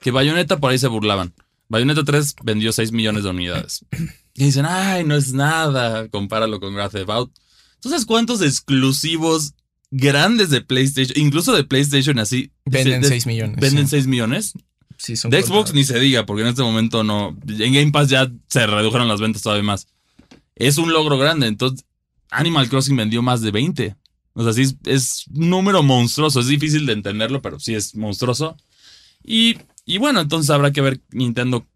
Que 0.01 0.11
Bayonetta 0.11 0.59
por 0.59 0.71
ahí 0.71 0.79
se 0.79 0.89
burlaban. 0.89 1.35
Bayonetta 1.69 2.05
3 2.05 2.37
vendió 2.43 2.73
6 2.73 2.93
millones 2.93 3.25
de 3.25 3.31
unidades. 3.31 3.85
Y 4.35 4.45
dicen, 4.45 4.65
ay, 4.67 5.05
no 5.05 5.15
es 5.15 5.35
nada, 5.35 6.09
compáralo 6.09 6.59
con 6.59 6.75
Grand 6.75 6.91
Theft 6.91 7.11
Auto. 7.11 7.35
Entonces, 7.75 8.07
¿cuántos 8.07 8.41
exclusivos 8.41 9.53
grandes 9.93 10.51
de 10.51 10.61
PlayStation, 10.63 11.17
incluso 11.17 11.55
de 11.55 11.63
PlayStation 11.63 12.19
así, 12.19 12.51
Venden 12.65 13.03
de- 13.03 13.09
6 13.09 13.27
millones. 13.27 13.61
venden 13.61 13.87
sí. 13.87 13.91
6 13.97 14.07
millones? 14.09 14.53
Sí, 14.99 15.17
son 15.17 15.31
De 15.31 15.43
Xbox 15.43 15.73
ni 15.75 15.85
se 15.85 15.99
diga, 16.01 16.27
porque 16.27 16.43
en 16.43 16.49
este 16.49 16.63
momento 16.63 17.05
no. 17.05 17.37
En 17.47 17.73
Game 17.75 17.91
Pass 17.93 18.09
ya 18.09 18.31
se 18.49 18.67
redujeron 18.67 19.07
las 19.09 19.21
ventas 19.21 19.43
todavía 19.43 19.65
más. 19.65 19.87
Es 20.57 20.79
un 20.79 20.93
logro 20.93 21.19
grande. 21.19 21.47
Entonces, 21.47 21.85
Animal 22.31 22.69
Crossing 22.69 22.97
vendió 22.97 23.21
más 23.23 23.41
de 23.43 23.51
20. 23.51 23.97
O 24.35 24.43
sea, 24.45 24.53
sí 24.53 24.63
es, 24.63 24.77
es 24.85 25.25
un 25.35 25.51
número 25.51 25.83
monstruoso. 25.83 26.41
Es 26.41 26.47
difícil 26.47 26.87
de 26.87 26.93
entenderlo, 26.95 27.43
pero 27.43 27.59
sí 27.61 27.75
es 27.75 27.95
monstruoso. 27.97 28.57
Y, 29.25 29.59
y 29.85 29.99
bueno, 29.99 30.21
entonces 30.21 30.51
habrá 30.51 30.71
que 30.73 30.81
ver 30.81 31.01
Nintendo 31.11 31.67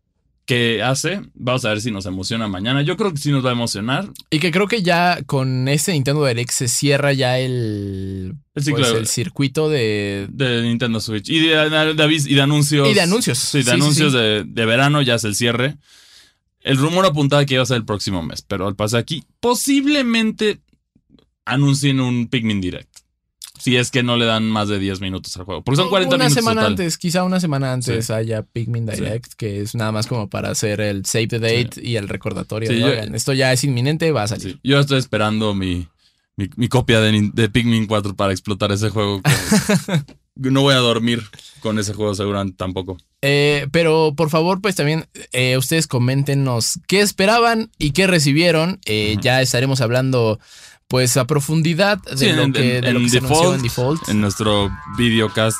qué 0.47 0.82
hace. 0.82 1.20
Vamos 1.34 1.64
a 1.64 1.70
ver 1.70 1.80
si 1.80 1.90
nos 1.90 2.07
emociona 2.07 2.49
mañana. 2.49 2.80
Yo 2.82 2.97
creo 2.97 3.12
que 3.12 3.18
sí 3.18 3.30
nos 3.30 3.44
va 3.44 3.51
a 3.51 3.53
emocionar. 3.53 4.09
Y 4.30 4.38
que 4.38 4.51
creo 4.51 4.66
que 4.68 4.82
ya 4.82 5.20
con 5.26 5.68
este 5.68 5.92
Nintendo 5.92 6.24
Direct 6.24 6.51
se 6.51 6.68
cierra 6.68 7.12
ya 7.12 7.38
el, 7.38 8.34
El 8.55 8.62
ciclo 8.62 8.78
pues, 8.80 8.92
de- 8.94 8.99
el 9.01 9.07
circuito 9.09 9.68
de, 9.68 10.26
De 10.30 10.62
Nintendo 10.62 11.01
Switch. 11.01 11.28
Y 11.28 11.40
de, 11.40 11.49
de- 11.68 12.14
y 12.28 12.34
de 12.34 12.40
anuncios. 12.42 12.88
y 12.88 12.94
de 12.94 13.01
anuncios. 13.03 13.38
Sí, 13.38 13.62
de 13.62 13.72
anuncios 13.72 14.12
De, 14.12 14.44
de 14.47 14.64
verano 14.66 15.03
ya 15.03 15.16
es 15.16 15.24
el 15.24 15.34
cierre. 15.34 15.76
El 16.61 16.78
rumor 16.78 17.05
apuntaba 17.07 17.44
que 17.44 17.55
iba 17.55 17.62
a 17.62 17.66
ser 17.66 17.76
el 17.76 17.84
próximo 17.84 18.22
mes, 18.22 18.42
pero 18.42 18.66
al 18.66 18.74
pasar 18.74 19.01
aquí, 19.01 19.22
posiblemente 19.40 20.59
anuncien 21.44 22.01
un 22.01 22.26
Pikmin 22.28 22.61
Direct. 22.61 22.95
Si 23.66 23.76
es 23.76 23.90
que 23.90 24.04
no 24.04 24.16
le 24.16 24.26
dan 24.26 24.44
más 24.48 24.68
de 24.68 24.78
10 24.78 25.00
minutos 25.00 25.36
al 25.36 25.44
juego. 25.44 25.62
Porque 25.64 25.76
son 25.76 25.88
40 25.88 26.14
una 26.14 26.24
minutos 26.26 26.40
semana 26.44 26.60
total. 26.60 26.72
antes, 26.74 26.98
quizá 26.98 27.24
una 27.24 27.40
semana 27.40 27.72
antes 27.72 28.06
Sí. 28.06 28.12
haya 28.12 28.42
Pikmin 28.42 28.86
Sí. 28.88 28.94
Direct, 29.00 29.32
que 29.34 29.60
es 29.60 29.74
nada 29.74 29.90
más 29.90 30.06
como 30.06 30.28
para 30.28 30.50
hacer 30.50 30.80
el 30.80 31.04
save 31.04 31.26
the 31.26 31.38
date 31.40 31.70
y 31.82 31.96
el 31.96 32.08
recordatorio. 32.08 32.68
Sí, 32.68 32.76
de, 32.76 32.80
yo- 32.80 32.86
"Oigan, 32.86 33.14
esto 33.16 33.32
ya 33.32 33.52
es 33.52 33.64
inminente, 33.64 34.12
va 34.12 34.22
a 34.22 34.28
salir. 34.28 34.60
Yo 34.62 34.78
estoy 34.78 34.98
esperando 35.00 35.52
mi, 35.54 35.88
mi, 36.36 36.48
mi 36.54 36.68
copia 36.68 37.00
de, 37.00 37.30
de 37.34 37.48
Pikmin 37.48 37.86
4 37.86 38.14
para 38.14 38.30
explotar 38.32 38.70
ese 38.70 38.88
juego. 38.90 39.20
no 40.36 40.62
voy 40.62 40.74
a 40.74 40.78
dormir 40.78 41.22
con 41.60 41.78
ese 41.78 41.92
juego 41.94 42.14
seguramente 42.14 42.56
tampoco. 42.56 42.98
Eh, 43.22 43.66
pero 43.72 44.12
por 44.16 44.30
favor, 44.30 44.60
pues 44.60 44.76
también 44.76 45.06
eh, 45.32 45.56
ustedes 45.56 45.86
coméntenos 45.86 46.78
qué 46.86 47.00
esperaban 47.00 47.70
y 47.78 47.90
qué 47.92 48.06
recibieron. 48.06 48.78
Eh. 48.84 49.16
Ya 49.20 49.40
estaremos 49.42 49.80
hablando 49.80 50.38
que 50.89 51.16
a 51.16 51.24
profundidad 51.26 51.99
de 51.99 52.16
Sí, 52.16 52.32
lo 52.32 52.43
en- 52.45 52.53
que, 52.53 52.76
en- 52.78 52.84
de 52.84 52.93
lo 52.93 52.99
en 53.01 53.05
que 53.07 53.11
se 53.11 53.20
default, 53.20 53.57
en 53.57 53.62
default. 53.62 54.09
en 54.09 54.20
nuestro 54.20 54.70
videocast 54.97 55.59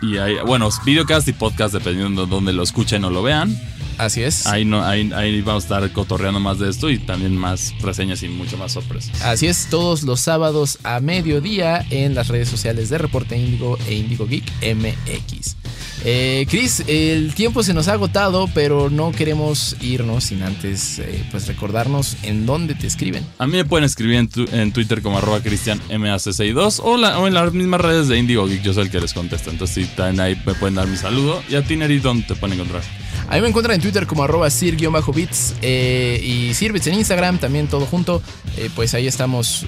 y 0.00 0.16
ahí, 0.16 0.36
bueno, 0.46 0.70
videocast 0.86 1.28
y 1.28 1.32
podcast 1.34 1.74
dependiendo 1.74 2.24
de 2.24 2.30
dónde 2.30 2.52
lo 2.54 2.62
escuchen 2.62 3.04
o 3.04 3.10
lo 3.10 3.22
vean. 3.22 3.54
Así 3.98 4.22
es. 4.22 4.46
Ahí 4.46 4.64
no, 4.64 4.82
ahí, 4.82 5.12
ahí 5.14 5.42
vamos 5.42 5.64
a 5.64 5.66
estar 5.66 5.92
cotorreando 5.92 6.40
más 6.40 6.58
de 6.58 6.70
esto 6.70 6.88
y 6.88 6.98
también 6.98 7.36
más 7.36 7.74
reseñas 7.82 8.22
y 8.22 8.28
mucho 8.28 8.56
más 8.56 8.72
sorpresas. 8.72 9.20
Así 9.22 9.46
es, 9.46 9.66
todos 9.68 10.04
los 10.04 10.20
sábados 10.20 10.78
a 10.84 11.00
mediodía 11.00 11.84
en 11.90 12.14
las 12.14 12.28
redes 12.28 12.48
sociales 12.48 12.88
de 12.88 12.96
Reporte 12.96 13.36
Índigo 13.36 13.78
e 13.86 13.94
Índigo 13.94 14.26
Geek 14.26 14.50
MX. 14.74 15.56
Eh, 16.04 16.46
Chris, 16.50 16.82
el 16.88 17.32
tiempo 17.34 17.62
se 17.62 17.74
nos 17.74 17.86
ha 17.88 17.92
agotado, 17.92 18.48
pero 18.52 18.90
no 18.90 19.12
queremos 19.12 19.76
irnos 19.80 20.24
sin 20.24 20.42
antes 20.42 20.98
eh, 20.98 21.24
pues 21.30 21.46
recordarnos 21.46 22.16
en 22.24 22.44
dónde 22.44 22.74
te 22.74 22.86
escriben. 22.88 23.24
A 23.38 23.46
mí 23.46 23.52
me 23.52 23.64
pueden 23.64 23.84
escribir 23.84 24.16
en, 24.16 24.28
tu- 24.28 24.48
en 24.52 24.72
Twitter 24.72 25.00
como 25.00 25.18
arroba 25.18 25.40
cristianmac62 25.42 26.80
o, 26.82 26.96
la- 26.96 27.18
o 27.20 27.26
en 27.28 27.34
las 27.34 27.52
mismas 27.52 27.80
redes 27.80 28.08
de 28.08 28.18
Indigo 28.18 28.46
Geek, 28.46 28.62
yo 28.62 28.74
soy 28.74 28.84
el 28.84 28.90
que 28.90 29.00
les 29.00 29.14
contesta. 29.14 29.50
Entonces 29.50 29.84
sí, 29.86 29.90
también 29.96 30.20
ahí 30.20 30.42
me 30.44 30.54
pueden 30.54 30.74
dar 30.74 30.88
mi 30.88 30.96
saludo. 30.96 31.42
Y 31.48 31.54
a 31.54 31.62
ti, 31.62 31.76
Neri, 31.76 32.00
¿dónde 32.00 32.26
te 32.26 32.34
pueden 32.34 32.54
encontrar? 32.58 32.82
A 33.28 33.36
mí 33.36 33.40
me 33.42 33.48
encuentran 33.48 33.76
en 33.76 33.80
Twitter 33.82 34.06
como 34.06 34.24
arroba 34.24 34.50
sir-bits 34.50 35.54
eh, 35.62 36.20
y 36.22 36.52
sirvits 36.54 36.88
en 36.88 36.94
Instagram, 36.94 37.38
también 37.38 37.68
todo 37.68 37.86
junto. 37.86 38.22
Eh, 38.56 38.68
pues 38.74 38.94
ahí 38.94 39.06
estamos 39.06 39.66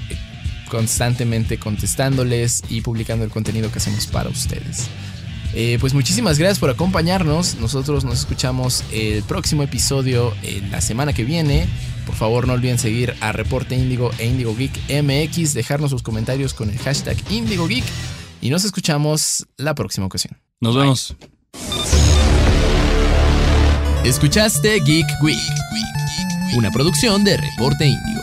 constantemente 0.68 1.58
contestándoles 1.58 2.62
y 2.68 2.80
publicando 2.80 3.24
el 3.24 3.30
contenido 3.30 3.70
que 3.70 3.78
hacemos 3.78 4.06
para 4.08 4.28
ustedes. 4.28 4.88
Eh, 5.54 5.78
pues 5.80 5.94
muchísimas 5.94 6.38
gracias 6.38 6.58
por 6.58 6.70
acompañarnos. 6.70 7.56
Nosotros 7.56 8.04
nos 8.04 8.18
escuchamos 8.18 8.82
el 8.92 9.22
próximo 9.22 9.62
episodio 9.62 10.34
eh, 10.42 10.62
la 10.70 10.80
semana 10.80 11.12
que 11.12 11.24
viene. 11.24 11.68
Por 12.06 12.14
favor, 12.14 12.46
no 12.46 12.54
olviden 12.54 12.78
seguir 12.78 13.14
a 13.20 13.32
Reporte 13.32 13.76
Índigo 13.76 14.10
e 14.18 14.26
Índigo 14.26 14.54
Geek 14.54 14.72
MX, 15.02 15.54
dejarnos 15.54 15.90
sus 15.90 16.02
comentarios 16.02 16.54
con 16.54 16.70
el 16.70 16.78
hashtag 16.78 17.16
Índigo 17.30 17.66
Geek 17.66 17.84
y 18.40 18.50
nos 18.50 18.64
escuchamos 18.64 19.46
la 19.56 19.74
próxima 19.74 20.06
ocasión. 20.06 20.36
Nos 20.60 20.76
vemos. 20.76 21.16
Escuchaste 24.04 24.80
Geek 24.80 25.06
Week, 25.22 25.38
una 26.56 26.70
producción 26.70 27.24
de 27.24 27.38
Reporte 27.38 27.86
Índigo. 27.86 28.13